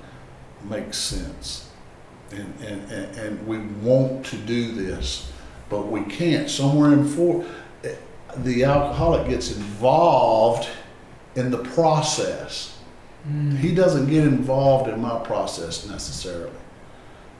makes 0.64 0.98
sense. 0.98 1.70
And, 2.32 2.54
and, 2.62 2.92
and, 2.92 3.18
and 3.18 3.48
we 3.48 3.60
want 3.60 4.26
to 4.28 4.38
do 4.38 4.72
this, 4.72 5.32
but 5.70 5.88
we 5.88 6.04
can't. 6.04 6.50
Somewhere 6.50 6.94
in 6.94 7.08
for 7.08 7.46
the 8.38 8.64
alcoholic 8.64 9.30
gets 9.30 9.56
involved 9.56 10.68
in 11.36 11.52
the 11.52 11.60
process. 11.60 12.80
Mm. 13.30 13.58
He 13.58 13.76
doesn't 13.76 14.10
get 14.10 14.24
involved 14.24 14.90
in 14.90 15.00
my 15.00 15.20
process 15.24 15.88
necessarily. 15.88 16.52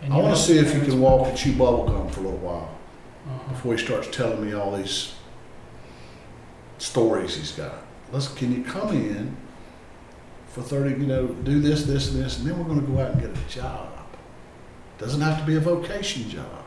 I 0.04 0.18
want 0.18 0.36
to 0.36 0.42
see 0.42 0.58
if 0.58 0.74
he 0.74 0.82
can 0.82 1.00
walk 1.00 1.28
and 1.28 1.38
chew 1.38 1.54
bubble 1.54 1.88
gum 1.88 2.10
for 2.10 2.20
a 2.20 2.24
little 2.24 2.40
while 2.40 2.78
Before 3.50 3.76
he 3.76 3.84
starts 3.84 4.08
telling 4.10 4.46
me 4.46 4.54
all 4.54 4.76
these 4.76 5.16
stories 6.78 7.36
he's 7.36 7.52
got. 7.54 7.86
Let's, 8.12 8.28
can 8.28 8.54
you 8.54 8.64
come 8.64 8.90
in 8.90 9.38
for 10.48 10.62
30, 10.62 11.02
you 11.02 11.08
know, 11.08 11.28
do 11.28 11.60
this, 11.60 11.84
this, 11.84 12.12
and 12.14 12.24
this, 12.24 12.38
and 12.38 12.48
then 12.48 12.58
we're 12.58 12.66
going 12.66 12.82
to 12.82 12.92
go 12.92 13.00
out 13.00 13.12
and 13.12 13.22
get 13.22 13.32
a 13.32 13.50
job. 13.50 13.90
Doesn't 15.00 15.22
have 15.22 15.40
to 15.40 15.46
be 15.46 15.56
a 15.56 15.60
vocation 15.60 16.30
job. 16.30 16.64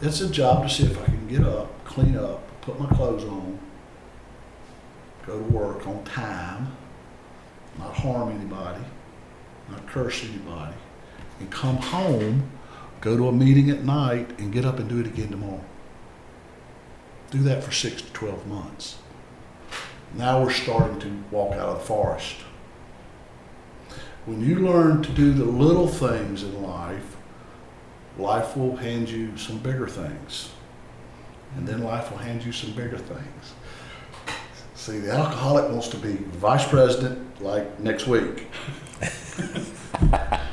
It's 0.00 0.20
a 0.20 0.28
job 0.28 0.64
to 0.64 0.68
see 0.72 0.84
if 0.84 1.00
I 1.00 1.04
can 1.04 1.28
get 1.28 1.44
up, 1.44 1.84
clean 1.84 2.16
up, 2.16 2.60
put 2.60 2.78
my 2.78 2.88
clothes 2.88 3.24
on, 3.24 3.58
go 5.26 5.38
to 5.38 5.44
work 5.44 5.86
on 5.86 6.02
time, 6.04 6.76
not 7.78 7.94
harm 7.94 8.30
anybody, 8.30 8.84
not 9.70 9.86
curse 9.86 10.24
anybody, 10.24 10.74
and 11.40 11.50
come 11.50 11.76
home, 11.76 12.50
go 13.00 13.16
to 13.16 13.28
a 13.28 13.32
meeting 13.32 13.70
at 13.70 13.84
night, 13.84 14.38
and 14.38 14.52
get 14.52 14.64
up 14.64 14.78
and 14.78 14.88
do 14.88 15.00
it 15.00 15.06
again 15.06 15.30
tomorrow. 15.30 15.64
Do 17.30 17.42
that 17.42 17.62
for 17.62 17.72
six 17.72 18.02
to 18.02 18.12
12 18.12 18.46
months. 18.46 18.98
Now 20.14 20.42
we're 20.42 20.50
starting 20.50 20.98
to 21.00 21.24
walk 21.30 21.52
out 21.52 21.68
of 21.68 21.78
the 21.78 21.84
forest. 21.84 22.36
When 24.24 24.40
you 24.40 24.56
learn 24.56 25.02
to 25.02 25.12
do 25.12 25.32
the 25.32 25.44
little 25.44 25.88
things 25.88 26.42
in 26.42 26.62
life, 26.62 27.16
life 28.18 28.56
will 28.56 28.76
hand 28.76 29.08
you 29.08 29.36
some 29.36 29.58
bigger 29.58 29.86
things. 29.86 30.50
And 31.56 31.66
then 31.66 31.82
life 31.82 32.10
will 32.10 32.18
hand 32.18 32.44
you 32.44 32.52
some 32.52 32.72
bigger 32.72 32.98
things. 32.98 33.54
See, 34.74 34.98
the 34.98 35.12
alcoholic 35.12 35.70
wants 35.70 35.88
to 35.88 35.96
be 35.96 36.12
vice 36.12 36.66
president 36.66 37.42
like 37.42 37.80
next 37.80 38.06
week. 38.06 38.48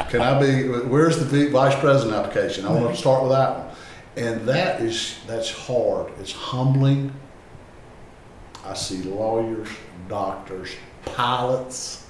Can 0.09 0.21
I 0.21 0.39
be, 0.39 0.67
where's 0.67 1.17
the 1.19 1.49
vice 1.49 1.77
president 1.79 2.15
application? 2.15 2.65
I 2.65 2.71
want 2.71 2.93
to 2.93 2.99
start 2.99 3.23
with 3.23 3.31
that 3.31 3.57
one. 3.57 3.75
And 4.17 4.47
that 4.47 4.81
is, 4.81 5.19
that's 5.27 5.51
hard. 5.51 6.11
It's 6.19 6.31
humbling. 6.31 7.13
I 8.63 8.73
see 8.73 9.03
lawyers, 9.03 9.67
doctors, 10.07 10.71
pilots 11.05 12.07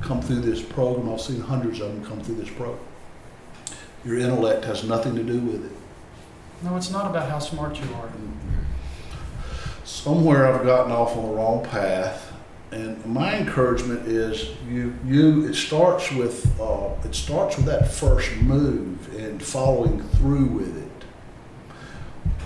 come 0.00 0.20
through 0.20 0.40
this 0.40 0.62
program. 0.62 1.12
I've 1.12 1.20
seen 1.20 1.40
hundreds 1.40 1.80
of 1.80 1.88
them 1.88 2.04
come 2.04 2.20
through 2.20 2.36
this 2.36 2.50
program. 2.50 2.78
Your 4.04 4.18
intellect 4.18 4.64
has 4.64 4.84
nothing 4.84 5.14
to 5.16 5.22
do 5.22 5.38
with 5.38 5.64
it. 5.64 5.72
No, 6.62 6.76
it's 6.76 6.90
not 6.90 7.06
about 7.10 7.28
how 7.28 7.38
smart 7.38 7.76
you 7.76 7.88
are. 7.94 8.10
somewhere 9.84 10.52
I've 10.52 10.64
gotten 10.64 10.92
off 10.92 11.16
on 11.16 11.28
the 11.28 11.34
wrong 11.34 11.64
path. 11.64 12.33
And 12.74 13.06
my 13.06 13.36
encouragement 13.36 14.08
is 14.08 14.50
you, 14.68 14.98
you, 15.06 15.46
it 15.46 15.54
starts 15.54 16.10
with, 16.10 16.60
uh, 16.60 16.88
it 17.04 17.14
starts 17.14 17.56
with 17.56 17.66
that 17.66 17.92
first 17.92 18.34
move 18.38 19.14
and 19.16 19.40
following 19.40 20.02
through 20.08 20.46
with 20.46 20.76
it. 20.76 21.04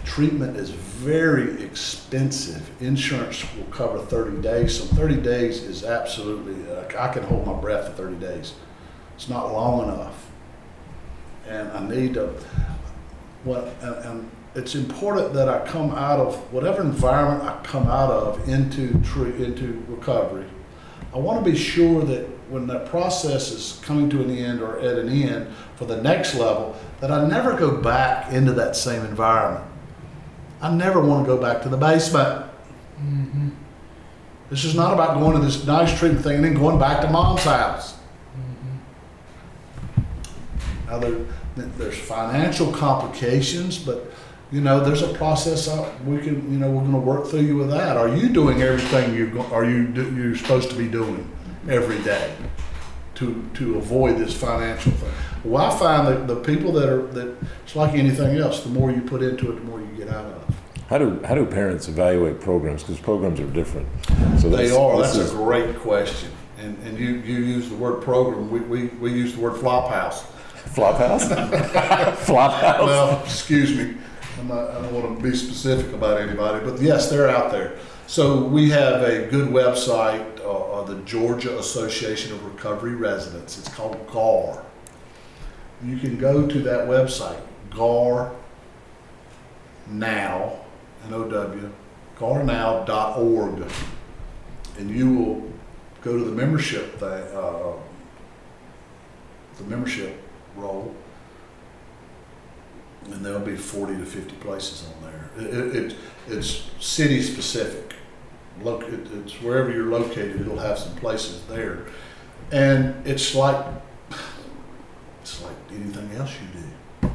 Treatment 0.05 0.59
is 0.59 0.69
very 0.69 1.63
expensive. 1.63 2.71
Insurance 2.83 3.43
will 3.57 3.65
cover 3.73 4.01
30 4.01 4.43
days. 4.43 4.79
So 4.79 4.85
30 4.97 5.17
days 5.23 5.63
is 5.63 5.83
absolutely, 5.83 6.77
I 6.95 7.09
can 7.09 7.23
hold 7.23 7.47
my 7.47 7.59
breath 7.59 7.87
for 7.87 7.95
30 7.95 8.17
days. 8.17 8.53
It's 9.17 9.31
not 9.31 9.51
long 9.51 9.85
enough. 9.85 10.31
And 11.47 11.73
I 11.73 11.89
need 11.89 12.15
to, 12.15 12.35
what, 13.45 13.73
and, 13.81 13.95
and 14.05 14.31
it's 14.59 14.75
important 14.75 15.33
that 15.35 15.49
I 15.49 15.65
come 15.67 15.93
out 15.93 16.19
of 16.19 16.35
whatever 16.53 16.83
environment 16.83 17.49
I 17.49 17.63
come 17.63 17.87
out 17.87 18.11
of 18.11 18.49
into 18.49 19.01
tre- 19.03 19.45
into 19.45 19.85
recovery. 19.89 20.47
I 21.15 21.19
want 21.19 21.43
to 21.45 21.51
be 21.51 21.57
sure 21.57 22.03
that 22.03 22.27
when 22.51 22.67
that 22.67 22.87
process 22.87 23.53
is 23.53 23.81
coming 23.85 24.11
to 24.11 24.21
an 24.21 24.31
end 24.31 24.61
or 24.61 24.79
at 24.81 24.99
an 24.99 25.09
end 25.09 25.47
for 25.77 25.85
the 25.85 26.03
next 26.03 26.35
level, 26.35 26.77
that 27.01 27.13
I 27.13 27.27
never 27.29 27.57
go 27.57 27.77
back 27.81 28.33
into 28.33 28.53
that 28.55 28.75
same 28.75 29.05
environment. 29.05 29.65
I 30.61 30.75
never 30.75 31.01
want 31.01 31.25
to 31.25 31.35
go 31.35 31.41
back 31.41 31.63
to 31.63 31.69
the 31.69 31.77
basement. 31.77 32.51
Mm-hmm. 33.01 33.51
This 34.51 34.65
is 34.65 34.75
not 34.75 34.93
about 34.93 35.21
going 35.21 35.39
to 35.39 35.45
this 35.45 35.65
nice 35.67 35.97
treatment 35.97 36.25
thing 36.25 36.37
and 36.37 36.45
then 36.45 36.55
going 36.55 36.81
back 36.81 37.01
to 37.03 37.11
mom's 37.11 37.45
house. 37.45 37.97
Mm-hmm. 39.97 40.03
Now, 40.89 40.99
there, 40.99 41.19
there's 41.77 41.99
financial 41.99 42.73
complications, 42.73 43.79
but 43.79 44.11
you 44.51 44.61
know, 44.61 44.81
there's 44.83 45.03
a 45.03 45.13
process. 45.15 45.69
Out, 45.69 46.03
we 46.05 46.19
can, 46.19 46.51
you 46.53 46.59
know, 46.59 46.71
we're 46.71 46.81
going 46.81 46.93
to 46.93 46.99
work 46.99 47.27
through 47.27 47.41
you 47.43 47.57
with 47.57 47.71
that. 47.71 47.97
Are 47.97 48.09
you 48.15 48.29
doing 48.29 48.63
everything 48.63 49.15
you 49.15 49.29
go, 49.31 49.43
are 49.53 49.65
you 49.65 49.87
do, 49.89 50.15
you're 50.15 50.37
supposed 50.37 50.71
to 50.71 50.77
be 50.77 50.89
doing 50.89 51.29
every 51.69 51.99
day 52.03 52.35
to 53.17 53.45
to 53.55 53.77
avoid 53.79 54.17
this 54.19 54.35
financial 54.35 54.93
thing? 54.93 55.13
Well, 55.45 55.65
I 55.71 55.79
find 55.79 56.07
that 56.07 56.27
the 56.27 56.37
people 56.37 56.73
that 56.73 56.89
are 56.89 57.07
that 57.09 57.37
it's 57.65 57.77
like 57.77 57.95
anything 57.95 58.39
else. 58.39 58.63
The 58.63 58.71
more 58.71 58.91
you 58.91 59.03
put 59.03 59.23
into 59.23 59.51
it, 59.53 59.57
the 59.57 59.61
more 59.63 59.81
you 59.81 59.87
get 59.97 60.09
out 60.09 60.25
of. 60.25 60.49
it. 60.49 60.55
How 60.89 60.97
do 60.97 61.21
how 61.25 61.35
do 61.35 61.45
parents 61.45 61.87
evaluate 61.89 62.41
programs? 62.41 62.83
Because 62.83 62.99
programs 63.01 63.41
are 63.41 63.47
different. 63.47 63.87
So 64.41 64.49
They 64.49 64.71
are. 64.71 65.03
That's 65.03 65.17
is- 65.17 65.33
a 65.33 65.37
great 65.37 65.77
question. 65.81 66.31
And, 66.61 66.77
and 66.83 66.99
you, 66.99 67.11
you 67.19 67.39
use 67.39 67.69
the 67.69 67.77
word 67.77 68.03
program. 68.03 68.51
We, 68.51 68.59
we, 68.59 68.87
we 68.99 69.13
use 69.13 69.33
the 69.37 69.41
word 69.41 69.59
flop 69.61 69.93
house. 69.93 70.25
Flophouse. 70.75 71.29
Flophouse. 72.27 72.85
Well, 72.85 73.23
excuse 73.23 73.77
me. 73.77 73.95
I'm 74.39 74.49
not, 74.49 74.71
I 74.71 74.81
don't 74.81 74.93
want 74.93 75.19
to 75.19 75.23
be 75.23 75.37
specific 75.37 75.93
about 75.93 76.21
anybody, 76.21 76.65
but 76.65 76.81
yes, 76.81 77.11
they're 77.11 77.29
out 77.29 77.51
there. 77.51 77.77
So 78.07 78.45
we 78.45 78.71
have 78.71 79.03
a 79.03 79.27
good 79.27 79.49
website, 79.49 80.41
uh, 80.41 80.51
uh, 80.51 80.85
the 80.85 80.97
Georgia 81.03 81.59
Association 81.59 82.33
of 82.33 82.45
Recovery 82.45 82.95
Residents. 82.95 83.59
It's 83.59 83.69
called 83.69 84.07
GAR. 84.07 84.65
You 85.85 85.99
can 85.99 86.19
go 86.19 86.47
to 86.47 86.61
that 86.61 86.89
website, 86.89 87.41
GAR 87.71 88.33
now, 89.89 90.61
N-O-W, 91.07 91.71
garnow.org, 92.17 93.73
and 94.79 94.91
you 94.91 95.15
will 95.15 95.53
go 96.03 96.17
to 96.17 96.25
the 96.25 96.33
membership 96.33 96.99
thing, 96.99 97.09
uh, 97.35 97.73
the 99.57 99.65
membership 99.65 100.23
role, 100.57 100.95
and 103.13 103.25
there'll 103.25 103.41
be 103.41 103.57
40 103.57 103.97
to 103.99 104.05
50 104.05 104.37
places 104.37 104.87
on 104.89 105.03
there. 105.11 105.31
It, 105.39 105.55
it, 105.55 105.77
it- 105.93 105.97
it's 106.31 106.69
city 106.79 107.23
specific. 107.23 107.95
Look, 108.63 108.83
it, 108.83 109.09
it's 109.15 109.33
wherever 109.41 109.71
you're 109.71 109.87
located, 109.87 110.43
it'll 110.43 110.59
have 110.59 110.79
some 110.79 110.95
places 110.97 111.43
there, 111.47 111.87
and 112.53 113.07
it's 113.07 113.35
like 113.35 113.65
it's 115.23 115.43
like 115.43 115.55
anything 115.73 116.11
else 116.19 116.33
you 116.35 116.61
do. 116.61 117.11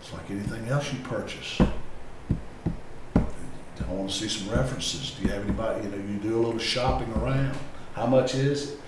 It's 0.00 0.12
like 0.12 0.30
anything 0.30 0.68
else 0.68 0.92
you 0.92 0.98
purchase. 1.04 1.58
I 3.16 3.92
want 3.92 4.10
to 4.10 4.14
see 4.16 4.28
some 4.28 4.52
references. 4.54 5.12
Do 5.12 5.22
you 5.26 5.32
have 5.32 5.42
anybody? 5.44 5.84
You 5.84 5.90
know, 5.90 5.96
you 5.96 6.18
do 6.18 6.36
a 6.36 6.42
little 6.44 6.58
shopping 6.58 7.10
around. 7.14 7.56
How 7.94 8.06
much 8.06 8.34
is 8.34 8.72
it? 8.72 8.80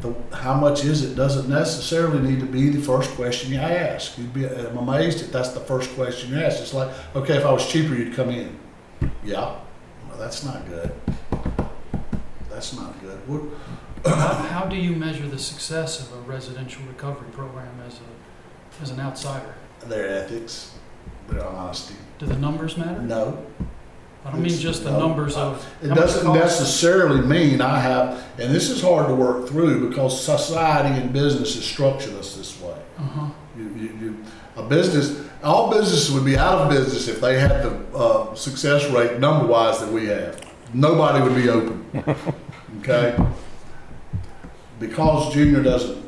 The, 0.00 0.14
how 0.36 0.54
much 0.54 0.84
is 0.84 1.02
it 1.02 1.16
doesn't 1.16 1.48
necessarily 1.48 2.20
need 2.20 2.40
to 2.40 2.46
be 2.46 2.68
the 2.70 2.80
first 2.80 3.10
question 3.16 3.52
you 3.52 3.58
ask. 3.58 4.16
You'd 4.16 4.32
be, 4.32 4.46
I'm 4.46 4.78
amazed 4.78 5.20
if 5.22 5.32
that's 5.32 5.50
the 5.50 5.60
first 5.60 5.92
question 5.94 6.30
you 6.32 6.40
ask. 6.40 6.60
It's 6.60 6.72
like, 6.72 6.88
okay, 7.16 7.36
if 7.36 7.44
I 7.44 7.50
was 7.52 7.66
cheaper, 7.66 7.94
you'd 7.94 8.14
come 8.14 8.30
in. 8.30 8.56
Yeah, 9.24 9.56
well, 10.08 10.18
that's 10.18 10.44
not 10.44 10.66
good. 10.68 10.92
That's 12.48 12.76
not 12.76 13.00
good. 13.00 13.18
What, 13.28 13.42
How, 14.04 14.34
how 14.34 14.64
do 14.66 14.76
you 14.76 14.94
measure 14.94 15.26
the 15.26 15.38
success 15.38 16.00
of 16.00 16.16
a 16.16 16.20
residential 16.20 16.84
recovery 16.86 17.30
program 17.32 17.80
as 17.86 17.98
a, 17.98 18.82
as 18.82 18.90
an 18.90 19.00
outsider? 19.00 19.54
their 19.86 20.08
ethics, 20.08 20.74
their 21.28 21.44
honesty. 21.46 21.94
Do 22.18 22.26
the 22.26 22.36
numbers 22.36 22.76
matter? 22.76 23.00
No, 23.00 23.44
I 24.24 24.32
don't 24.32 24.42
mean 24.42 24.58
just 24.58 24.84
the 24.84 24.90
numbers 24.90 25.36
of. 25.36 25.64
It 25.82 25.88
how 25.88 25.94
much 25.94 26.04
doesn't 26.04 26.26
costs. 26.26 26.60
necessarily 26.60 27.20
mean 27.26 27.60
I 27.60 27.78
have, 27.78 28.24
and 28.38 28.54
this 28.54 28.68
is 28.68 28.82
hard 28.82 29.06
to 29.08 29.14
work 29.14 29.48
through 29.48 29.88
because 29.88 30.22
society 30.22 31.00
and 31.00 31.12
business 31.12 31.54
has 31.54 31.64
structured 31.64 32.14
us 32.14 32.36
this 32.36 32.60
way. 32.60 32.76
Uh-huh. 32.98 33.28
You, 33.56 33.64
you, 33.70 33.88
you, 34.00 34.24
a 34.56 34.62
business, 34.62 35.26
all 35.42 35.70
businesses 35.70 36.12
would 36.12 36.24
be 36.24 36.36
out 36.36 36.58
of 36.58 36.70
business 36.70 37.08
if 37.08 37.20
they 37.20 37.38
had 37.38 37.62
the 37.62 37.96
uh, 37.96 38.34
success 38.34 38.90
rate 38.90 39.18
number 39.18 39.46
wise 39.46 39.78
that 39.80 39.90
we 39.90 40.06
have. 40.06 40.44
Nobody 40.74 41.22
would 41.22 41.34
be 41.34 41.48
open. 41.48 42.14
Okay? 42.80 43.16
Because 44.78 45.32
Junior 45.32 45.62
doesn't 45.62 46.04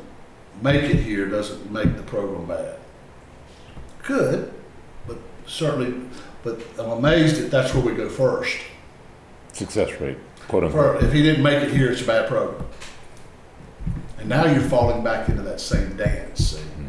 make 0.61 0.83
it 0.83 0.97
here 0.97 1.27
doesn't 1.27 1.71
make 1.71 1.95
the 1.97 2.03
program 2.03 2.45
bad. 2.47 2.77
Could, 4.03 4.53
but 5.07 5.17
certainly, 5.45 6.07
but 6.43 6.61
I'm 6.79 6.91
amazed 6.91 7.41
that 7.41 7.51
that's 7.51 7.73
where 7.73 7.83
we 7.83 7.93
go 7.93 8.09
first. 8.09 8.57
Success 9.53 9.99
rate, 9.99 10.17
quote 10.47 10.63
unquote. 10.63 10.99
For, 10.99 11.05
if 11.05 11.13
he 11.13 11.21
didn't 11.21 11.43
make 11.43 11.63
it 11.63 11.71
here, 11.71 11.91
it's 11.91 12.01
a 12.01 12.05
bad 12.05 12.27
program. 12.27 12.65
And 14.17 14.29
now 14.29 14.45
you're 14.45 14.61
falling 14.61 15.03
back 15.03 15.29
into 15.29 15.41
that 15.43 15.59
same 15.59 15.97
dance. 15.97 16.51
See? 16.51 16.57
Mm-hmm. 16.57 16.87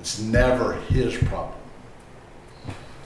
It's 0.00 0.20
never 0.20 0.74
his 0.74 1.16
problem. 1.16 1.58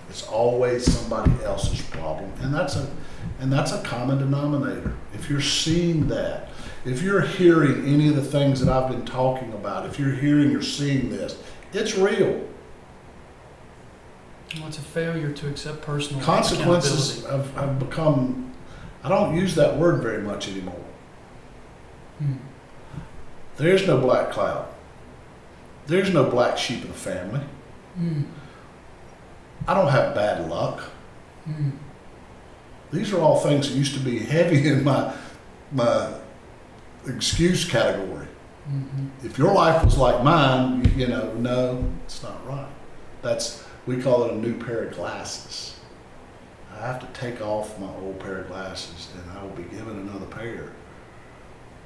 It's 0.08 0.26
always 0.26 0.90
somebody 0.90 1.32
else's 1.44 1.82
problem, 1.82 2.32
and 2.40 2.52
that's 2.52 2.76
a 2.76 2.90
and 3.38 3.52
that's 3.52 3.72
a 3.72 3.80
common 3.82 4.18
denominator. 4.18 4.94
If 5.14 5.30
you're 5.30 5.40
seeing 5.40 6.08
that, 6.08 6.48
if 6.84 7.00
you're 7.00 7.20
hearing 7.20 7.86
any 7.86 8.08
of 8.08 8.16
the 8.16 8.24
things 8.24 8.60
that 8.60 8.68
I've 8.68 8.90
been 8.90 9.04
talking 9.04 9.52
about, 9.52 9.86
if 9.86 9.98
you're 9.98 10.14
hearing 10.14 10.54
or 10.54 10.62
seeing 10.62 11.10
this, 11.10 11.40
it's 11.72 11.96
real. 11.96 12.44
Well, 14.56 14.66
it's 14.68 14.78
a 14.78 14.82
failure 14.82 15.30
to 15.30 15.48
accept 15.48 15.82
personal 15.82 16.22
Consequences 16.22 17.20
accountability. 17.24 17.52
have, 17.54 17.68
have 17.68 17.78
become. 17.78 18.52
I 19.04 19.08
don't 19.08 19.36
use 19.36 19.54
that 19.54 19.76
word 19.76 20.02
very 20.02 20.22
much 20.22 20.48
anymore. 20.48 20.84
Hmm. 22.18 22.32
There's 23.56 23.86
no 23.86 23.98
black 23.98 24.30
cloud. 24.30 24.66
There's 25.86 26.12
no 26.12 26.24
black 26.24 26.58
sheep 26.58 26.82
in 26.82 26.88
the 26.88 26.94
family. 26.94 27.40
Hmm. 27.94 28.22
I 29.68 29.74
don't 29.74 29.88
have 29.88 30.14
bad 30.14 30.48
luck. 30.48 30.80
Hmm. 31.44 31.70
These 32.92 33.12
are 33.12 33.20
all 33.20 33.38
things 33.38 33.68
that 33.70 33.76
used 33.76 33.94
to 33.94 34.00
be 34.00 34.18
heavy 34.18 34.66
in 34.72 34.82
my 34.84 35.14
my 35.72 36.12
excuse 37.06 37.64
category. 37.64 38.26
Mhm. 38.68 39.10
If 39.24 39.38
your 39.38 39.54
life 39.54 39.84
was 39.84 39.96
like 39.96 40.22
mine, 40.24 40.92
you 40.96 41.06
know, 41.06 41.32
no, 41.34 41.84
it's 42.04 42.22
not 42.22 42.44
right. 42.46 42.68
That's 43.22 43.64
we 43.86 44.00
call 44.00 44.24
it 44.24 44.32
a 44.32 44.36
new 44.36 44.58
pair 44.58 44.84
of 44.84 44.94
glasses. 44.94 45.78
I 46.72 46.86
have 46.86 47.00
to 47.00 47.20
take 47.20 47.40
off 47.40 47.78
my 47.78 47.92
old 47.96 48.20
pair 48.20 48.38
of 48.38 48.48
glasses, 48.48 49.08
and 49.14 49.38
I 49.38 49.42
will 49.42 49.50
be 49.50 49.64
given 49.64 49.98
another 49.98 50.26
pair. 50.26 50.72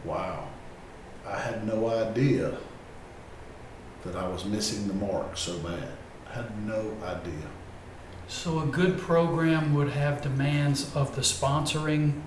Wow, 0.04 0.48
I 1.26 1.38
had 1.38 1.66
no 1.66 1.88
idea 1.88 2.56
that 4.04 4.16
I 4.16 4.28
was 4.28 4.44
missing 4.44 4.86
the 4.86 4.94
mark 4.94 5.36
so 5.36 5.58
bad. 5.58 5.88
I 6.30 6.34
had 6.34 6.66
no 6.66 6.92
idea. 7.02 7.48
So 8.28 8.60
a 8.60 8.66
good 8.66 8.98
program 8.98 9.74
would 9.74 9.90
have 9.90 10.22
demands 10.22 10.94
of 10.94 11.14
the 11.14 11.22
sponsoring 11.22 12.20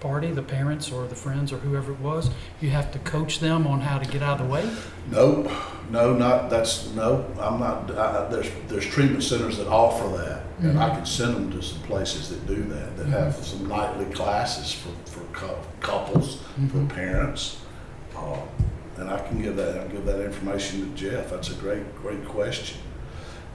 party, 0.00 0.30
the 0.30 0.42
parents 0.42 0.90
or 0.90 1.06
the 1.06 1.14
friends 1.14 1.52
or 1.52 1.58
whoever 1.58 1.92
it 1.92 2.00
was. 2.00 2.30
You 2.60 2.70
have 2.70 2.90
to 2.92 2.98
coach 2.98 3.38
them 3.38 3.66
on 3.66 3.80
how 3.80 3.98
to 3.98 4.10
get 4.10 4.22
out 4.22 4.40
of 4.40 4.46
the 4.46 4.52
way. 4.52 4.68
Nope, 5.10 5.50
no, 5.92 6.14
not, 6.14 6.48
that's, 6.48 6.88
no, 6.94 7.24
I'm 7.38 7.60
not, 7.60 7.90
I, 7.96 8.26
there's, 8.28 8.50
there's 8.68 8.86
treatment 8.86 9.22
centers 9.22 9.58
that 9.58 9.68
offer 9.68 10.08
that. 10.16 10.42
And 10.60 10.78
I 10.78 10.88
can 10.94 11.04
send 11.04 11.34
them 11.34 11.50
to 11.52 11.62
some 11.62 11.80
places 11.82 12.30
that 12.30 12.46
do 12.46 12.62
that, 12.64 12.96
that 12.96 13.06
have 13.08 13.34
some 13.34 13.68
nightly 13.68 14.06
classes 14.06 14.72
for, 14.72 14.90
for 15.10 15.20
couples, 15.80 16.36
for 16.70 16.78
Mhm. 16.78 16.88
parents. 16.88 17.58
Uh, 18.16 18.36
And 18.98 19.10
I 19.10 19.18
can 19.26 19.42
give 19.42 19.56
that, 19.56 19.78
I'll 19.80 19.88
give 19.88 20.04
that 20.06 20.20
information 20.20 20.80
to 20.82 20.96
Jeff, 20.96 21.30
that's 21.30 21.50
a 21.50 21.54
great, 21.54 21.84
great 21.96 22.24
question. 22.26 22.78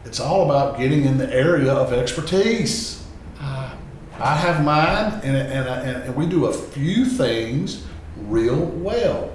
It's 0.06 0.20
all 0.20 0.46
about 0.50 0.78
getting 0.78 1.06
in 1.06 1.18
the 1.18 1.32
area 1.34 1.72
of 1.72 1.94
expertise. 1.94 3.04
Uh, 3.40 3.70
I 4.20 4.36
have 4.36 4.64
mine, 4.66 5.22
and, 5.24 5.38
and, 5.38 5.68
and, 5.70 6.04
and 6.06 6.16
we 6.16 6.26
do 6.26 6.48
a 6.48 6.54
few 6.54 7.06
things 7.06 7.84
real 8.28 8.60
well. 8.66 9.32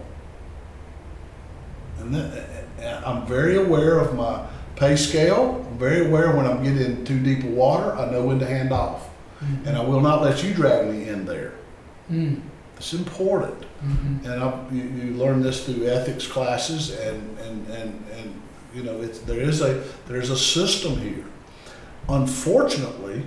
And 2.00 2.14
that, 2.14 2.48
I'm 3.04 3.26
very 3.26 3.56
aware 3.56 3.98
of 3.98 4.14
my 4.14 4.44
pay 4.76 4.96
scale. 4.96 5.64
I'm 5.70 5.78
very 5.78 6.06
aware 6.06 6.34
when 6.36 6.46
I'm 6.46 6.62
getting 6.62 7.04
too 7.04 7.18
deep 7.20 7.44
of 7.44 7.50
water, 7.50 7.94
I 7.96 8.10
know 8.10 8.22
when 8.24 8.38
to 8.40 8.46
hand 8.46 8.72
off. 8.72 9.08
mhm. 9.40 9.66
And 9.66 9.76
I 9.76 9.82
will 9.82 10.00
not 10.00 10.22
let 10.22 10.42
you 10.44 10.54
drag 10.54 10.86
me 10.88 11.08
in 11.08 11.24
there. 11.24 11.52
Mm, 12.10 12.40
It's 12.76 12.92
important. 12.94 13.64
mhm. 13.84 14.24
And 14.24 14.42
I, 14.42 14.52
you, 14.72 14.82
you 14.82 15.14
learn 15.16 15.42
this 15.42 15.64
through 15.64 15.86
ethics 15.88 16.26
classes, 16.26 16.90
and, 16.98 17.38
and, 17.38 17.66
and, 17.68 18.04
and 18.16 18.42
you 18.74 18.82
know, 18.82 19.00
it's, 19.02 19.18
there 19.20 19.40
is 19.40 19.60
a 19.60 19.82
there's 20.08 20.30
a 20.30 20.36
system 20.38 20.96
here. 20.98 21.24
Unfortunately, 22.08 23.24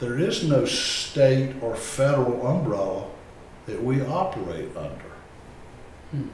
there 0.00 0.18
is 0.18 0.44
no 0.48 0.64
state 0.66 1.54
or 1.62 1.74
federal 1.76 2.46
umbrella 2.46 3.04
that 3.66 3.82
we 3.82 4.00
operate 4.02 4.68
under. 4.76 5.10
Hmm. 6.10 6.28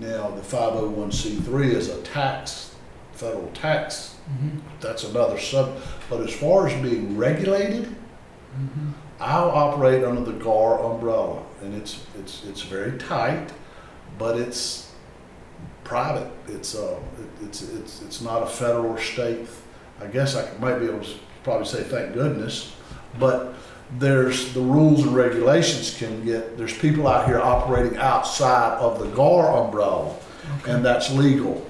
Now, 0.00 0.30
the 0.30 0.42
501c3 0.42 1.70
is 1.72 1.88
a 1.88 2.00
tax, 2.02 2.74
federal 3.12 3.48
tax. 3.54 4.16
Mhm. 4.28 4.60
That's 4.80 5.04
another 5.04 5.38
sub. 5.38 5.76
But 6.10 6.20
as 6.22 6.32
far 6.34 6.66
as 6.66 6.74
being 6.82 7.16
regulated, 7.16 7.84
Mhm. 8.58 8.92
I'll 9.20 9.50
operate 9.50 10.02
under 10.04 10.20
the 10.22 10.32
GAR 10.32 10.80
umbrella, 10.82 11.42
and 11.62 11.74
it's 11.74 11.98
it's 12.18 12.42
it's 12.48 12.62
very 12.62 12.98
tight, 12.98 13.50
but 14.18 14.36
it's 14.36 14.88
private. 15.84 16.28
It's 16.48 16.74
uh 16.74 16.96
it, 17.20 17.44
it's 17.46 17.62
it's 17.62 18.02
it's 18.02 18.20
not 18.20 18.42
a 18.42 18.46
federal 18.46 18.86
or 18.86 18.98
state. 18.98 19.46
I 20.02 20.06
guess 20.06 20.34
I 20.36 20.44
might 20.60 20.78
be 20.80 20.86
able 20.86 21.00
to 21.00 21.10
probably 21.44 21.66
say 21.66 21.82
thank 21.84 22.14
goodness, 22.14 22.72
but 23.18 23.54
there's 23.98 24.52
the 24.54 24.60
rules 24.60 25.02
and 25.02 25.14
regulations 25.14 25.96
can 25.96 26.24
get. 26.24 26.56
There's 26.56 26.76
people 26.76 27.06
out 27.06 27.26
here 27.26 27.40
operating 27.40 27.96
outside 27.98 28.78
of 28.78 28.98
the 28.98 29.06
GAR 29.08 29.64
umbrella, 29.64 30.14
Okay. 30.60 30.72
and 30.72 30.84
that's 30.84 31.10
legal. 31.10 31.66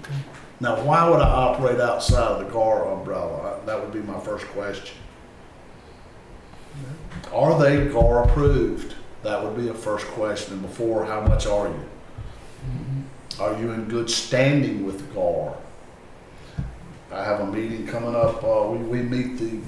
okay. 0.00 0.14
Now, 0.60 0.82
why 0.82 1.08
would 1.08 1.20
I 1.20 1.28
operate 1.28 1.80
outside 1.80 2.26
of 2.32 2.38
the 2.40 2.52
GAR 2.52 2.90
umbrella? 2.92 3.60
That 3.64 3.80
would 3.80 3.92
be 3.92 4.00
my 4.00 4.18
first 4.20 4.46
question. 4.48 4.96
Are 7.32 7.58
they 7.58 7.86
GAR 7.92 8.24
approved? 8.24 8.94
That 9.22 9.42
would 9.42 9.56
be 9.56 9.68
a 9.68 9.74
first 9.74 10.06
question. 10.08 10.54
And 10.54 10.62
before, 10.62 11.04
how 11.04 11.20
much 11.20 11.46
are 11.46 11.68
you? 11.68 11.80
Are 13.40 13.56
you 13.60 13.70
in 13.70 13.84
good 13.88 14.10
standing 14.10 14.84
with 14.84 15.14
GAR? 15.14 15.54
I 17.12 17.24
have 17.24 17.40
a 17.40 17.46
meeting 17.46 17.86
coming 17.86 18.14
up. 18.16 18.42
Uh, 18.42 18.68
we, 18.70 18.78
we 18.78 19.02
meet 19.02 19.38
the 19.38 19.60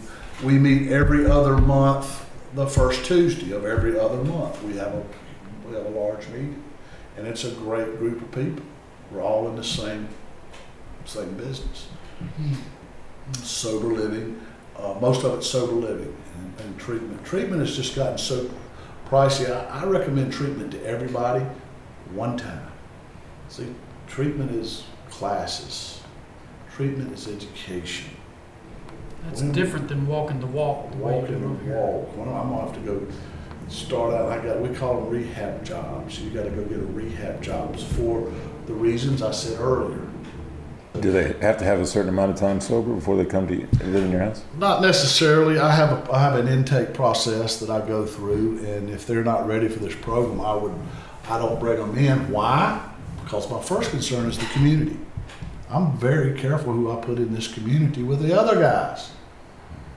we 0.43 0.59
meet 0.59 0.91
every 0.91 1.27
other 1.27 1.59
month, 1.59 2.27
the 2.55 2.67
first 2.67 3.05
Tuesday 3.05 3.53
of 3.53 3.65
every 3.65 3.99
other 3.99 4.23
month. 4.25 4.63
We 4.63 4.77
have 4.77 4.95
a 4.95 5.05
we 5.67 5.75
have 5.75 5.87
a 5.87 5.91
large 5.91 6.27
meeting, 6.29 6.63
and 7.17 7.27
it's 7.27 7.45
a 7.45 7.51
great 7.53 7.99
group 7.99 8.23
of 8.23 8.33
people. 8.33 8.65
We're 9.11 9.23
all 9.23 9.49
in 9.49 9.57
the 9.57 9.65
same 9.65 10.09
same 11.05 11.35
business. 11.37 11.89
Sober 13.43 13.89
living, 13.89 14.41
uh, 14.77 14.95
most 15.01 15.25
of 15.25 15.35
it's 15.35 15.47
sober 15.47 15.73
living 15.73 16.17
and, 16.39 16.61
and 16.61 16.79
treatment. 16.79 17.25
Treatment 17.25 17.61
has 17.61 17.77
just 17.77 17.95
gotten 17.95 18.19
so 18.19 18.51
pricey. 19.09 19.51
I, 19.51 19.81
I 19.81 19.85
recommend 19.85 20.33
treatment 20.33 20.73
to 20.73 20.85
everybody 20.85 21.45
one 22.13 22.37
time. 22.37 22.67
See, 23.49 23.73
treatment 24.07 24.51
is 24.53 24.85
classes. 25.11 26.01
Treatment 26.75 27.13
is 27.13 27.29
education. 27.29 28.11
That's 29.29 29.43
Well, 29.43 29.53
different 29.53 29.89
than 29.89 30.07
walking 30.07 30.41
the 30.41 30.47
walk. 30.47 30.91
The 30.93 30.99
way 30.99 31.13
you 31.17 31.21
Walking 31.21 31.39
do 31.41 31.45
over 31.47 31.55
the 31.55 31.65
here. 31.65 31.75
walk. 31.77 32.17
Well, 32.17 32.35
I'm 32.35 32.51
gonna 32.51 32.63
have 32.63 32.75
to 32.75 32.81
go 32.81 33.01
start 33.69 34.15
out. 34.15 34.31
I 34.31 34.39
got 34.45 34.61
we 34.61 34.69
call 34.71 34.97
them 35.01 35.11
rehab 35.11 35.65
jobs. 35.65 36.21
You 36.21 36.31
got 36.31 36.45
to 36.45 36.51
go 36.51 36.63
get 36.65 36.79
a 36.79 36.83
rehab 36.87 37.41
jobs 37.43 37.83
for 37.85 38.31
the 38.67 38.73
reasons 38.73 39.23
I 39.23 39.31
said 39.31 39.61
earlier. 39.61 40.01
Do 41.01 41.13
they 41.13 41.35
have 41.41 41.57
to 41.59 41.65
have 41.65 41.79
a 41.81 41.87
certain 41.87 42.09
amount 42.09 42.33
of 42.33 42.37
time 42.37 42.61
sober 42.61 42.93
before 42.93 43.17
they 43.17 43.25
come 43.25 43.47
to 43.47 43.55
you, 43.55 43.69
live 43.85 44.05
in 44.05 44.11
your 44.11 44.21
house? 44.23 44.43
Not 44.59 44.83
necessarily. 44.83 45.59
I 45.59 45.71
have 45.71 45.93
a, 46.09 46.13
I 46.13 46.19
have 46.21 46.35
an 46.35 46.49
intake 46.49 46.93
process 46.95 47.61
that 47.61 47.71
I 47.71 47.87
go 47.87 48.05
through, 48.05 48.59
and 48.67 48.91
if 48.91 49.07
they're 49.07 49.23
not 49.25 49.47
ready 49.47 49.69
for 49.69 49.79
this 49.79 49.95
program, 49.95 50.41
I 50.41 50.55
would 50.55 50.75
I 51.29 51.39
don't 51.39 51.61
bring 51.61 51.79
them 51.79 51.97
in. 51.97 52.29
Why? 52.33 52.85
Because 53.23 53.49
my 53.49 53.63
first 53.63 53.91
concern 53.93 54.29
is 54.29 54.37
the 54.37 54.47
community. 54.47 54.99
I'm 55.71 55.97
very 55.99 56.39
careful 56.39 56.73
who 56.73 56.91
I 56.91 56.97
put 56.97 57.19
in 57.19 57.33
this 57.33 57.47
community 57.47 58.03
with 58.03 58.21
the 58.21 58.39
other 58.39 58.61
guys. 58.61 59.13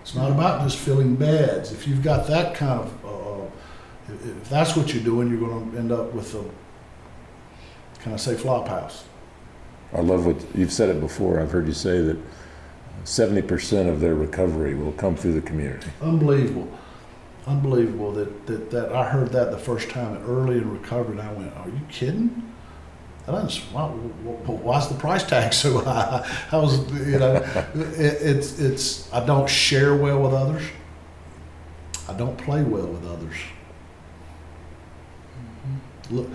It's 0.01 0.13
not 0.13 0.31
about 0.31 0.61
just 0.61 0.77
filling 0.77 1.15
beds. 1.15 1.71
If 1.71 1.87
you've 1.87 2.03
got 2.03 2.27
that 2.27 2.55
kind 2.55 2.81
of, 2.81 3.05
uh, 3.05 4.13
if 4.13 4.25
if 4.25 4.49
that's 4.49 4.75
what 4.75 4.93
you're 4.93 5.03
doing, 5.03 5.29
you're 5.29 5.39
going 5.39 5.71
to 5.71 5.77
end 5.77 5.91
up 5.91 6.13
with 6.13 6.35
a, 6.35 6.43
can 8.01 8.13
I 8.13 8.17
say, 8.17 8.35
flop 8.35 8.67
house. 8.67 9.05
I 9.93 10.01
love 10.01 10.25
what 10.25 10.35
you've 10.55 10.73
said 10.73 10.89
it 10.89 10.99
before. 10.99 11.39
I've 11.39 11.51
heard 11.51 11.67
you 11.67 11.73
say 11.73 12.01
that 12.01 12.17
70% 13.05 13.89
of 13.89 13.99
their 13.99 14.15
recovery 14.15 14.75
will 14.75 14.91
come 14.93 15.15
through 15.15 15.33
the 15.33 15.41
community. 15.41 15.87
Unbelievable. 16.01 16.69
Unbelievable 17.45 18.11
that, 18.13 18.45
that, 18.45 18.71
that 18.71 18.93
I 18.93 19.09
heard 19.09 19.29
that 19.31 19.51
the 19.51 19.57
first 19.57 19.89
time 19.89 20.17
early 20.27 20.57
in 20.57 20.71
recovery, 20.71 21.17
and 21.17 21.21
I 21.21 21.33
went, 21.33 21.55
Are 21.57 21.67
you 21.67 21.81
kidding? 21.89 22.52
I 23.27 23.41
just, 23.43 23.61
why, 23.71 23.87
why's 23.87 24.89
the 24.89 24.95
price 24.95 25.23
tag 25.23 25.53
so 25.53 25.79
high? 25.83 26.29
I 26.51 26.57
was, 26.57 26.79
you 27.07 27.19
know, 27.19 27.35
it, 27.73 28.21
it's, 28.21 28.59
it's, 28.59 29.11
I 29.13 29.25
don't 29.25 29.49
share 29.49 29.95
well 29.95 30.21
with 30.21 30.33
others. 30.33 30.63
I 32.09 32.13
don't 32.13 32.37
play 32.37 32.63
well 32.63 32.87
with 32.87 33.05
others. 33.05 33.35
Mm-hmm. 35.37 36.15
Look, 36.17 36.29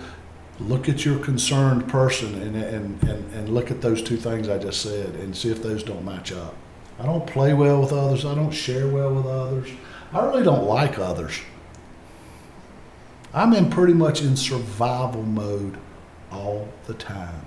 look 0.59 0.89
at 0.89 1.05
your 1.05 1.19
concerned 1.19 1.87
person 1.87 2.41
and, 2.41 2.55
and, 2.55 3.03
and, 3.03 3.33
and 3.33 3.49
look 3.49 3.69
at 3.69 3.81
those 3.81 4.01
two 4.01 4.17
things 4.17 4.49
I 4.49 4.57
just 4.57 4.81
said 4.81 5.13
and 5.15 5.35
see 5.35 5.51
if 5.51 5.61
those 5.61 5.83
don't 5.83 6.03
match 6.03 6.31
up. 6.31 6.55
I 6.99 7.05
don't 7.05 7.25
play 7.25 7.53
well 7.53 7.81
with 7.81 7.93
others. 7.93 8.25
I 8.25 8.33
don't 8.33 8.51
share 8.51 8.87
well 8.87 9.13
with 9.13 9.27
others. 9.27 9.69
I 10.11 10.25
really 10.25 10.43
don't 10.43 10.65
like 10.65 10.97
others. 10.97 11.39
I'm 13.31 13.53
in 13.53 13.69
pretty 13.69 13.93
much 13.93 14.23
in 14.23 14.35
survival 14.35 15.21
mode 15.21 15.77
all 16.31 16.67
the 16.85 16.93
time. 16.93 17.45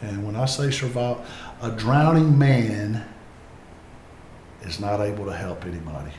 And 0.00 0.24
when 0.24 0.36
I 0.36 0.44
say 0.44 0.70
survive, 0.70 1.18
a 1.60 1.70
drowning 1.70 2.38
man 2.38 3.04
is 4.62 4.78
not 4.80 5.00
able 5.00 5.24
to 5.26 5.34
help 5.34 5.64
anybody. 5.64 6.12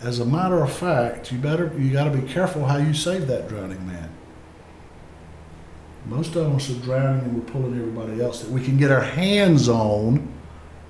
As 0.00 0.20
a 0.20 0.24
matter 0.24 0.62
of 0.62 0.72
fact, 0.72 1.32
you 1.32 1.38
better 1.38 1.72
you 1.78 1.92
got 1.92 2.04
to 2.04 2.16
be 2.16 2.26
careful 2.28 2.66
how 2.66 2.76
you 2.76 2.94
save 2.94 3.26
that 3.28 3.48
drowning 3.48 3.84
man. 3.86 4.10
Most 6.06 6.36
of 6.36 6.54
us 6.54 6.70
are 6.70 6.80
drowning 6.82 7.24
and 7.24 7.34
we're 7.34 7.50
pulling 7.50 7.78
everybody 7.78 8.20
else 8.20 8.42
that 8.42 8.50
we 8.50 8.62
can 8.62 8.76
get 8.76 8.90
our 8.90 9.00
hands 9.00 9.68
on 9.68 10.28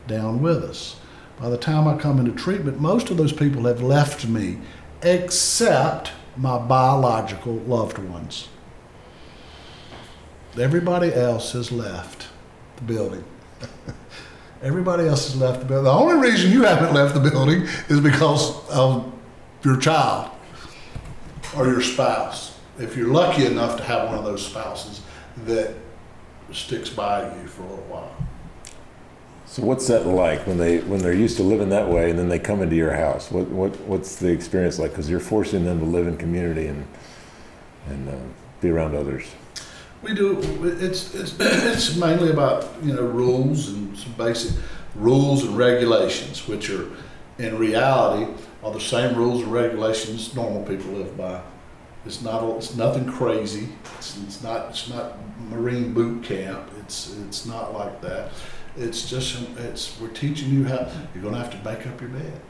down 0.07 0.43
with 0.43 0.65
us. 0.65 0.97
By 1.41 1.49
the 1.49 1.57
time 1.57 1.87
I 1.87 1.97
come 1.97 2.19
into 2.19 2.33
treatment, 2.33 2.81
most 2.81 3.11
of 3.11 3.17
those 3.17 3.33
people 3.33 3.65
have 3.65 3.83
left 3.83 4.27
me, 4.27 4.59
except 5.03 6.13
my 6.37 6.59
biological 6.59 7.55
loved 7.55 7.99
ones. 7.99 8.49
Everybody 10.59 11.13
else 11.13 11.53
has 11.53 11.73
left 11.73 12.29
the 12.77 12.83
building. 12.83 13.25
Everybody 14.63 15.09
else 15.09 15.31
has 15.31 15.41
left 15.41 15.61
the 15.61 15.67
building. 15.67 15.85
The 15.85 15.91
only 15.91 16.31
reason 16.31 16.53
you 16.53 16.63
haven't 16.63 16.95
left 16.95 17.15
the 17.15 17.21
building 17.21 17.67
is 17.89 18.01
because 18.01 18.67
of 18.69 19.13
your 19.65 19.77
child 19.77 20.31
or 21.57 21.67
your 21.67 21.83
spouse. 21.83 22.59
If 22.79 22.97
you're 22.97 23.13
lucky 23.13 23.47
enough 23.47 23.77
to 23.79 23.83
have 23.83 24.09
one 24.09 24.19
of 24.19 24.25
those 24.25 24.45
spouses 24.45 25.03
that 25.45 25.75
sticks 26.53 26.89
by 26.89 27.35
you 27.37 27.49
for 27.49 27.63
a 27.63 27.67
little 27.67 27.85
while. 27.85 28.15
So 29.47 29.63
what's 29.63 29.87
that 29.89 30.07
like 30.07 30.47
when 30.47 30.59
they 30.59 30.79
when 30.81 31.01
they're 31.01 31.13
used 31.13 31.37
to 31.37 31.43
living 31.43 31.69
that 31.69 31.89
way 31.89 32.11
and 32.11 32.19
then 32.19 32.29
they 32.29 32.39
come 32.39 32.63
into 32.63 32.75
your 32.75 32.95
house? 32.95 33.31
What 33.31 33.49
what 33.49 33.79
what's 33.83 34.17
the 34.17 34.29
experience 34.29 34.79
like? 34.79 34.91
Because 34.91 35.09
you're 35.09 35.21
forcing 35.21 35.65
them 35.65 35.79
to 35.81 35.85
live 35.85 36.07
in 36.07 36.17
community 36.17 36.67
and 36.67 36.87
and 37.87 38.09
uh, 38.09 38.17
be 38.61 38.71
around 38.71 38.97
others. 38.97 39.27
We 40.05 40.15
do. 40.15 40.39
It's, 40.63 41.15
it's 41.15 41.35
it's 41.41 41.97
mainly 41.97 42.31
about 42.31 42.69
you 42.83 42.93
know 42.93 43.05
rules 43.05 43.71
and 43.71 43.97
some 43.97 44.13
basic 44.13 44.55
rules 44.95 45.45
and 45.45 45.57
regulations, 45.57 46.47
which 46.47 46.69
are 46.69 46.91
in 47.39 47.57
reality 47.59 48.31
are 48.63 48.71
the 48.71 48.81
same 48.81 49.17
rules 49.17 49.43
and 49.43 49.51
regulations 49.51 50.35
normal 50.35 50.63
people 50.65 50.91
live 50.93 51.17
by. 51.17 51.41
It's 52.05 52.21
not 52.21 52.47
it's 52.57 52.77
nothing 52.77 53.11
crazy. 53.11 53.71
It's, 53.97 54.19
it's 54.23 54.43
not 54.43 54.69
it's 54.69 54.91
not 54.91 55.15
Marine 55.49 55.95
boot 55.95 56.23
camp. 56.23 56.69
It's 56.81 57.17
it's 57.27 57.47
not 57.47 57.73
like 57.73 58.03
that. 58.03 58.33
It's 58.77 59.09
just 59.09 59.39
it's 59.57 59.99
we're 59.99 60.09
teaching 60.09 60.51
you 60.51 60.65
how 60.65 60.87
you're 61.15 61.23
going 61.23 61.35
to 61.35 61.41
have 61.41 61.51
to 61.51 61.69
make 61.69 61.87
up 61.87 61.99
your 61.99 62.11
bed. 62.11 62.41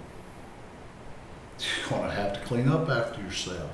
You're 1.61 1.89
going 1.89 2.11
to 2.11 2.17
have 2.17 2.33
to 2.33 2.41
clean 2.41 2.69
up 2.69 2.89
after 2.89 3.23
yourself. 3.23 3.71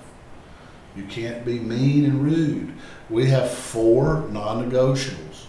You 0.97 1.05
can't 1.05 1.45
be 1.45 1.59
mean 1.59 2.05
and 2.05 2.23
rude. 2.23 2.73
We 3.09 3.27
have 3.27 3.51
four 3.51 4.29
non-negotiables. 4.31 5.45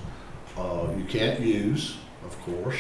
Uh, 0.58 0.88
you 0.98 1.04
can't 1.06 1.39
use, 1.39 1.98
of 2.26 2.39
course. 2.42 2.78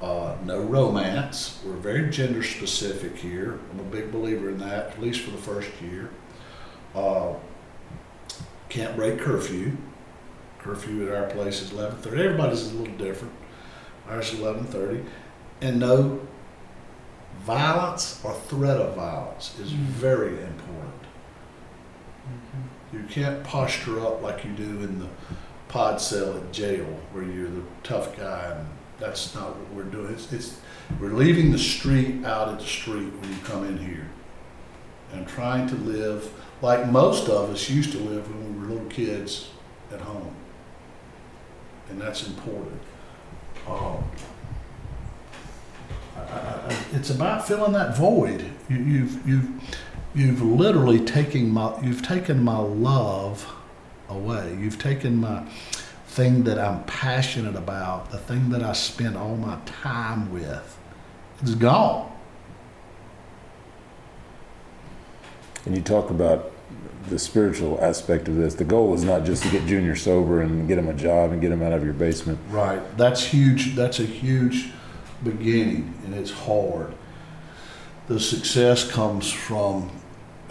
Uh, 0.00 0.36
no 0.44 0.60
romance. 0.60 1.60
We're 1.64 1.72
very 1.76 2.10
gender 2.10 2.42
specific 2.42 3.16
here. 3.16 3.58
I'm 3.72 3.80
a 3.80 3.84
big 3.84 4.12
believer 4.12 4.50
in 4.50 4.58
that, 4.58 4.88
at 4.92 5.00
least 5.02 5.20
for 5.22 5.30
the 5.30 5.38
first 5.38 5.70
year. 5.82 6.10
Uh, 6.94 7.34
can't 8.68 8.94
break 8.96 9.18
curfew. 9.18 9.72
Curfew 10.58 11.06
at 11.08 11.14
our 11.14 11.28
place 11.30 11.60
is 11.62 11.70
11:30. 11.72 12.24
Everybody's 12.24 12.60
is 12.62 12.72
a 12.72 12.76
little 12.76 12.94
different. 12.96 13.32
Ours 14.08 14.32
is 14.32 14.40
11:30, 14.40 15.04
and 15.60 15.78
no 15.80 16.20
violence 17.44 18.20
or 18.24 18.32
threat 18.48 18.78
of 18.78 18.94
violence 18.94 19.54
is 19.60 19.72
Mm. 19.72 19.76
very 19.76 20.30
important. 20.30 20.63
You 22.94 23.02
can't 23.08 23.42
posture 23.42 24.00
up 24.00 24.22
like 24.22 24.44
you 24.44 24.52
do 24.52 24.82
in 24.82 25.00
the 25.00 25.08
pod 25.68 26.00
cell 26.00 26.36
at 26.36 26.52
jail, 26.52 26.86
where 27.12 27.24
you're 27.24 27.50
the 27.50 27.62
tough 27.82 28.16
guy, 28.16 28.54
and 28.56 28.68
that's 29.00 29.34
not 29.34 29.56
what 29.56 29.72
we're 29.72 29.90
doing. 29.90 30.12
It's, 30.12 30.32
it's 30.32 30.60
we're 31.00 31.12
leaving 31.12 31.50
the 31.50 31.58
street 31.58 32.24
out 32.24 32.48
at 32.48 32.60
the 32.60 32.64
street 32.64 33.12
when 33.20 33.30
you 33.30 33.38
come 33.42 33.64
in 33.64 33.78
here, 33.78 34.06
and 35.12 35.26
trying 35.26 35.66
to 35.68 35.74
live 35.74 36.32
like 36.62 36.88
most 36.88 37.28
of 37.28 37.50
us 37.50 37.68
used 37.68 37.90
to 37.92 37.98
live 37.98 38.28
when 38.28 38.54
we 38.54 38.60
were 38.60 38.74
little 38.74 38.88
kids 38.88 39.50
at 39.92 40.00
home, 40.00 40.34
and 41.90 42.00
that's 42.00 42.26
important. 42.28 42.80
Um, 43.66 44.04
I, 46.16 46.20
I, 46.20 46.76
it's 46.92 47.10
about 47.10 47.46
filling 47.48 47.72
that 47.72 47.96
void. 47.96 48.44
You, 48.68 48.76
you've 48.76 49.28
you've 49.28 49.50
you've 50.14 50.42
literally 50.42 51.00
taken 51.00 51.50
my 51.50 51.80
you've 51.82 52.02
taken 52.02 52.42
my 52.42 52.58
love 52.58 53.52
away. 54.08 54.56
You've 54.58 54.78
taken 54.78 55.16
my 55.16 55.46
thing 56.06 56.44
that 56.44 56.58
I'm 56.58 56.84
passionate 56.84 57.56
about, 57.56 58.10
the 58.10 58.18
thing 58.18 58.50
that 58.50 58.62
I 58.62 58.72
spend 58.72 59.16
all 59.16 59.36
my 59.36 59.58
time 59.66 60.32
with. 60.32 60.78
It's 61.42 61.54
gone. 61.54 62.12
And 65.66 65.74
you 65.76 65.82
talk 65.82 66.10
about 66.10 66.52
the 67.08 67.18
spiritual 67.18 67.78
aspect 67.82 68.28
of 68.28 68.36
this. 68.36 68.54
The 68.54 68.64
goal 68.64 68.94
is 68.94 69.02
not 69.02 69.24
just 69.24 69.42
to 69.42 69.50
get 69.50 69.66
Junior 69.66 69.96
sober 69.96 70.40
and 70.40 70.68
get 70.68 70.78
him 70.78 70.88
a 70.88 70.94
job 70.94 71.32
and 71.32 71.40
get 71.40 71.50
him 71.50 71.62
out 71.62 71.72
of 71.72 71.84
your 71.84 71.94
basement. 71.94 72.38
Right. 72.48 72.80
That's 72.96 73.24
huge. 73.24 73.74
That's 73.74 73.98
a 73.98 74.04
huge 74.04 74.70
beginning, 75.22 75.94
and 76.04 76.14
it's 76.14 76.30
hard. 76.30 76.94
The 78.06 78.20
success 78.20 78.90
comes 78.90 79.32
from 79.32 79.90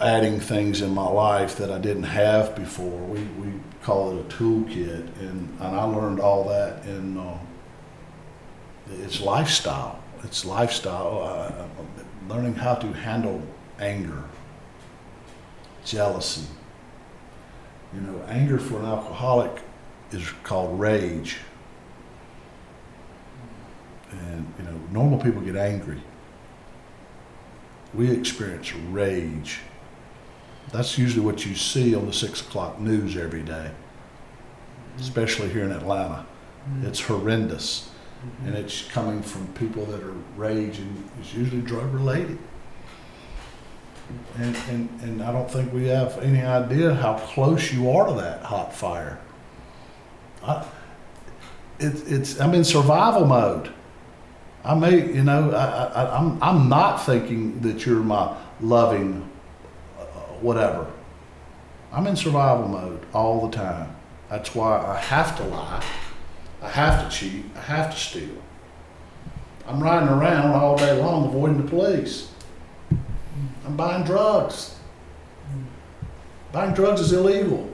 adding 0.00 0.40
things 0.40 0.80
in 0.80 0.90
my 0.92 1.08
life 1.08 1.56
that 1.56 1.70
I 1.70 1.78
didn't 1.78 2.04
have 2.04 2.54
before. 2.56 2.98
We, 3.06 3.20
we 3.20 3.52
call 3.82 4.16
it 4.16 4.20
a 4.20 4.28
toolkit, 4.36 5.20
and, 5.20 5.56
and 5.60 5.76
I 5.76 5.84
learned 5.84 6.20
all 6.20 6.48
that 6.48 6.84
in 6.84 7.16
uh, 7.16 7.38
it's 9.02 9.20
lifestyle. 9.20 10.02
It's 10.22 10.44
lifestyle. 10.44 11.22
Uh, 11.22 11.66
learning 12.28 12.54
how 12.54 12.74
to 12.74 12.86
handle 12.92 13.42
anger, 13.78 14.24
jealousy. 15.84 16.46
You 17.94 18.00
know, 18.00 18.22
anger 18.28 18.58
for 18.58 18.78
an 18.78 18.86
alcoholic 18.86 19.62
is 20.10 20.28
called 20.42 20.78
rage. 20.78 21.38
And, 24.10 24.52
you 24.58 24.64
know, 24.64 24.80
normal 24.90 25.18
people 25.18 25.40
get 25.42 25.56
angry. 25.56 26.00
We 27.92 28.10
experience 28.10 28.72
rage. 28.74 29.60
That's 30.72 30.98
usually 30.98 31.24
what 31.24 31.46
you 31.46 31.54
see 31.54 31.94
on 31.94 32.06
the 32.06 32.12
six 32.12 32.40
o'clock 32.40 32.80
news 32.80 33.16
every 33.16 33.42
day, 33.42 33.70
especially 34.98 35.48
here 35.50 35.64
in 35.64 35.72
Atlanta. 35.72 36.26
Mm-hmm. 36.68 36.86
It's 36.86 37.00
horrendous. 37.00 37.90
Mm-hmm. 38.24 38.46
And 38.46 38.56
it's 38.56 38.88
coming 38.88 39.22
from 39.22 39.46
people 39.48 39.84
that 39.86 40.02
are 40.02 40.14
rage 40.36 40.78
and 40.78 41.10
it's 41.20 41.34
usually 41.34 41.60
drug 41.60 41.92
related. 41.92 42.38
And, 44.36 44.56
and, 44.68 44.88
and 45.02 45.22
I 45.22 45.32
don't 45.32 45.50
think 45.50 45.72
we 45.72 45.86
have 45.86 46.18
any 46.18 46.42
idea 46.42 46.94
how 46.94 47.14
close 47.18 47.72
you 47.72 47.90
are 47.90 48.06
to 48.06 48.14
that 48.14 48.42
hot 48.42 48.74
fire. 48.74 49.18
I, 50.42 50.66
it, 51.78 52.02
it's, 52.06 52.40
I'm 52.40 52.54
in 52.54 52.64
survival 52.64 53.26
mode. 53.26 53.72
I 54.64 54.74
may, 54.74 55.12
you 55.12 55.24
know, 55.24 55.50
I, 55.50 55.84
I, 55.84 56.18
I'm, 56.18 56.42
I'm 56.42 56.68
not 56.68 57.04
thinking 57.04 57.60
that 57.60 57.84
you're 57.84 58.00
my 58.00 58.36
loving 58.60 59.30
whatever. 60.42 60.86
I'm 61.92 62.06
in 62.06 62.16
survival 62.16 62.68
mode 62.68 63.06
all 63.12 63.48
the 63.48 63.56
time. 63.56 63.94
That's 64.28 64.54
why 64.54 64.84
I 64.84 64.98
have 64.98 65.36
to 65.36 65.44
lie. 65.44 65.84
I 66.62 66.68
have 66.70 67.08
to 67.08 67.16
cheat. 67.16 67.44
I 67.54 67.60
have 67.60 67.92
to 67.92 67.96
steal. 67.96 68.42
I'm 69.66 69.82
riding 69.82 70.08
around 70.08 70.52
all 70.52 70.76
day 70.76 70.98
long 71.00 71.26
avoiding 71.26 71.62
the 71.62 71.68
police. 71.68 72.30
I'm 73.66 73.76
buying 73.76 74.04
drugs. 74.04 74.76
Buying 76.52 76.74
drugs 76.74 77.00
is 77.00 77.12
illegal. 77.12 77.70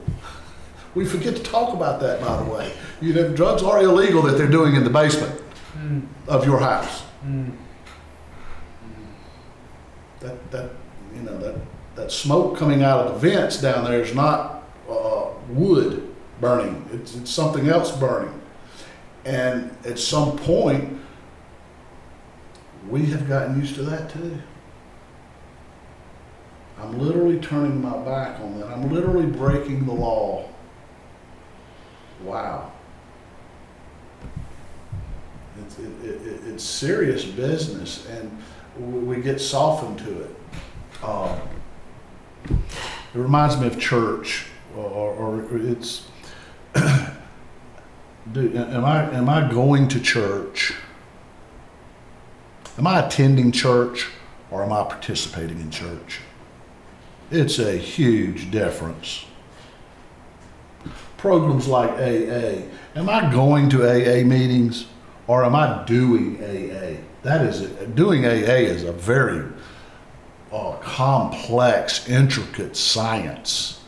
We 0.94 1.04
forget 1.04 1.36
to 1.36 1.42
talk 1.42 1.74
about 1.74 2.00
that, 2.00 2.20
by 2.20 2.42
the 2.42 2.50
way. 2.50 2.72
You 3.00 3.12
know, 3.14 3.34
drugs 3.34 3.62
are 3.62 3.82
illegal 3.82 4.22
that 4.22 4.36
they're 4.36 4.50
doing 4.50 4.74
in 4.74 4.84
the 4.84 4.90
basement 4.90 5.40
mm. 5.76 6.06
of 6.26 6.44
your 6.44 6.58
house. 6.58 7.04
Mm. 7.24 7.52
That 10.20 10.50
that 10.50 10.70
you 11.14 11.22
know 11.22 11.38
that 11.38 11.54
that 12.00 12.10
smoke 12.10 12.56
coming 12.56 12.82
out 12.82 13.06
of 13.06 13.12
the 13.20 13.30
vents 13.30 13.60
down 13.60 13.84
there 13.84 14.00
is 14.00 14.14
not 14.14 14.64
uh, 14.88 15.26
wood 15.50 16.14
burning. 16.40 16.88
It's, 16.92 17.14
it's 17.14 17.30
something 17.30 17.68
else 17.68 17.94
burning. 17.94 18.40
And 19.26 19.76
at 19.84 19.98
some 19.98 20.38
point, 20.38 20.98
we 22.88 23.04
have 23.06 23.28
gotten 23.28 23.60
used 23.60 23.74
to 23.74 23.82
that 23.82 24.10
too. 24.10 24.38
I'm 26.78 26.98
literally 26.98 27.38
turning 27.38 27.82
my 27.82 27.98
back 27.98 28.40
on 28.40 28.58
that. 28.58 28.68
I'm 28.68 28.90
literally 28.90 29.26
breaking 29.26 29.84
the 29.84 29.92
law. 29.92 30.48
Wow. 32.22 32.72
It's, 35.60 35.78
it, 35.78 35.92
it, 36.02 36.40
it's 36.46 36.64
serious 36.64 37.26
business, 37.26 38.08
and 38.08 39.04
we 39.06 39.20
get 39.20 39.38
softened 39.38 39.98
to 39.98 40.22
it. 40.22 40.36
Um, 41.02 41.38
it 42.44 43.18
reminds 43.18 43.58
me 43.58 43.66
of 43.66 43.78
church, 43.78 44.46
or, 44.76 45.12
or 45.12 45.58
it's. 45.58 46.06
do, 48.32 48.56
am 48.56 48.84
I 48.84 49.10
am 49.12 49.28
I 49.28 49.50
going 49.50 49.88
to 49.88 50.00
church? 50.00 50.74
Am 52.78 52.86
I 52.86 53.04
attending 53.04 53.52
church, 53.52 54.08
or 54.50 54.62
am 54.62 54.72
I 54.72 54.84
participating 54.84 55.60
in 55.60 55.70
church? 55.70 56.20
It's 57.30 57.58
a 57.58 57.76
huge 57.76 58.50
difference. 58.50 59.26
Programs 61.16 61.66
like 61.68 61.90
AA. 61.90 62.62
Am 62.96 63.08
I 63.08 63.30
going 63.30 63.68
to 63.70 63.84
AA 63.84 64.24
meetings 64.24 64.86
or 65.26 65.44
am 65.44 65.54
I 65.54 65.84
doing 65.84 66.42
AA? 66.42 67.00
That 67.22 67.46
is. 67.46 67.60
Doing 67.94 68.24
AA 68.24 68.66
is 68.66 68.82
a 68.82 68.92
very 68.92 69.46
uh, 70.52 70.72
complex, 70.82 72.08
intricate 72.08 72.76
science 72.76 73.80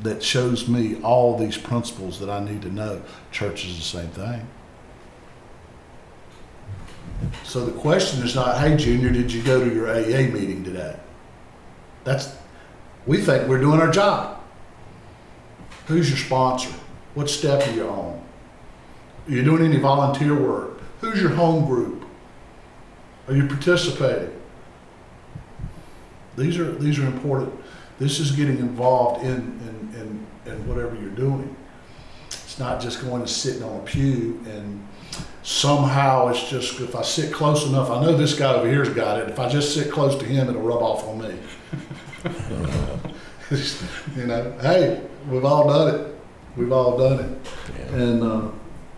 that 0.00 0.22
shows 0.22 0.68
me 0.68 1.00
all 1.02 1.38
these 1.38 1.56
principles 1.56 2.18
that 2.20 2.28
I 2.28 2.40
need 2.40 2.62
to 2.62 2.70
know. 2.70 3.02
Church 3.30 3.64
is 3.64 3.76
the 3.76 3.82
same 3.82 4.08
thing. 4.08 4.46
So 7.44 7.64
the 7.64 7.72
question 7.72 8.22
is 8.24 8.34
not, 8.34 8.58
hey, 8.58 8.76
Junior, 8.76 9.10
did 9.10 9.32
you 9.32 9.42
go 9.42 9.64
to 9.64 9.72
your 9.72 9.88
AA 9.88 10.30
meeting 10.30 10.64
today? 10.64 10.98
That's, 12.02 12.34
we 13.06 13.18
think 13.20 13.48
we're 13.48 13.60
doing 13.60 13.80
our 13.80 13.90
job. 13.90 14.40
Who's 15.86 16.08
your 16.08 16.18
sponsor? 16.18 16.72
What 17.14 17.30
step 17.30 17.66
are 17.66 17.72
you 17.72 17.88
on? 17.88 18.24
Are 19.26 19.30
you 19.30 19.42
doing 19.44 19.64
any 19.64 19.78
volunteer 19.78 20.34
work? 20.34 20.80
Who's 21.00 21.20
your 21.20 21.30
home 21.30 21.66
group? 21.66 22.04
Are 23.28 23.34
you 23.34 23.46
participating? 23.46 24.32
These 26.36 26.58
are 26.58 26.72
these 26.72 26.98
are 26.98 27.06
important. 27.06 27.52
This 27.98 28.18
is 28.18 28.32
getting 28.32 28.58
involved 28.58 29.24
in 29.24 29.30
in, 29.30 30.26
in, 30.46 30.52
in 30.52 30.68
whatever 30.68 30.94
you're 30.96 31.10
doing. 31.10 31.54
It's 32.28 32.58
not 32.58 32.80
just 32.80 33.02
going 33.02 33.20
and 33.20 33.30
sitting 33.30 33.62
on 33.62 33.80
a 33.80 33.82
pew 33.82 34.40
and 34.46 34.86
somehow 35.42 36.28
it's 36.28 36.48
just 36.48 36.80
if 36.80 36.96
I 36.96 37.02
sit 37.02 37.32
close 37.32 37.66
enough, 37.66 37.90
I 37.90 38.02
know 38.02 38.16
this 38.16 38.34
guy 38.34 38.52
over 38.54 38.66
here's 38.66 38.88
got 38.88 39.20
it. 39.20 39.28
If 39.28 39.38
I 39.38 39.48
just 39.48 39.74
sit 39.74 39.92
close 39.92 40.16
to 40.18 40.24
him, 40.24 40.48
it'll 40.48 40.62
rub 40.62 40.82
off 40.82 41.06
on 41.06 41.20
me. 41.20 41.38
you 44.16 44.26
know, 44.26 44.52
hey, 44.60 45.02
we've 45.28 45.44
all 45.44 45.68
done 45.68 45.94
it. 45.94 46.16
We've 46.56 46.72
all 46.72 46.96
done 46.96 47.20
it, 47.20 47.50
yeah. 47.76 47.96
and 47.96 48.22
uh, 48.22 48.48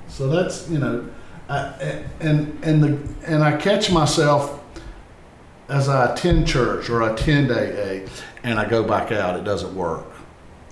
so 0.08 0.28
that's 0.28 0.68
you 0.68 0.78
know, 0.78 1.08
I, 1.48 2.02
and 2.20 2.58
and 2.62 2.82
the 2.82 2.98
and 3.26 3.42
I 3.42 3.56
catch 3.56 3.90
myself 3.90 4.62
as 5.68 5.88
I 5.88 6.12
attend 6.12 6.46
church 6.46 6.88
or 6.88 7.02
I 7.02 7.12
attend 7.12 7.50
AA, 7.50 8.08
and 8.42 8.58
I 8.58 8.68
go 8.68 8.82
back 8.82 9.10
out. 9.12 9.38
It 9.38 9.44
doesn't 9.44 9.74
work. 9.74 10.06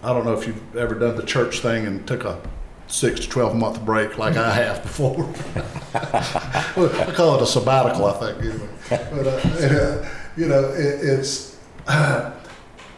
I 0.03 0.13
don't 0.13 0.25
know 0.25 0.35
if 0.35 0.47
you've 0.47 0.77
ever 0.77 0.95
done 0.95 1.17
the 1.17 1.25
church 1.25 1.61
thing 1.61 1.87
and 1.87 2.07
took 2.07 2.25
a 2.25 2.41
six 2.87 3.21
to 3.21 3.29
12 3.29 3.57
month 3.57 3.85
break 3.85 4.19
like 4.19 4.37
I 4.37 4.53
have 4.53 4.83
before. 4.83 5.29
I 5.95 7.13
call 7.15 7.37
it 7.37 7.43
a 7.43 7.47
sabbatical, 7.47 8.07
I 8.07 8.13
think. 8.13 8.39
Anyway. 8.41 8.69
But, 8.91 9.27
uh, 9.27 10.09
you 10.37 10.47
know, 10.47 10.65
it, 10.71 11.01
it's 11.03 11.59
uh, 11.87 12.33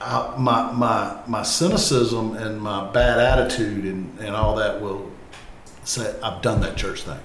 my, 0.01 0.73
my, 0.73 1.21
my 1.27 1.43
cynicism 1.43 2.37
and 2.37 2.61
my 2.61 2.91
bad 2.91 3.19
attitude 3.19 3.85
and, 3.85 4.19
and 4.19 4.35
all 4.35 4.57
that 4.57 4.81
will 4.81 5.11
say, 5.85 6.15
I've 6.23 6.43
done 6.43 6.61
that 6.61 6.77
church 6.77 7.03
thing. 7.03 7.21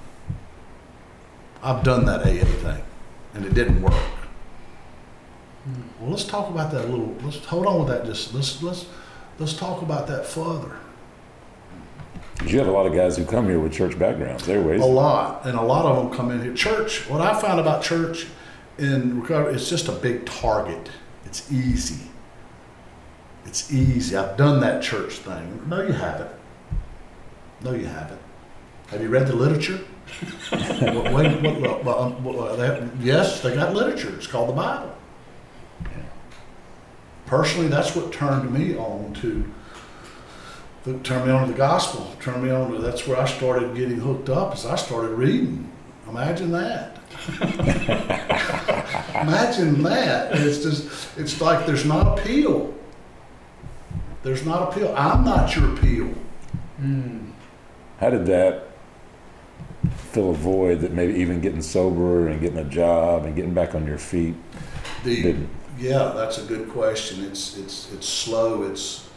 I've 1.64 1.84
done 1.84 2.06
that 2.06 2.22
AA 2.22 2.46
thing, 2.46 2.84
and 3.34 3.46
it 3.46 3.54
didn't 3.54 3.82
work. 3.82 4.04
Well, 6.00 6.10
let's 6.10 6.24
talk 6.24 6.50
about 6.50 6.72
that 6.72 6.86
a 6.86 6.88
little. 6.88 7.16
Let's 7.24 7.44
hold 7.46 7.66
on 7.68 7.80
with 7.80 7.88
that. 7.90 8.06
Just 8.06 8.34
let's 8.34 8.62
let's 8.64 8.86
let's 9.38 9.54
talk 9.54 9.82
about 9.82 10.08
that 10.08 10.26
further. 10.26 10.78
You 12.46 12.58
have 12.58 12.68
a 12.68 12.72
lot 12.72 12.88
of 12.88 12.94
guys 12.94 13.18
who 13.18 13.26
come 13.26 13.46
here 13.46 13.60
with 13.60 13.72
church 13.72 13.98
backgrounds. 14.00 14.46
There 14.48 14.62
ways. 14.62 14.82
A 14.82 14.86
lot, 14.86 15.46
and 15.46 15.58
a 15.58 15.62
lot 15.62 15.86
of 15.86 15.98
them 15.98 16.18
come 16.18 16.32
in 16.32 16.42
here. 16.42 16.54
Church. 16.56 17.08
What 17.08 17.22
I 17.22 17.40
found 17.40 17.60
about 17.60 17.84
church 17.84 18.26
in 18.80 19.22
recovery, 19.22 19.54
it's 19.54 19.70
just 19.70 19.88
a 19.88 19.92
big 19.92 20.26
target. 20.26 20.90
It's 21.26 21.52
easy. 21.52 22.10
It's 23.46 23.72
easy. 23.72 24.18
I've 24.18 24.38
done 24.38 24.60
that 24.62 24.82
church 24.82 25.14
thing. 25.18 25.62
No, 25.68 25.82
you 25.84 25.94
haven't. 25.94 26.32
No, 27.62 27.74
you 27.74 27.86
haven't. 27.86 28.22
Have 28.88 29.02
you 29.02 29.10
read 29.10 29.28
the 29.28 29.36
literature? 29.36 29.78
what, 30.50 31.84
what, 31.84 32.22
what, 32.22 33.00
yes, 33.00 33.42
they 33.42 33.54
got 33.54 33.74
literature. 33.74 34.14
It's 34.16 34.28
called 34.28 34.50
the 34.50 34.54
Bible. 34.54 34.96
Personally, 37.32 37.70
that's 37.70 37.96
what 37.96 38.12
turned 38.12 38.52
me 38.54 38.76
on 38.76 39.14
to 39.22 39.50
turned 41.02 41.26
me 41.26 41.32
on 41.32 41.46
to 41.46 41.52
the 41.54 41.58
gospel. 41.58 42.14
Turned 42.20 42.44
me 42.44 42.50
on 42.50 42.74
to 42.74 42.80
that's 42.80 43.08
where 43.08 43.18
I 43.18 43.26
started 43.26 43.74
getting 43.74 44.02
hooked 44.02 44.30
up. 44.30 44.52
As 44.52 44.66
I 44.66 44.76
started 44.76 45.12
reading. 45.12 45.72
Imagine 46.10 46.52
that. 46.52 47.00
Imagine 49.22 49.82
that. 49.84 50.34
It's 50.34 50.62
just 50.62 51.18
it's 51.18 51.40
like 51.40 51.66
there's 51.66 51.86
not 51.86 52.20
appeal. 52.20 52.74
There's 54.24 54.46
not 54.46 54.68
a 54.68 54.78
pill. 54.78 54.94
I'm 54.94 55.24
not 55.24 55.56
your 55.56 55.74
pill. 55.78 56.14
Mm. 56.82 57.32
How 58.02 58.10
did 58.10 58.26
that 58.26 58.68
fill 59.96 60.32
a 60.32 60.34
void 60.34 60.82
that 60.82 60.92
maybe 60.92 61.14
even 61.14 61.40
getting 61.40 61.62
sober 61.62 62.28
and 62.28 62.42
getting 62.42 62.58
a 62.58 62.66
job 62.66 63.24
and 63.24 63.38
getting 63.38 63.54
back 63.54 63.74
on 63.74 63.88
your 63.88 64.00
feet 64.00 64.36
The, 65.06 65.22
didn't? 65.22 65.61
Yeah, 65.78 66.14
that's 66.16 66.38
a 66.38 66.44
good 66.44 66.70
question. 66.70 67.24
It's 67.26 67.58
it's 67.58 67.92
it's 67.94 68.08
slow. 68.08 68.64
It's 68.64 69.10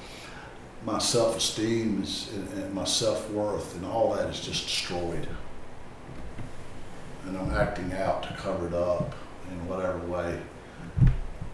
my 0.85 0.99
self 0.99 1.37
esteem 1.37 2.03
is 2.03 2.31
and, 2.33 2.73
my 2.75 2.85
self 2.85 3.31
worth 3.31 3.75
and 3.77 3.87
all 3.87 4.15
that 4.15 4.29
is 4.29 4.41
just 4.41 4.65
destroyed. 4.65 5.29
And 7.27 7.39
I'm 7.39 7.53
acting 7.53 7.93
out 7.95 8.23
to 8.25 8.35
cover 8.35 8.67
it 8.67 8.75
up 8.75 9.15
in 9.51 9.67
whatever 9.69 9.99
way. 10.01 10.41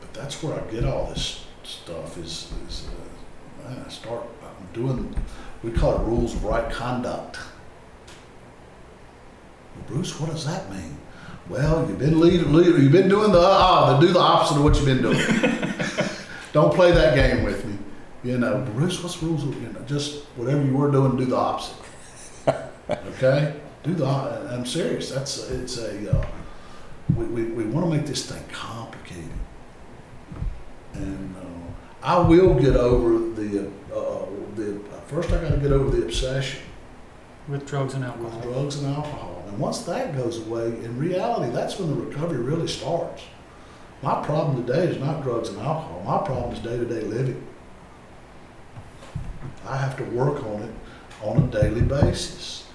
But 0.00 0.12
that's 0.12 0.42
where 0.42 0.60
I 0.60 0.70
get 0.70 0.84
all 0.84 1.06
this 1.06 1.44
stuff. 1.62 2.18
Is 2.18 2.52
is 2.68 2.88
uh, 2.88 3.68
man, 3.68 3.84
I 3.86 3.88
start 3.90 4.24
I'm 4.42 4.72
doing 4.72 5.14
we 5.62 5.70
call 5.70 6.00
it 6.00 6.04
rules 6.04 6.34
of 6.34 6.44
right 6.44 6.70
conduct. 6.70 7.38
Well, 9.76 9.84
Bruce, 9.86 10.18
what 10.18 10.30
does 10.30 10.46
that 10.46 10.70
mean? 10.70 10.96
Well, 11.50 11.88
you've 11.88 11.98
been 11.98 12.20
leading, 12.20 12.52
lead, 12.52 12.66
you've 12.80 12.92
been 12.92 13.08
doing 13.08 13.32
the 13.32 13.40
uh, 13.40 13.42
uh, 13.42 14.00
do 14.00 14.06
the 14.12 14.20
opposite 14.20 14.56
of 14.58 14.62
what 14.62 14.76
you've 14.76 14.84
been 14.86 15.02
doing. 15.02 15.18
Don't 16.52 16.72
play 16.72 16.92
that 16.92 17.16
game 17.16 17.42
with 17.42 17.64
me. 17.64 17.76
You 18.22 18.38
know, 18.38 18.64
Bruce, 18.74 19.02
what's 19.02 19.16
the 19.18 19.26
rules? 19.26 19.44
You 19.44 19.72
know, 19.72 19.80
just 19.84 20.26
whatever 20.36 20.62
you 20.64 20.76
were 20.76 20.92
doing, 20.92 21.16
do 21.16 21.24
the 21.26 21.36
opposite. 21.36 21.76
Okay, 22.90 23.54
do 23.84 23.94
the. 23.94 24.04
I'm 24.06 24.66
serious. 24.66 25.10
That's 25.10 25.48
it's 25.50 25.78
a. 25.78 26.12
Uh, 26.16 26.26
we 27.16 27.24
we, 27.26 27.44
we 27.44 27.64
want 27.64 27.86
to 27.88 27.96
make 27.96 28.04
this 28.06 28.28
thing 28.28 28.42
complicated, 28.52 29.30
and 30.94 31.36
uh, 31.36 31.40
I 32.02 32.18
will 32.18 32.54
get 32.54 32.74
over 32.76 33.10
the 33.40 33.68
uh, 33.94 34.26
the. 34.56 34.80
First, 35.06 35.30
I 35.32 35.40
got 35.40 35.50
to 35.50 35.56
get 35.58 35.70
over 35.70 35.88
the 35.96 36.02
obsession 36.04 36.62
With 37.48 37.64
drugs 37.66 37.94
and 37.94 38.04
alcohol. 38.04 38.30
with 38.30 38.42
drugs 38.42 38.76
and 38.82 38.92
alcohol. 38.94 39.39
And 39.50 39.58
once 39.58 39.80
that 39.80 40.16
goes 40.16 40.38
away, 40.46 40.66
in 40.66 40.96
reality, 40.96 41.52
that's 41.52 41.76
when 41.76 41.88
the 41.88 42.06
recovery 42.06 42.38
really 42.38 42.68
starts. 42.68 43.24
My 44.00 44.22
problem 44.22 44.64
today 44.64 44.84
is 44.84 44.98
not 44.98 45.24
drugs 45.24 45.48
and 45.48 45.58
alcohol. 45.58 46.02
My 46.06 46.24
problem 46.24 46.54
is 46.54 46.60
day 46.60 46.78
to 46.78 46.84
day 46.84 47.00
living. 47.00 47.44
I 49.66 49.76
have 49.76 49.96
to 49.96 50.04
work 50.04 50.44
on 50.44 50.62
it 50.62 50.74
on 51.22 51.42
a 51.42 51.46
daily 51.48 51.82
basis. 51.82 52.68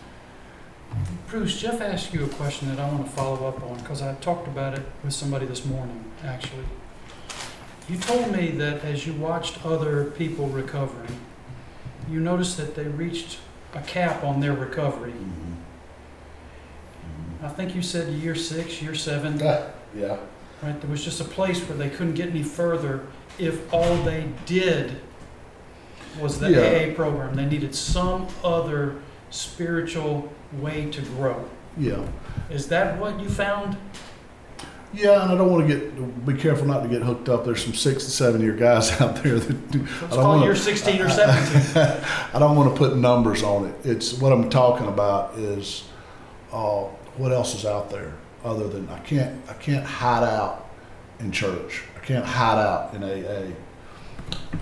Bruce, 1.28 1.60
Jeff 1.60 1.80
asked 1.82 2.14
you 2.14 2.26
a 2.26 2.30
question 2.30 2.68
that 2.70 2.80
I 2.80 2.90
want 2.90 3.06
to 3.06 3.12
follow 3.12 3.48
up 3.48 3.64
on 3.64 3.78
because 3.78 4.02
I 4.02 4.14
talked 4.16 4.48
about 4.48 4.78
it 4.78 4.86
with 5.04 5.14
somebody 5.14 5.46
this 5.46 5.66
morning, 5.66 6.04
actually. 6.24 6.66
You 7.88 7.98
told 7.98 8.32
me 8.32 8.52
that 8.52 8.84
as 8.84 9.08
you 9.08 9.14
watched 9.14 9.66
other 9.66 10.12
people 10.12 10.48
recovering, 10.50 11.20
you 12.10 12.20
noticed 12.20 12.58
that 12.58 12.76
they 12.76 12.84
reached 12.84 13.40
a 13.74 13.82
cap 13.82 14.24
on 14.24 14.42
their 14.42 14.54
recovery. 14.54 15.12
Mm-hmm. 15.12 15.55
I 17.46 17.50
think 17.50 17.76
you 17.76 17.82
said 17.84 18.12
year 18.14 18.34
six, 18.36 18.82
year 18.82 18.96
seven, 18.96 19.38
Yeah, 19.40 20.18
right? 20.64 20.82
There 20.82 20.90
was 20.90 21.04
just 21.04 21.22
a 21.22 21.26
place 21.26 21.60
where 21.70 21.78
they 21.78 21.90
couldn't 21.90 22.16
get 22.16 22.30
any 22.30 22.42
further 22.42 23.02
if 23.38 23.72
all 23.72 23.96
they 23.98 24.26
did 24.48 25.00
was 26.20 26.40
the 26.40 26.50
Yeah. 26.50 26.92
AA 26.92 26.96
program. 26.96 27.36
They 27.36 27.46
needed 27.46 27.76
some 27.76 28.28
other 28.44 28.96
spiritual 29.30 30.34
way 30.60 30.90
to 30.90 31.02
grow. 31.02 31.46
Yeah. 31.78 32.00
Is 32.50 32.68
that 32.70 33.00
what 33.00 33.20
you 33.20 33.30
found? 33.30 33.78
Yeah, 34.94 35.22
and 35.24 35.32
I 35.34 35.36
don't 35.36 35.52
want 35.52 35.68
to 35.68 35.76
get, 35.76 36.26
be 36.26 36.34
careful 36.36 36.66
not 36.66 36.82
to 36.82 36.90
get 36.90 37.02
hooked 37.04 37.28
up. 37.30 37.44
There's 37.46 37.64
some 37.64 37.74
six 37.76 38.06
and 38.06 38.14
seven 38.14 38.42
year 38.42 38.54
guys 38.54 38.90
out 39.02 39.22
there 39.22 39.38
that 39.38 39.72
do. 39.72 39.80
Let's 39.82 39.92
I 39.94 40.00
don't 40.08 40.10
call 40.10 40.24
wanna- 40.36 40.46
year 40.46 40.56
16 40.56 41.02
or 41.02 41.10
17. 41.10 41.78
I 42.34 42.40
don't 42.40 42.56
want 42.56 42.74
to 42.74 42.78
put 42.78 42.96
numbers 42.98 43.44
on 43.44 43.68
it. 43.68 43.76
It's 43.84 44.14
what 44.14 44.32
I'm 44.32 44.50
talking 44.50 44.88
about 44.88 45.36
is 45.38 45.84
uh, 46.54 46.86
what 47.18 47.32
else 47.32 47.56
is 47.56 47.66
out 47.66 47.90
there 47.90 48.14
other 48.44 48.68
than 48.68 48.88
I 48.90 49.00
can't 49.00 49.42
I 49.50 49.54
can't 49.54 49.86
hide 49.86 50.24
out 50.24 50.70
in 51.20 51.32
church. 51.32 51.84
I 51.96 52.06
can't 52.06 52.26
hide 52.26 52.60
out 52.60 52.94
in 52.94 53.04
AA. 53.04 53.54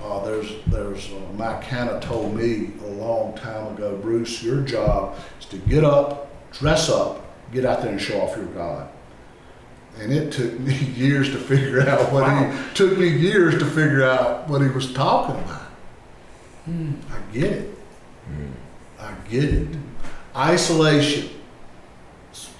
Uh, 0.03 0.23
there's 0.25 0.51
there's 0.67 1.11
uh, 1.11 1.33
Mike 1.37 1.63
Hanna 1.63 1.99
told 1.99 2.35
me 2.35 2.71
a 2.85 2.89
long 2.91 3.35
time 3.35 3.73
ago, 3.73 3.97
Bruce, 3.97 4.43
your 4.43 4.61
job 4.61 5.15
is 5.39 5.45
to 5.47 5.57
get 5.57 5.83
up, 5.83 6.51
dress 6.51 6.89
up, 6.89 7.25
get 7.51 7.65
out 7.65 7.81
there 7.81 7.91
and 7.91 8.01
show 8.01 8.21
off 8.21 8.35
your 8.35 8.45
God. 8.47 8.89
And 9.99 10.11
it 10.11 10.31
took 10.31 10.59
me 10.59 10.75
years 10.95 11.29
to 11.31 11.37
figure 11.37 11.87
out 11.87 12.11
what 12.11 12.29
he 12.29 12.73
took 12.73 12.97
me 12.97 13.07
years 13.07 13.57
to 13.59 13.65
figure 13.65 14.03
out 14.03 14.49
what 14.49 14.61
he 14.61 14.69
was 14.69 14.91
talking 14.93 15.35
about. 15.43 15.61
Hmm. 16.65 16.93
I 17.11 17.33
get 17.33 17.51
it. 17.51 17.77
I 18.99 19.13
get 19.29 19.43
it. 19.43 19.67
Isolation, 20.35 21.29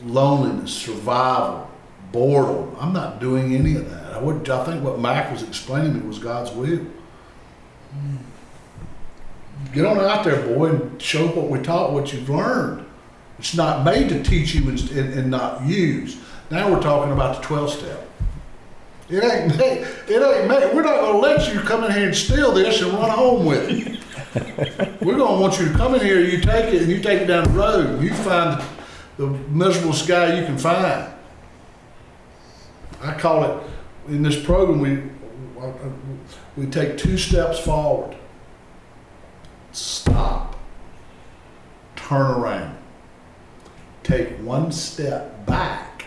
loneliness, 0.06 0.74
survival, 0.74 1.70
boredom. 2.12 2.76
I'm 2.80 2.94
not 2.94 3.20
doing 3.20 3.56
any 3.56 3.76
of 3.76 3.90
that. 3.90 4.14
I 4.14 4.20
would. 4.20 4.50
I 4.50 4.64
think 4.66 4.84
what 4.84 5.00
Mac 5.00 5.32
was 5.32 5.44
explaining 5.44 5.94
to 5.94 6.00
me 6.00 6.08
was 6.08 6.20
God's 6.20 6.52
will. 6.52 6.86
Get 9.74 9.86
on 9.86 10.00
out 10.00 10.24
there, 10.24 10.42
boy, 10.46 10.70
and 10.70 11.02
show 11.02 11.28
what 11.28 11.50
we 11.50 11.60
taught, 11.60 11.94
what 11.94 12.14
you've 12.14 12.30
learned. 12.30 12.86
It's 13.40 13.56
not 13.56 13.84
made 13.84 14.10
to 14.10 14.22
teach 14.22 14.54
you 14.54 14.70
and, 14.70 14.80
and, 14.92 15.14
and 15.14 15.32
not 15.32 15.66
use. 15.66 16.18
Now 16.52 16.72
we're 16.72 16.82
talking 16.82 17.12
about 17.12 17.42
the 17.42 17.48
12 17.48 17.70
step. 17.72 18.08
It 19.10 19.24
ain't 19.24 19.58
made, 19.58 19.88
it 20.08 20.22
ain't 20.22 20.48
made. 20.48 20.74
We're 20.76 20.84
not 20.84 21.00
going 21.00 21.14
to 21.14 21.20
let 21.20 21.54
you 21.54 21.60
come 21.62 21.84
in 21.84 21.92
here 21.92 22.06
and 22.06 22.16
steal 22.16 22.52
this 22.52 22.82
and 22.82 22.94
run 22.94 23.10
home 23.10 23.46
with 23.46 23.70
it. 23.70 24.00
We're 25.02 25.18
going 25.18 25.36
to 25.36 25.42
want 25.42 25.60
you 25.60 25.68
to 25.68 25.74
come 25.74 25.94
in 25.96 26.02
here, 26.02 26.20
you 26.20 26.40
take 26.40 26.74
it, 26.74 26.82
and 26.84 26.92
you 26.92 27.00
take 27.00 27.22
it 27.22 27.26
down 27.26 27.44
the 27.44 27.50
road. 27.52 27.86
And 27.86 28.04
you 28.04 28.14
find 28.14 28.64
the, 29.18 29.28
miserablest 29.28 30.08
guy 30.08 30.40
you 30.40 30.46
can 30.46 30.58
find. 30.58 31.14
I 33.02 33.14
call 33.14 33.44
it, 33.44 33.64
in 34.08 34.24
this 34.24 34.42
program, 34.42 34.80
we, 34.80 35.04
we 36.58 36.70
take 36.70 36.98
two 36.98 37.18
steps 37.18 37.60
forward, 37.60 38.16
stop, 39.72 40.58
turn 41.96 42.32
around, 42.32 42.78
take 44.04 44.30
one 44.38 44.72
step 44.72 45.46
back, 45.46 46.06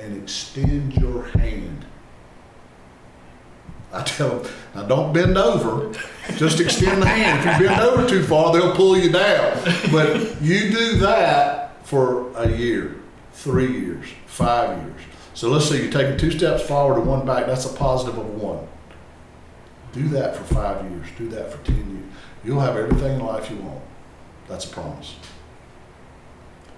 and 0.00 0.22
extend 0.22 0.96
your 0.96 1.24
hand. 1.24 1.84
I 3.92 4.02
tell 4.02 4.40
them, 4.40 4.52
now 4.74 4.82
don't 4.84 5.12
bend 5.12 5.38
over, 5.38 5.92
just 6.36 6.58
extend 6.58 7.02
the 7.02 7.06
hand. 7.06 7.48
If 7.48 7.60
you 7.60 7.68
bend 7.68 7.80
over 7.80 8.08
too 8.08 8.24
far, 8.24 8.52
they'll 8.52 8.74
pull 8.74 8.96
you 8.96 9.12
down. 9.12 9.56
But 9.92 10.42
you 10.42 10.70
do 10.70 10.98
that 10.98 11.64
for 11.94 12.32
a 12.34 12.50
year, 12.50 12.96
three 13.34 13.70
years, 13.70 14.08
five 14.26 14.82
years. 14.82 15.00
So 15.32 15.48
let's 15.48 15.68
say 15.68 15.80
you're 15.80 15.92
taking 15.92 16.18
two 16.18 16.32
steps 16.32 16.64
forward 16.64 16.98
and 16.98 17.06
one 17.06 17.24
back, 17.24 17.46
that's 17.46 17.66
a 17.66 17.72
positive 17.72 18.18
of 18.18 18.34
one. 18.34 18.66
Do 19.92 20.08
that 20.08 20.34
for 20.34 20.42
five 20.42 20.90
years, 20.90 21.06
do 21.16 21.28
that 21.28 21.52
for 21.52 21.64
10 21.64 21.76
years. 21.76 22.12
You'll 22.42 22.58
have 22.58 22.76
everything 22.76 23.20
in 23.20 23.24
life 23.24 23.48
you 23.48 23.58
want. 23.58 23.80
That's 24.48 24.64
a 24.64 24.70
promise. 24.70 25.14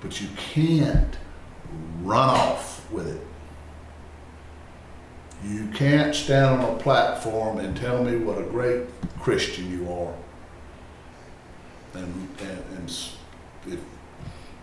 But 0.02 0.20
you 0.20 0.28
can't 0.36 1.16
run 2.02 2.28
off 2.28 2.86
with 2.92 3.08
it. 3.08 3.26
You 5.42 5.66
can't 5.68 6.14
stand 6.14 6.60
on 6.60 6.74
a 6.74 6.78
platform 6.78 7.56
and 7.56 7.74
tell 7.74 8.04
me 8.04 8.16
what 8.16 8.36
a 8.36 8.42
great 8.42 8.82
Christian 9.20 9.70
you 9.70 9.90
are. 9.90 10.14
And, 11.94 12.28
and, 12.40 12.64
and 12.76 12.90
if, 13.66 13.80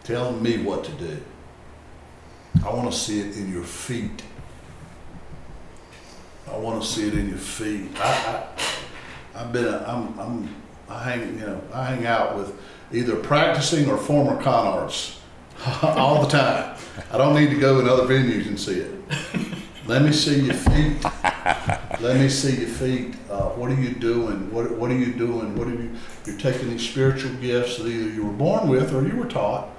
telling 0.03 0.41
me 0.41 0.57
what 0.57 0.83
to 0.85 0.91
do. 0.93 1.17
I 2.65 2.73
want 2.73 2.91
to 2.91 2.97
see 2.97 3.19
it 3.19 3.35
in 3.35 3.51
your 3.51 3.63
feet. 3.63 4.23
I 6.51 6.57
want 6.57 6.81
to 6.81 6.87
see 6.87 7.07
it 7.07 7.13
in 7.13 7.29
your 7.29 7.37
feet. 7.37 7.89
I, 7.99 8.45
I, 9.35 9.41
I've 9.41 9.53
been, 9.53 9.65
a, 9.65 9.83
I'm, 9.87 10.19
I'm, 10.19 10.55
I 10.89 11.03
hang, 11.03 11.39
you 11.39 11.45
know, 11.45 11.61
I 11.73 11.85
hang 11.85 12.05
out 12.05 12.37
with 12.37 12.53
either 12.91 13.15
practicing 13.15 13.89
or 13.89 13.97
former 13.97 14.41
con 14.41 14.67
artists 14.67 15.19
all 15.83 16.23
the 16.23 16.29
time. 16.29 16.77
I 17.11 17.17
don't 17.17 17.35
need 17.35 17.49
to 17.49 17.59
go 17.59 17.79
in 17.79 17.87
other 17.87 18.03
venues 18.03 18.47
and 18.47 18.59
see 18.59 18.79
it. 18.79 18.93
Let 19.87 20.03
me 20.03 20.11
see 20.11 20.41
your 20.41 20.53
feet. 20.53 21.03
Let 21.99 22.17
me 22.17 22.29
see 22.29 22.61
your 22.61 22.69
feet. 22.69 23.15
Uh, 23.29 23.49
what 23.49 23.71
are 23.71 23.75
you 23.75 23.91
doing? 23.91 24.51
What, 24.51 24.71
what 24.77 24.91
are 24.91 24.97
you 24.97 25.13
doing? 25.13 25.57
What 25.57 25.67
are 25.67 25.71
you? 25.71 25.91
You're 26.25 26.37
taking 26.37 26.69
these 26.69 26.87
spiritual 26.87 27.33
gifts 27.35 27.77
that 27.77 27.87
either 27.87 28.09
you 28.09 28.25
were 28.25 28.31
born 28.31 28.69
with 28.69 28.93
or 28.93 29.05
you 29.05 29.15
were 29.17 29.27
taught, 29.27 29.72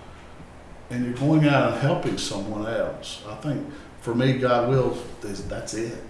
and 0.91 1.05
you're 1.05 1.15
going 1.15 1.47
out 1.49 1.73
and 1.73 1.81
helping 1.81 2.19
someone 2.19 2.67
else. 2.67 3.23
I 3.29 3.35
think 3.37 3.67
for 4.01 4.15
me, 4.15 4.39
God 4.39 4.69
will. 4.69 4.97
Is, 5.23 5.47
that's 5.49 5.75
it. 5.75 6.03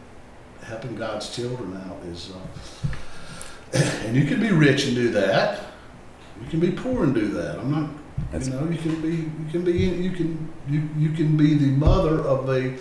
Helping 0.63 0.97
God's 0.97 1.35
children 1.35 1.77
out 1.77 1.99
is. 2.07 2.31
Uh, 2.33 3.79
and 4.07 4.17
you 4.17 4.25
can 4.25 4.41
be 4.41 4.51
rich 4.51 4.87
and 4.87 4.95
do 4.95 5.11
that. 5.11 5.61
You 6.43 6.49
can 6.49 6.61
be 6.61 6.71
poor 6.73 7.05
and 7.05 7.15
do 7.15 7.29
that. 7.29 7.59
I'm 7.59 7.71
not. 7.71 7.91
That's- 8.31 8.49
you 8.49 8.55
know, 8.55 8.69
you 8.71 8.79
can 8.79 9.01
be. 9.01 9.09
You 9.17 9.51
can 9.51 9.65
be. 9.65 9.73
You 9.73 10.11
can. 10.13 10.53
You 10.69 10.89
you 10.97 11.11
can 11.13 11.37
be 11.37 11.55
the 11.55 11.67
mother 11.67 12.21
of 12.21 12.49
a 12.49 12.77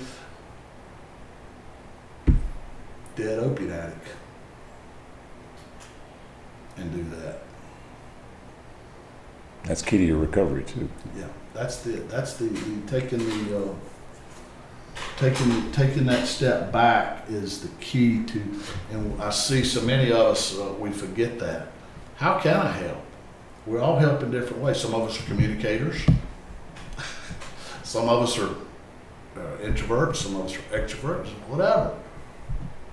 dead 3.16 3.40
opiate 3.40 3.70
addict. 3.72 4.08
and 6.78 6.92
do 6.92 7.04
that. 7.18 7.40
That's 9.66 9.82
key 9.84 10.00
to 10.00 10.04
your 10.04 10.18
recovery 10.18 10.64
too. 10.64 10.90
Yeah, 11.16 11.28
that's 11.54 11.78
the 11.84 11.92
that's 11.92 12.34
the, 12.36 12.46
the 12.46 12.92
taking 12.92 13.20
the 13.20 13.58
uh, 13.58 13.74
taking 15.18 15.72
taking 15.72 16.06
that 16.06 16.28
step 16.28 16.72
back 16.72 17.26
is 17.30 17.62
the 17.62 17.70
key 17.80 18.24
to. 18.26 18.42
And 18.92 19.22
I 19.22 19.30
see 19.30 19.64
so 19.64 19.82
many 19.82 20.12
of 20.12 20.18
us 20.18 20.58
uh, 20.58 20.74
we 20.80 20.92
forget 20.92 21.40
that. 21.40 21.68
How 22.16 22.40
can 22.40 22.56
I 22.56 22.72
help? 22.72 23.04
We 23.66 23.80
all 23.80 23.98
help 23.98 24.24
in 24.24 24.32
different 24.32 24.62
ways. 24.62 24.78
Some 24.80 24.94
of 24.94 25.10
us 25.10 25.20
are 25.20 25.26
communicators. 25.26 26.02
some 27.84 28.10
of 28.10 28.24
us 28.24 28.38
are 28.38 28.50
uh, 29.36 29.58
introverts. 29.62 30.18
Some 30.18 30.36
of 30.36 30.46
us 30.46 30.56
are 30.56 30.80
extroverts. 30.80 31.28
Whatever. 31.48 31.98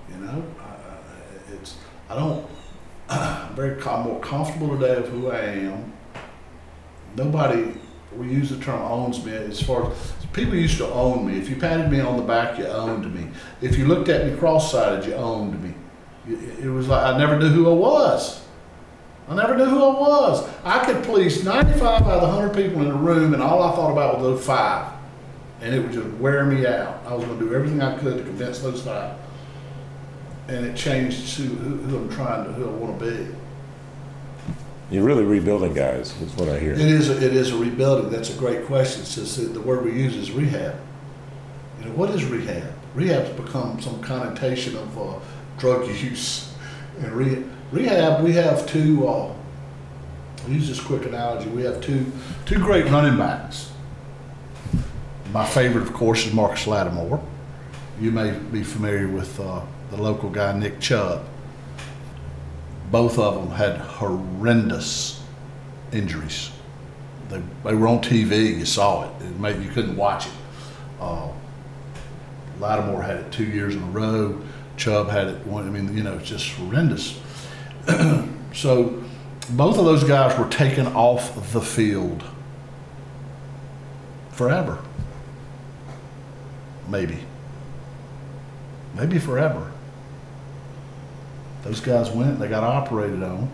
You 0.09 0.17
know, 0.17 0.43
I, 0.59 1.53
it's 1.53 1.77
I 2.09 2.15
don't. 2.15 2.47
I'm 3.09 3.55
very 3.55 3.75
more 3.83 4.19
comfortable 4.21 4.77
today 4.77 4.95
of 4.95 5.07
who 5.09 5.29
I 5.29 5.39
am 5.39 5.91
nobody 7.15 7.73
we 8.17 8.27
use 8.27 8.49
the 8.49 8.57
term 8.57 8.81
owns 8.81 9.23
me 9.23 9.33
as 9.33 9.61
far 9.61 9.91
as 9.91 10.13
people 10.33 10.55
used 10.55 10.77
to 10.77 10.87
own 10.87 11.27
me. 11.27 11.37
If 11.37 11.49
you 11.49 11.55
patted 11.55 11.89
me 11.89 11.99
on 11.99 12.17
the 12.17 12.23
back, 12.23 12.57
you 12.57 12.65
owned 12.65 13.13
me. 13.13 13.27
If 13.61 13.77
you 13.77 13.85
looked 13.85 14.09
at 14.09 14.29
me 14.29 14.37
cross-sided, 14.37 15.05
you 15.05 15.13
owned 15.13 15.61
me. 15.63 15.73
It 16.27 16.69
was 16.69 16.87
like 16.87 17.03
I 17.03 17.17
never 17.17 17.39
knew 17.39 17.49
who 17.49 17.69
I 17.69 17.73
was. 17.73 18.41
I 19.27 19.35
never 19.35 19.55
knew 19.55 19.65
who 19.65 19.83
I 19.83 19.99
was. 19.99 20.49
I 20.63 20.85
could 20.85 21.03
please 21.03 21.43
95 21.43 22.01
out 22.01 22.07
of 22.09 22.21
the 22.21 22.27
100 22.27 22.53
people 22.53 22.81
in 22.81 22.89
the 22.89 22.95
room, 22.95 23.33
and 23.33 23.41
all 23.41 23.63
I 23.63 23.75
thought 23.75 23.91
about 23.91 24.15
was 24.15 24.23
those 24.23 24.45
five. 24.45 24.91
And 25.61 25.73
it 25.73 25.79
would 25.79 25.91
just 25.91 26.09
wear 26.17 26.43
me 26.45 26.65
out. 26.65 27.01
I 27.05 27.13
was 27.13 27.23
going 27.23 27.39
to 27.39 27.45
do 27.45 27.53
everything 27.53 27.81
I 27.81 27.97
could 27.97 28.17
to 28.17 28.23
convince 28.23 28.59
those 28.59 28.81
five. 28.81 29.15
And 30.47 30.65
it 30.65 30.75
changed 30.75 31.35
to 31.37 31.43
who, 31.43 31.77
who 31.77 31.97
I'm 31.97 32.09
trying 32.09 32.45
to, 32.45 32.51
who 32.51 32.67
I 32.67 32.71
want 32.71 32.99
to 32.99 33.05
be. 33.05 33.35
You're 34.91 35.05
really 35.05 35.23
rebuilding 35.23 35.73
guys, 35.73 36.13
is 36.21 36.35
what 36.35 36.49
I 36.49 36.59
hear. 36.59 36.73
It 36.73 36.79
is. 36.79 37.09
A, 37.09 37.15
it 37.15 37.33
is 37.33 37.53
a 37.53 37.57
rebuilding. 37.57 38.11
That's 38.11 38.29
a 38.29 38.37
great 38.37 38.65
question. 38.65 39.05
Since 39.05 39.37
the 39.37 39.61
word 39.61 39.85
we 39.85 39.93
use 39.93 40.17
is 40.17 40.31
rehab. 40.31 40.75
You 41.79 41.85
know 41.85 41.95
what 41.95 42.09
is 42.09 42.25
rehab? 42.25 42.73
Rehab's 42.93 43.29
become 43.29 43.81
some 43.81 44.01
connotation 44.01 44.75
of 44.75 44.99
uh, 44.99 45.19
drug 45.57 45.87
use. 45.87 46.53
And 46.99 47.13
re, 47.13 47.41
rehab, 47.71 48.21
we 48.21 48.33
have 48.33 48.67
two. 48.67 49.07
Uh, 49.07 49.33
use 50.49 50.67
this 50.67 50.81
quick 50.81 51.05
analogy. 51.05 51.49
We 51.49 51.61
have 51.63 51.79
two 51.79 52.11
two 52.45 52.59
great 52.59 52.85
running 52.87 53.17
backs. 53.17 53.71
My 55.31 55.45
favorite, 55.45 55.83
of 55.83 55.93
course, 55.93 56.25
is 56.25 56.33
Marcus 56.33 56.67
Lattimore. 56.67 57.23
You 58.01 58.11
may 58.11 58.31
be 58.31 58.61
familiar 58.61 59.07
with 59.07 59.39
uh, 59.39 59.61
the 59.89 60.01
local 60.01 60.29
guy 60.29 60.51
Nick 60.51 60.81
Chubb 60.81 61.25
both 62.91 63.17
of 63.17 63.35
them 63.35 63.51
had 63.51 63.77
horrendous 63.77 65.23
injuries. 65.93 66.51
They, 67.29 67.41
they 67.63 67.73
were 67.73 67.87
on 67.87 67.99
TV. 67.99 68.57
You 68.57 68.65
saw 68.65 69.05
it. 69.05 69.23
it 69.23 69.39
maybe 69.39 69.63
you 69.63 69.71
couldn't 69.71 69.95
watch 69.95 70.27
it. 70.27 70.33
Uh, 70.99 71.29
Lattimore 72.59 73.01
had 73.01 73.17
it 73.17 73.31
two 73.31 73.45
years 73.45 73.75
in 73.75 73.81
a 73.81 73.87
row. 73.87 74.39
Chubb 74.77 75.09
had 75.09 75.27
it 75.27 75.47
one. 75.47 75.65
I 75.65 75.69
mean, 75.71 75.95
you 75.95 76.03
know, 76.03 76.17
it's 76.17 76.27
just 76.27 76.51
horrendous. 76.51 77.19
so 78.53 79.03
both 79.51 79.77
of 79.77 79.85
those 79.85 80.03
guys 80.03 80.37
were 80.37 80.47
taken 80.49 80.87
off 80.87 81.53
the 81.53 81.61
field 81.61 82.23
forever. 84.31 84.79
Maybe. 86.87 87.19
Maybe 88.95 89.17
forever. 89.17 89.70
Those 91.63 91.79
guys 91.79 92.09
went, 92.09 92.39
they 92.39 92.47
got 92.47 92.63
operated 92.63 93.21
on, 93.21 93.51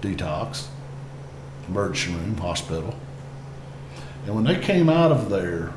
detox, 0.00 0.66
emergency 1.68 2.12
room, 2.12 2.36
hospital. 2.36 2.94
And 4.24 4.34
when 4.34 4.44
they 4.44 4.58
came 4.58 4.88
out 4.88 5.12
of 5.12 5.30
there, 5.30 5.72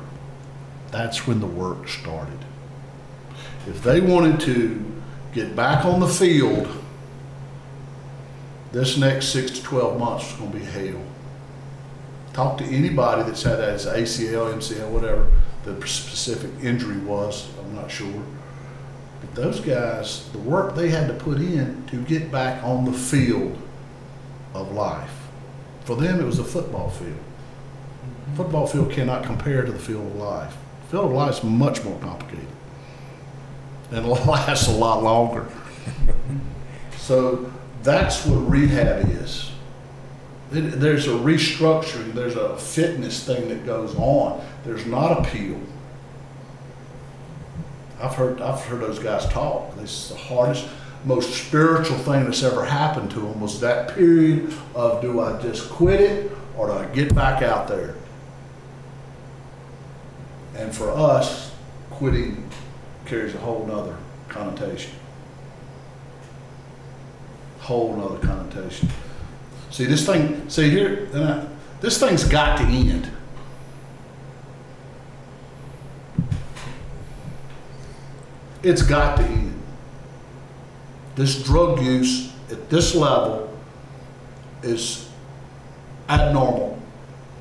that's 0.90 1.26
when 1.26 1.38
the 1.38 1.46
work 1.46 1.88
started. 1.88 2.38
If 3.68 3.82
they 3.84 4.00
wanted 4.00 4.40
to 4.40 4.84
get 5.32 5.54
back 5.54 5.84
on 5.84 6.00
the 6.00 6.08
field, 6.08 6.68
this 8.72 8.96
next 8.96 9.28
six 9.28 9.52
to 9.52 9.62
12 9.62 9.98
months 9.98 10.30
was 10.30 10.40
going 10.40 10.52
to 10.52 10.58
be 10.58 10.64
hell. 10.64 11.02
Talk 12.32 12.58
to 12.58 12.64
anybody 12.64 13.22
that's 13.22 13.42
had 13.44 13.58
that, 13.58 13.74
it's 13.74 13.84
ACL, 13.84 14.52
MCL, 14.54 14.88
whatever 14.90 15.30
the 15.64 15.74
specific 15.86 16.50
injury 16.62 16.98
was, 16.98 17.48
I'm 17.60 17.76
not 17.76 17.90
sure 17.90 18.24
those 19.34 19.60
guys, 19.60 20.28
the 20.30 20.38
work 20.38 20.74
they 20.74 20.88
had 20.88 21.08
to 21.08 21.14
put 21.14 21.38
in 21.38 21.86
to 21.86 21.96
get 22.02 22.30
back 22.30 22.62
on 22.64 22.84
the 22.84 22.92
field 22.92 23.56
of 24.54 24.72
life. 24.72 25.12
For 25.84 25.96
them, 25.96 26.20
it 26.20 26.24
was 26.24 26.38
a 26.38 26.44
football 26.44 26.90
field. 26.90 27.12
Mm-hmm. 27.12 28.36
Football 28.36 28.66
field 28.66 28.92
cannot 28.92 29.24
compare 29.24 29.64
to 29.64 29.72
the 29.72 29.78
field 29.78 30.06
of 30.06 30.16
life. 30.16 30.56
The 30.82 30.88
field 30.90 31.06
of 31.06 31.12
life 31.12 31.38
is 31.38 31.44
much 31.44 31.84
more 31.84 31.98
complicated 32.00 32.46
and 33.90 34.08
lasts 34.26 34.68
a 34.68 34.72
lot 34.72 35.02
longer. 35.02 35.46
so 36.96 37.52
that's 37.82 38.24
what 38.26 38.36
rehab 38.36 39.08
is. 39.10 39.50
It, 40.52 40.80
there's 40.80 41.06
a 41.06 41.10
restructuring, 41.10 42.12
there's 42.12 42.36
a 42.36 42.56
fitness 42.56 43.24
thing 43.24 43.48
that 43.48 43.64
goes 43.64 43.94
on. 43.96 44.44
There's 44.64 44.86
not 44.86 45.12
a 45.12 45.20
appeal. 45.20 45.60
I've 48.00 48.14
heard 48.14 48.40
I've 48.40 48.60
heard 48.62 48.80
those 48.80 48.98
guys 48.98 49.26
talk. 49.28 49.74
This 49.76 49.90
is 49.90 50.08
the 50.10 50.16
hardest, 50.16 50.68
most 51.04 51.32
spiritual 51.46 51.98
thing 51.98 52.24
that's 52.24 52.42
ever 52.42 52.64
happened 52.64 53.10
to 53.12 53.20
them 53.20 53.40
was 53.40 53.60
that 53.60 53.94
period 53.94 54.52
of 54.74 55.00
do 55.02 55.20
I 55.20 55.40
just 55.40 55.70
quit 55.70 56.00
it 56.00 56.32
or 56.56 56.68
do 56.68 56.72
I 56.72 56.86
get 56.86 57.14
back 57.14 57.42
out 57.42 57.68
there? 57.68 57.94
And 60.54 60.74
for 60.74 60.90
us, 60.90 61.54
quitting 61.90 62.48
carries 63.06 63.34
a 63.34 63.38
whole 63.38 63.66
nother 63.66 63.96
connotation. 64.28 64.92
Whole 67.60 67.96
nother 67.96 68.18
connotation. 68.18 68.88
See 69.70 69.84
this 69.84 70.04
thing. 70.04 70.48
See 70.48 70.70
here. 70.70 71.06
This 71.80 71.98
thing's 71.98 72.24
got 72.24 72.58
to 72.58 72.64
end. 72.64 73.10
It's 78.62 78.82
got 78.82 79.16
to 79.16 79.24
end. 79.24 79.60
This 81.14 81.42
drug 81.42 81.80
use 81.82 82.32
at 82.50 82.68
this 82.68 82.94
level 82.94 83.56
is 84.62 85.08
abnormal. 86.08 86.80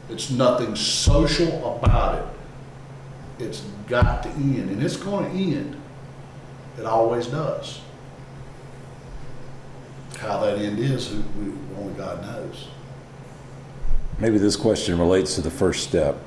It's 0.10 0.30
nothing 0.32 0.76
social 0.76 1.76
about 1.76 2.16
it. 2.20 3.44
It's 3.44 3.62
got 3.88 4.24
to 4.24 4.30
end, 4.30 4.70
and 4.70 4.84
it's 4.84 4.98
going 4.98 5.32
to 5.32 5.58
end. 5.58 5.82
It 6.78 6.86
always 6.86 7.28
does. 7.28 7.82
How 10.18 10.40
that 10.42 10.58
end 10.58 10.80
is, 10.80 11.12
we, 11.12 11.54
only 11.78 11.94
God 11.94 12.22
knows. 12.22 12.68
Maybe 14.18 14.38
this 14.38 14.56
question 14.56 15.00
relates 15.00 15.36
to 15.36 15.42
the 15.42 15.52
first 15.52 15.84
step, 15.84 16.18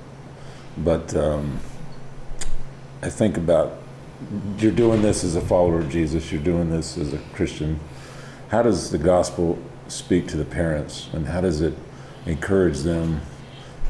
but 0.78 1.14
um, 1.14 1.60
I 3.02 3.10
think 3.10 3.36
about 3.36 3.81
you're 4.58 4.72
doing 4.72 5.02
this 5.02 5.24
as 5.24 5.36
a 5.36 5.40
follower 5.40 5.80
of 5.80 5.90
Jesus, 5.90 6.32
you're 6.32 6.42
doing 6.42 6.70
this 6.70 6.96
as 6.98 7.12
a 7.12 7.18
Christian. 7.34 7.78
How 8.48 8.62
does 8.62 8.90
the 8.90 8.98
gospel 8.98 9.58
speak 9.88 10.28
to 10.28 10.36
the 10.36 10.44
parents 10.44 11.08
and 11.12 11.26
how 11.26 11.40
does 11.40 11.60
it 11.60 11.74
encourage 12.26 12.80
them 12.80 13.20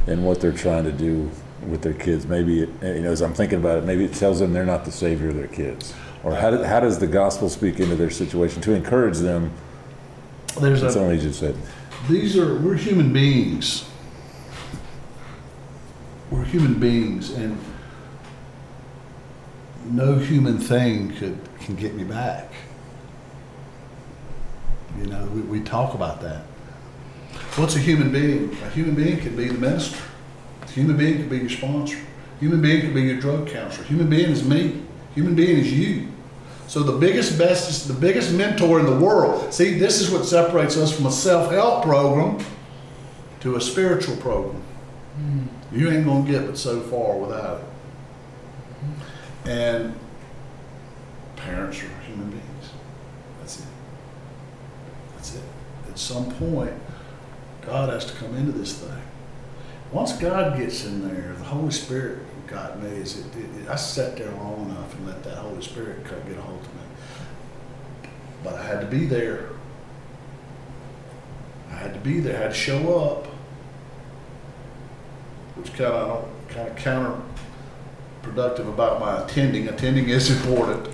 in 0.07 0.25
what 0.25 0.41
they're 0.41 0.53
trying 0.53 0.85
to 0.85 0.93
do 0.93 1.31
with 1.67 1.83
their 1.83 1.95
kids? 1.95 2.27
Maybe, 2.27 2.61
it, 2.61 2.69
you 2.83 3.03
know, 3.03 3.13
as 3.13 3.21
I'm 3.21 3.35
thinking 3.35 3.59
about 3.59 3.79
it, 3.79 3.85
maybe 3.85 4.05
it 4.05 4.15
tells 4.15 4.41
them 4.41 4.53
they're 4.53 4.65
not 4.65 4.85
the 4.85 4.93
savior 4.93 5.29
of 5.29 5.37
their 5.37 5.49
kids. 5.49 5.95
Or 6.25 6.35
how, 6.35 6.51
do, 6.51 6.63
how 6.63 6.81
does 6.81 6.99
the 6.99 7.07
gospel 7.07 7.49
speak 7.49 7.81
into 7.81 7.97
their 7.97 8.11
situation 8.11 8.63
to 8.63 8.73
encourage 8.73 9.19
them? 9.19 9.53
There's 10.61 10.81
That's 10.81 10.97
only 10.97 11.19
just 11.19 11.41
said. 11.41 11.57
These 12.09 12.37
are, 12.37 12.59
we're 12.61 12.77
human 12.77 13.13
beings. 13.13 13.89
We're 16.31 16.45
human 16.45 16.79
beings, 16.79 17.31
and 17.31 17.59
no 19.87 20.17
human 20.17 20.59
thing 20.59 21.15
could 21.17 21.39
can 21.61 21.77
get 21.77 21.95
me 21.95 22.05
back. 22.05 22.51
You 24.99 25.07
know, 25.07 25.25
we, 25.27 25.41
we 25.43 25.61
talk 25.61 25.95
about 25.95 26.21
that. 26.23 26.43
What's 27.57 27.77
a 27.77 27.79
human 27.79 28.13
being? 28.13 28.57
A 28.65 28.71
human 28.71 28.95
being 28.95 29.21
could 29.21 29.37
be 29.37 29.49
the 29.49 29.59
minister. 29.59 29.99
A 30.63 30.71
human 30.71 30.97
being 30.97 31.19
could 31.19 31.31
be 31.31 31.39
your 31.39 31.51
sponsor. 31.51 31.97
A 32.37 32.41
human 32.41 32.61
being 32.61 32.81
could 32.81 32.95
be 32.95 33.03
your 33.03 33.19
drug 33.19 33.49
counselor. 33.49 33.85
A 33.85 33.89
human 33.89 34.11
being 34.11 34.31
is 34.31 34.45
me. 34.45 34.83
A 35.11 35.15
human 35.15 35.35
being 35.35 35.59
is 35.59 35.73
you. 35.73 36.09
So 36.67 36.83
the 36.83 36.99
biggest, 36.99 37.39
best, 37.39 37.87
the 37.89 37.95
biggest 37.95 38.33
mentor 38.33 38.81
in 38.81 38.87
the 38.87 38.97
world. 38.97 39.53
See, 39.53 39.79
this 39.79 40.01
is 40.01 40.11
what 40.11 40.25
separates 40.25 40.77
us 40.77 40.95
from 40.95 41.07
a 41.07 41.13
self-help 41.13 41.85
program 41.85 42.45
to 43.41 43.57
a 43.57 43.61
spiritual 43.61 44.17
program. 44.17 44.63
Mm. 45.19 45.49
You 45.73 45.91
ain't 45.91 46.07
gonna 46.07 46.31
get 46.31 46.47
but 46.47 46.57
so 46.57 46.81
far 46.81 47.19
without 47.19 47.61
it. 47.61 47.65
And 49.45 49.95
parents 51.37 51.83
are 51.83 51.89
human 52.07 52.31
beings. 52.31 52.71
That's 53.41 53.61
it. 53.61 53.67
That's 55.17 55.35
it. 55.37 55.43
At 55.89 55.99
some 55.99 56.31
point, 56.33 56.73
God 57.63 57.89
has 57.91 58.05
to 58.07 58.13
come 58.15 58.35
into 58.37 58.53
this 58.53 58.79
thing. 58.79 59.03
Once 59.91 60.13
God 60.15 60.57
gets 60.57 60.85
in 60.85 61.07
there, 61.07 61.35
the 61.35 61.45
Holy 61.45 61.71
Spirit 61.71 62.19
got 62.47 62.81
me. 62.83 62.89
Is 62.89 63.19
it, 63.19 63.37
it, 63.37 63.63
it, 63.63 63.69
I 63.69 63.77
sat 63.77 64.17
there 64.17 64.31
long 64.33 64.71
enough 64.71 64.95
and 64.95 65.07
let 65.07 65.23
that 65.25 65.39
Holy 65.39 65.63
Spirit 65.63 66.05
get 66.05 66.39
a 66.39 66.41
hold 66.41 66.61
of 66.61 66.75
me. 66.75 68.09
But 68.45 68.55
I 68.55 68.67
had 68.67 68.81
to 68.81 68.87
be 68.87 69.07
there. 69.07 69.51
I 71.71 71.75
had 71.75 71.95
to 71.95 72.01
be 72.01 72.21
there. 72.21 72.37
I 72.37 72.43
had 72.43 72.51
to 72.53 72.57
show 72.57 72.99
up, 72.99 73.27
which 75.57 75.73
kind 75.75 75.93
of 75.93 76.29
kind 76.77 77.07
of 77.07 77.32
counterproductive 78.23 78.69
about 78.69 79.01
my 79.01 79.23
attending. 79.23 79.69
Attending 79.69 80.09
is 80.09 80.31
important. 80.31 80.89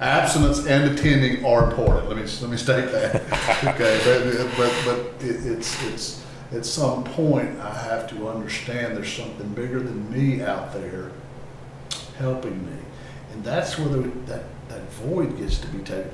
Abstinence 0.00 0.66
and 0.66 0.90
attending 0.90 1.44
are 1.44 1.70
important. 1.70 2.08
Let 2.08 2.16
me 2.16 2.24
let 2.40 2.50
me 2.50 2.56
state 2.56 2.90
that. 2.90 3.16
okay, 3.64 4.00
but 4.04 4.56
but, 4.56 4.82
but 4.84 5.26
it, 5.26 5.44
it's 5.46 5.82
it's 5.84 6.26
at 6.52 6.64
some 6.64 7.04
point 7.04 7.58
I 7.60 7.74
have 7.74 8.08
to 8.10 8.28
understand 8.28 8.96
there's 8.96 9.12
something 9.12 9.48
bigger 9.50 9.80
than 9.80 10.10
me 10.10 10.42
out 10.42 10.72
there 10.72 11.12
helping 12.18 12.64
me, 12.64 12.78
and 13.32 13.44
that's 13.44 13.78
where 13.78 13.88
the, 13.88 14.08
that 14.26 14.44
that 14.68 14.90
void 14.92 15.36
gets 15.36 15.58
to 15.58 15.66
be 15.68 15.78
taken. 15.80 16.10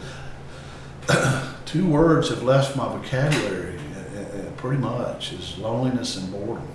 Two 1.64 1.88
words 1.88 2.30
have 2.30 2.42
left 2.42 2.76
my 2.76 2.88
vocabulary 2.88 3.78
uh, 3.94 4.20
uh, 4.20 4.50
pretty 4.56 4.78
much 4.78 5.32
is 5.32 5.56
loneliness 5.58 6.16
and 6.16 6.32
boredom. 6.32 6.66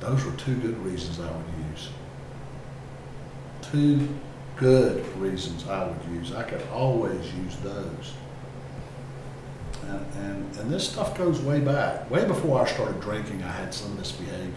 Those 0.00 0.24
were 0.24 0.32
two 0.32 0.56
good 0.56 0.78
reasons 0.84 1.18
I 1.20 1.30
would 1.30 1.70
use. 1.70 1.88
Two 3.62 4.08
good 4.56 5.06
reasons 5.18 5.66
I 5.68 5.86
would 5.86 6.04
use. 6.12 6.32
I 6.32 6.42
could 6.42 6.62
always 6.72 7.32
use 7.34 7.56
those. 7.58 8.14
And, 9.88 10.06
and, 10.16 10.56
and 10.56 10.70
this 10.70 10.88
stuff 10.88 11.16
goes 11.16 11.40
way 11.40 11.60
back. 11.60 12.10
Way 12.10 12.26
before 12.26 12.60
I 12.60 12.66
started 12.66 13.00
drinking, 13.00 13.42
I 13.42 13.52
had 13.52 13.72
some 13.72 13.92
of 13.92 13.98
this 13.98 14.12
behavior. 14.12 14.52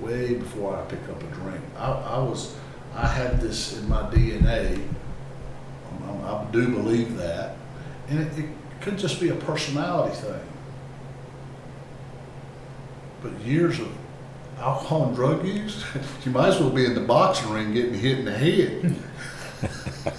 Way 0.00 0.34
before 0.34 0.76
I 0.76 0.82
picked 0.82 1.08
up 1.10 1.22
a 1.22 1.26
drink. 1.26 1.60
I, 1.76 1.90
I 1.90 2.18
was, 2.18 2.54
I 2.94 3.06
had 3.06 3.40
this 3.40 3.78
in 3.78 3.88
my 3.88 4.02
DNA. 4.02 4.76
I, 4.76 6.08
um, 6.08 6.24
um, 6.24 6.24
I 6.24 6.50
do 6.52 6.68
believe 6.68 7.16
that. 7.16 7.56
And 8.08 8.20
it, 8.20 8.38
it 8.38 8.48
could 8.80 8.98
just 8.98 9.20
be 9.20 9.30
a 9.30 9.34
personality 9.34 10.14
thing. 10.16 10.40
But 13.24 13.40
years 13.40 13.80
of 13.80 13.88
alcohol 14.58 15.06
and 15.06 15.16
drug 15.16 15.46
use, 15.46 15.82
you 16.26 16.30
might 16.30 16.48
as 16.48 16.60
well 16.60 16.68
be 16.68 16.84
in 16.84 16.94
the 16.94 17.00
boxing 17.00 17.50
ring 17.50 17.72
getting 17.72 17.94
hit 17.94 18.18
in 18.18 18.26
the 18.26 18.36
head. 18.36 18.94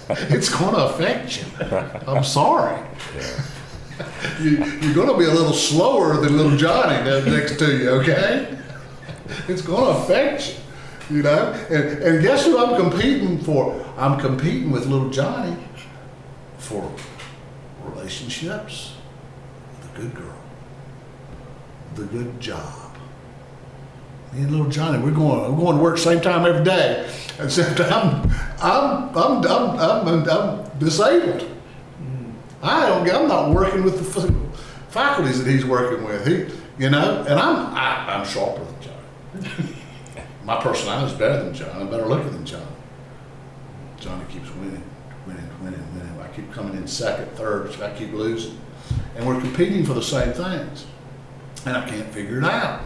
it's 0.28 0.48
going 0.48 0.74
to 0.74 0.86
affect 0.86 1.38
you. 1.38 1.78
I'm 2.08 2.24
sorry. 2.24 2.82
Yeah. 3.14 3.42
You, 4.40 4.62
are 4.62 4.94
going 4.94 5.08
to 5.08 5.16
be 5.16 5.24
a 5.24 5.32
little 5.32 5.52
slower 5.52 6.16
than 6.20 6.36
little 6.36 6.56
Johnny 6.56 6.96
next 7.30 7.60
to 7.60 7.78
you, 7.78 7.90
okay? 7.90 8.58
It's 9.46 9.62
going 9.62 9.84
to 9.84 10.02
affect 10.02 10.58
you, 11.08 11.18
you 11.18 11.22
know? 11.22 11.52
And, 11.70 12.02
and 12.02 12.22
guess 12.22 12.44
who 12.44 12.58
I'm 12.58 12.76
competing 12.76 13.38
for? 13.38 13.86
I'm 13.96 14.18
competing 14.18 14.72
with 14.72 14.86
little 14.86 15.10
Johnny 15.10 15.56
for 16.58 16.92
relationships, 17.84 18.96
the 19.80 20.00
good 20.00 20.14
girl, 20.14 20.38
the 21.94 22.04
good 22.04 22.40
job. 22.40 22.85
And 24.36 24.50
little 24.50 24.68
Johnny, 24.68 25.02
we're 25.02 25.12
going, 25.12 25.50
we're 25.56 25.64
going 25.64 25.78
to 25.78 25.82
work 25.82 25.96
same 25.96 26.20
time 26.20 26.44
every 26.44 26.62
day, 26.62 27.10
except 27.40 27.80
I'm, 27.92 28.30
I'm, 28.60 29.16
I'm, 29.16 29.46
I'm, 29.46 30.08
I'm, 30.08 30.28
I'm 30.28 30.78
disabled. 30.78 31.50
I 32.62 32.86
don't. 32.86 33.08
I'm 33.10 33.28
not 33.28 33.50
working 33.50 33.82
with 33.82 33.96
the 33.96 34.50
faculties 34.90 35.42
that 35.42 35.50
he's 35.50 35.64
working 35.64 36.04
with. 36.04 36.26
He, 36.26 36.54
you 36.82 36.90
know, 36.90 37.24
and 37.26 37.40
I'm, 37.40 37.74
I, 37.74 38.02
am 38.02 38.08
i 38.10 38.14
am 38.20 38.26
sharper 38.26 38.62
than 38.62 38.82
John. 38.82 39.74
My 40.44 40.60
personality 40.60 41.12
is 41.12 41.18
better 41.18 41.42
than 41.42 41.54
John. 41.54 41.70
I'm 41.80 41.90
better 41.90 42.06
looking 42.06 42.32
than 42.32 42.44
John. 42.44 42.66
Johnny 43.98 44.24
keeps 44.30 44.50
winning, 44.56 44.82
winning, 45.26 45.48
winning, 45.62 45.94
winning. 45.94 46.20
I 46.20 46.28
keep 46.36 46.52
coming 46.52 46.76
in 46.76 46.86
second, 46.86 47.30
third. 47.32 47.80
I 47.80 47.96
keep 47.96 48.12
losing, 48.12 48.58
and 49.14 49.26
we're 49.26 49.40
competing 49.40 49.82
for 49.86 49.94
the 49.94 50.02
same 50.02 50.34
things, 50.34 50.84
and 51.64 51.74
I 51.74 51.88
can't 51.88 52.12
figure 52.12 52.36
it 52.36 52.44
out. 52.44 52.82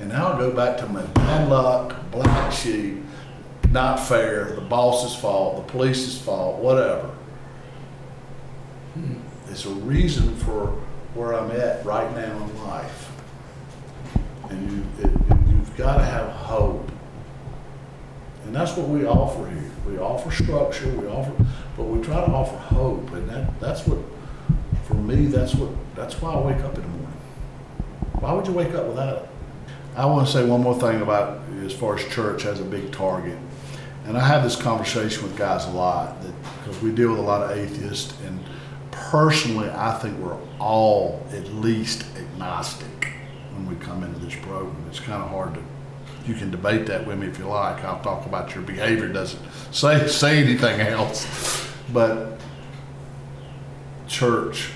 And 0.00 0.10
now 0.10 0.32
I 0.32 0.38
go 0.38 0.52
back 0.52 0.78
to 0.78 0.86
my 0.86 1.02
bad 1.02 1.48
luck, 1.48 1.96
black 2.10 2.52
sheep, 2.52 3.02
not 3.70 3.96
fair, 3.96 4.54
the 4.54 4.60
boss's 4.60 5.14
fault, 5.14 5.66
the 5.66 5.72
police's 5.72 6.18
fault, 6.20 6.60
whatever. 6.60 7.10
Hmm. 8.94 9.14
It's 9.50 9.64
a 9.64 9.70
reason 9.70 10.36
for 10.36 10.68
where 11.14 11.34
I'm 11.34 11.50
at 11.50 11.84
right 11.84 12.14
now 12.14 12.36
in 12.44 12.64
life. 12.64 13.10
And 14.50 14.70
you, 14.70 15.04
it, 15.04 15.10
you've 15.48 15.76
got 15.76 15.96
to 15.96 16.04
have 16.04 16.28
hope. 16.30 16.90
And 18.44 18.54
that's 18.54 18.76
what 18.76 18.88
we 18.88 19.04
offer 19.04 19.50
here. 19.50 19.70
We 19.86 19.98
offer 19.98 20.30
structure, 20.30 20.88
we 20.90 21.06
offer, 21.08 21.32
but 21.76 21.84
we 21.84 22.00
try 22.02 22.24
to 22.24 22.30
offer 22.32 22.56
hope. 22.56 23.10
And 23.12 23.28
that, 23.28 23.60
that's 23.60 23.86
what, 23.86 23.98
for 24.86 24.94
me, 24.94 25.26
that's 25.26 25.54
what, 25.54 25.70
that's 25.94 26.20
why 26.22 26.32
I 26.32 26.40
wake 26.40 26.64
up 26.64 26.74
in 26.76 26.82
the 26.82 26.88
morning. 26.88 27.06
Why 28.20 28.32
would 28.32 28.46
you 28.46 28.52
wake 28.52 28.74
up 28.74 28.86
without 28.86 29.22
it? 29.22 29.27
I 29.98 30.06
want 30.06 30.28
to 30.28 30.32
say 30.32 30.44
one 30.44 30.62
more 30.62 30.78
thing 30.78 31.02
about 31.02 31.40
as 31.64 31.72
far 31.72 31.98
as 31.98 32.04
church 32.06 32.44
has 32.44 32.60
a 32.60 32.64
big 32.64 32.92
target. 32.92 33.36
And 34.06 34.16
I 34.16 34.24
have 34.24 34.44
this 34.44 34.54
conversation 34.54 35.24
with 35.24 35.36
guys 35.36 35.66
a 35.66 35.70
lot 35.70 36.14
because 36.22 36.80
we 36.80 36.92
deal 36.92 37.10
with 37.10 37.18
a 37.18 37.22
lot 37.22 37.42
of 37.42 37.58
atheists 37.58 38.14
and 38.24 38.38
personally, 38.92 39.68
I 39.70 39.98
think 39.98 40.16
we're 40.20 40.38
all 40.60 41.26
at 41.32 41.52
least 41.54 42.04
agnostic 42.16 43.12
when 43.52 43.68
we 43.68 43.74
come 43.84 44.04
into 44.04 44.20
this 44.20 44.36
program. 44.36 44.76
It's 44.88 45.00
kind 45.00 45.20
of 45.20 45.30
hard 45.30 45.54
to. 45.54 45.64
You 46.28 46.36
can 46.36 46.52
debate 46.52 46.86
that 46.86 47.04
with 47.04 47.18
me 47.18 47.26
if 47.26 47.36
you 47.36 47.46
like. 47.46 47.82
I'll 47.82 48.00
talk 48.00 48.24
about 48.24 48.54
your 48.54 48.62
behavior. 48.62 49.08
Doesn't 49.08 49.42
say 49.72 50.06
say 50.06 50.44
anything 50.44 50.80
else, 50.80 51.72
but 51.92 52.38
church 54.06 54.70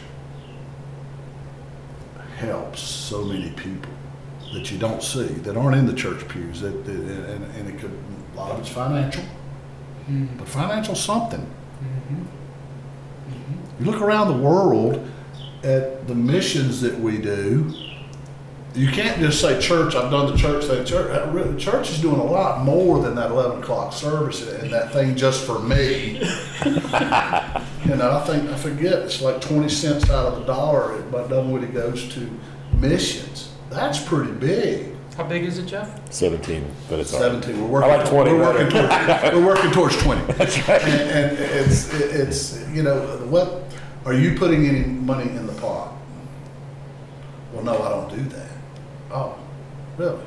helps 2.38 2.80
so 2.80 3.22
many 3.22 3.50
people 3.50 3.92
that 4.52 4.70
you 4.70 4.78
don't 4.78 5.02
see 5.02 5.24
that 5.24 5.56
aren't 5.56 5.76
in 5.76 5.86
the 5.86 5.94
church 5.94 6.26
pews. 6.28 6.60
That, 6.60 6.84
that 6.84 6.94
and, 6.94 7.44
and, 7.56 7.68
it 7.68 7.78
could 7.78 7.92
a 8.34 8.36
lot 8.36 8.52
of 8.52 8.60
it's 8.60 8.68
financial, 8.68 9.22
mm-hmm. 9.22 10.36
but 10.36 10.48
financial 10.48 10.94
something. 10.94 11.40
Mm-hmm. 11.40 12.24
You 13.78 13.90
look 13.90 14.00
around 14.00 14.28
the 14.28 14.42
world 14.42 15.08
at 15.64 16.06
the 16.06 16.14
missions 16.14 16.80
that 16.80 16.98
we 16.98 17.18
do. 17.18 17.74
You 18.74 18.88
can't 18.88 19.18
just 19.20 19.40
say 19.40 19.60
church. 19.60 19.94
I've 19.94 20.10
done 20.10 20.32
the 20.32 20.36
church 20.36 20.64
thing. 20.64 20.84
Church, 20.86 21.10
uh, 21.10 21.56
church 21.58 21.90
is 21.90 22.00
doing 22.00 22.20
a 22.20 22.24
lot 22.24 22.64
more 22.64 23.02
than 23.02 23.14
that 23.16 23.30
eleven 23.30 23.62
o'clock 23.62 23.92
service 23.92 24.48
and 24.48 24.72
that 24.72 24.92
thing 24.92 25.14
just 25.14 25.44
for 25.44 25.58
me. 25.58 26.14
you 26.64 27.96
know, 27.96 28.18
I 28.18 28.24
think 28.26 28.48
I 28.48 28.56
forget 28.56 29.00
it's 29.00 29.20
like 29.20 29.42
twenty 29.42 29.68
cents 29.68 30.08
out 30.08 30.26
of 30.26 30.38
the 30.40 30.46
dollar. 30.46 31.02
But 31.02 31.28
Dunwoody 31.28 31.66
goes 31.66 32.08
to 32.14 32.30
missions. 32.78 33.51
That's 33.72 34.02
pretty 34.02 34.32
big. 34.32 34.94
How 35.16 35.24
big 35.24 35.44
is 35.44 35.58
it, 35.58 35.66
Jeff? 35.66 36.12
17, 36.12 36.64
but 36.88 36.98
it's 37.00 37.10
Seventeen. 37.10 37.60
We're 37.60 37.68
working. 37.68 37.90
I 37.90 37.96
like 37.96 38.08
20 38.08 38.32
We're 38.32 38.38
working 38.40 38.70
towards, 38.70 38.88
we're 39.34 39.46
working 39.46 39.70
towards 39.70 40.02
twenty. 40.02 40.32
That's 40.38 40.56
right. 40.68 40.82
And, 40.82 41.10
and 41.10 41.38
it's 41.38 41.92
it's 41.92 42.68
you 42.70 42.82
know 42.82 42.98
what 43.26 43.64
are 44.06 44.14
you 44.14 44.38
putting 44.38 44.66
any 44.66 44.80
money 44.84 45.30
in 45.30 45.46
the 45.46 45.52
pot? 45.54 45.92
Well, 47.52 47.62
no, 47.62 47.82
I 47.82 47.88
don't 47.90 48.16
do 48.16 48.22
that. 48.36 48.50
Oh, 49.10 49.38
really? 49.98 50.22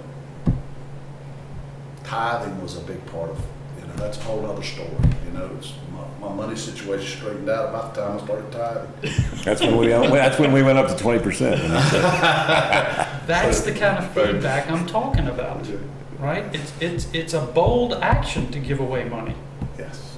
Tithing 2.03 2.61
was 2.61 2.77
a 2.77 2.81
big 2.81 3.03
part 3.07 3.31
of, 3.31 3.37
you 3.37 3.43
know, 3.43 3.54
that's 3.97 4.17
a 4.17 4.21
whole 4.21 4.45
other 4.45 4.63
story. 4.63 4.89
You 5.25 5.31
know, 5.39 5.49
it's 5.57 5.73
my, 6.19 6.27
my 6.29 6.33
money 6.35 6.55
situation 6.55 7.17
straightened 7.19 7.49
out 7.49 7.69
about 7.69 7.93
the 7.93 8.01
time 8.01 8.17
I 8.19 8.23
started 8.23 8.51
tithing. 8.51 8.91
That's 9.43 9.61
when 9.61 9.77
we, 9.77 9.87
that's 9.87 10.39
when 10.39 10.51
we 10.51 10.63
went 10.63 10.79
up 10.79 10.87
to 10.87 10.95
20%. 11.03 11.57
That's 13.27 13.61
the 13.61 13.71
kind 13.71 13.97
of 14.03 14.09
feedback 14.11 14.69
I'm 14.71 14.87
talking 14.87 15.27
about, 15.27 15.67
right? 16.19 16.43
It's, 16.53 16.73
it's, 16.81 17.07
it's 17.13 17.33
a 17.33 17.41
bold 17.41 17.93
action 17.93 18.51
to 18.51 18.59
give 18.59 18.79
away 18.79 19.03
money, 19.07 19.35
Yes. 19.77 20.17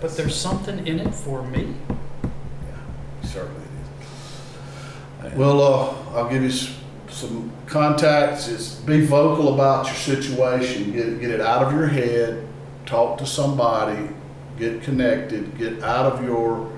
but 0.00 0.16
there's 0.16 0.34
something 0.34 0.84
in 0.88 0.98
it 0.98 1.14
for 1.14 1.42
me. 1.44 1.74
Yeah, 1.92 3.28
Certainly 3.28 3.62
it 5.22 5.26
is. 5.32 5.34
Well, 5.38 5.60
uh, 5.60 6.16
I'll 6.18 6.28
give 6.28 6.42
you 6.42 6.50
some 7.10 7.52
contacts. 7.66 8.48
Is 8.48 8.74
be 8.76 9.04
vocal 9.06 9.54
about 9.54 9.86
your 9.86 9.94
situation. 9.94 10.90
Get 10.92 11.20
get 11.20 11.30
it 11.30 11.40
out 11.40 11.62
of 11.64 11.72
your 11.72 11.86
head. 11.86 12.47
Talk 12.88 13.18
to 13.18 13.26
somebody. 13.26 14.08
Get 14.58 14.82
connected. 14.82 15.58
Get 15.58 15.82
out 15.82 16.10
of 16.10 16.24
your 16.24 16.72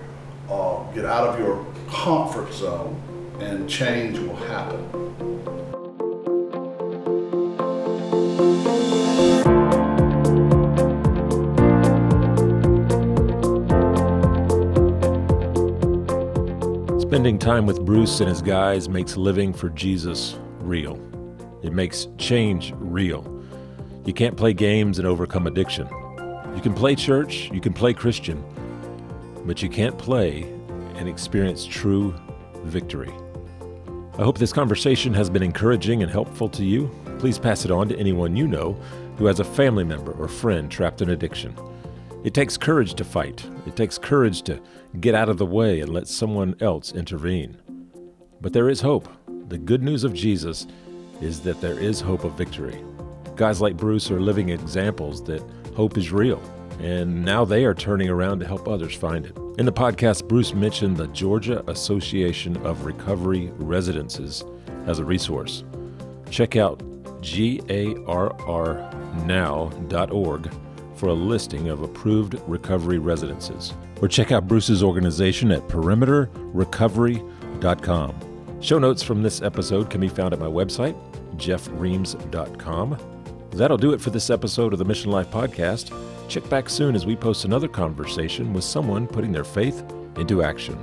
uh, 0.50 0.82
get 0.92 1.04
out 1.04 1.28
of 1.28 1.38
your 1.38 1.64
comfort 1.88 2.52
zone, 2.52 3.00
and 3.38 3.70
change 3.70 4.18
will 4.18 4.34
happen. 4.34 4.90
Spending 17.00 17.38
time 17.38 17.66
with 17.66 17.86
Bruce 17.86 18.18
and 18.18 18.28
his 18.28 18.42
guys 18.42 18.88
makes 18.88 19.16
living 19.16 19.52
for 19.52 19.68
Jesus 19.68 20.36
real. 20.58 21.00
It 21.62 21.72
makes 21.72 22.08
change 22.18 22.74
real. 22.78 23.24
You 24.04 24.12
can't 24.12 24.36
play 24.36 24.54
games 24.54 24.98
and 24.98 25.06
overcome 25.06 25.46
addiction. 25.46 25.88
You 26.60 26.64
can 26.64 26.74
play 26.74 26.94
church, 26.94 27.50
you 27.54 27.60
can 27.62 27.72
play 27.72 27.94
Christian, 27.94 28.44
but 29.46 29.62
you 29.62 29.70
can't 29.70 29.96
play 29.96 30.42
and 30.96 31.08
experience 31.08 31.64
true 31.64 32.14
victory. 32.64 33.10
I 34.18 34.24
hope 34.24 34.36
this 34.36 34.52
conversation 34.52 35.14
has 35.14 35.30
been 35.30 35.42
encouraging 35.42 36.02
and 36.02 36.12
helpful 36.12 36.50
to 36.50 36.62
you. 36.62 36.90
Please 37.18 37.38
pass 37.38 37.64
it 37.64 37.70
on 37.70 37.88
to 37.88 37.98
anyone 37.98 38.36
you 38.36 38.46
know 38.46 38.74
who 39.16 39.24
has 39.24 39.40
a 39.40 39.44
family 39.44 39.84
member 39.84 40.12
or 40.12 40.28
friend 40.28 40.70
trapped 40.70 41.00
in 41.00 41.08
addiction. 41.08 41.56
It 42.24 42.34
takes 42.34 42.58
courage 42.58 42.92
to 42.96 43.04
fight. 43.04 43.42
It 43.66 43.74
takes 43.74 43.96
courage 43.96 44.42
to 44.42 44.60
get 45.00 45.14
out 45.14 45.30
of 45.30 45.38
the 45.38 45.46
way 45.46 45.80
and 45.80 45.90
let 45.90 46.08
someone 46.08 46.56
else 46.60 46.92
intervene. 46.92 47.56
But 48.42 48.52
there 48.52 48.68
is 48.68 48.82
hope. 48.82 49.08
The 49.48 49.56
good 49.56 49.82
news 49.82 50.04
of 50.04 50.12
Jesus 50.12 50.66
is 51.22 51.40
that 51.40 51.62
there 51.62 51.78
is 51.78 52.02
hope 52.02 52.24
of 52.24 52.36
victory. 52.36 52.84
Guys 53.34 53.62
like 53.62 53.78
Bruce 53.78 54.10
are 54.10 54.20
living 54.20 54.50
examples 54.50 55.24
that 55.24 55.42
hope 55.74 55.96
is 55.96 56.12
real, 56.12 56.40
and 56.80 57.24
now 57.24 57.44
they 57.44 57.64
are 57.64 57.74
turning 57.74 58.08
around 58.08 58.38
to 58.40 58.46
help 58.46 58.68
others 58.68 58.94
find 58.94 59.26
it. 59.26 59.36
In 59.58 59.66
the 59.66 59.72
podcast, 59.72 60.28
Bruce 60.28 60.54
mentioned 60.54 60.96
the 60.96 61.08
Georgia 61.08 61.68
Association 61.70 62.56
of 62.66 62.84
Recovery 62.84 63.50
Residences 63.56 64.44
as 64.86 64.98
a 64.98 65.04
resource. 65.04 65.64
Check 66.30 66.56
out 66.56 66.78
garrnow.org 67.20 68.10
for 70.94 71.08
a 71.08 71.14
listing 71.14 71.68
of 71.68 71.82
approved 71.82 72.36
recovery 72.46 72.98
residences. 72.98 73.74
Or 74.02 74.08
check 74.08 74.32
out 74.32 74.48
Bruce's 74.48 74.82
organization 74.82 75.50
at 75.50 75.68
perimeterrecovery.com. 75.68 78.14
Show 78.60 78.78
notes 78.78 79.02
from 79.02 79.22
this 79.22 79.42
episode 79.42 79.90
can 79.90 80.00
be 80.00 80.08
found 80.08 80.32
at 80.34 80.38
my 80.38 80.46
website, 80.46 80.94
jeffreams.com. 81.36 83.19
That'll 83.52 83.76
do 83.76 83.92
it 83.92 84.00
for 84.00 84.10
this 84.10 84.30
episode 84.30 84.72
of 84.72 84.78
the 84.78 84.84
Mission 84.84 85.10
Life 85.10 85.30
Podcast. 85.30 85.92
Check 86.28 86.48
back 86.48 86.68
soon 86.68 86.94
as 86.94 87.06
we 87.06 87.16
post 87.16 87.44
another 87.44 87.68
conversation 87.68 88.52
with 88.52 88.64
someone 88.64 89.06
putting 89.06 89.32
their 89.32 89.44
faith 89.44 89.82
into 90.16 90.42
action. 90.42 90.78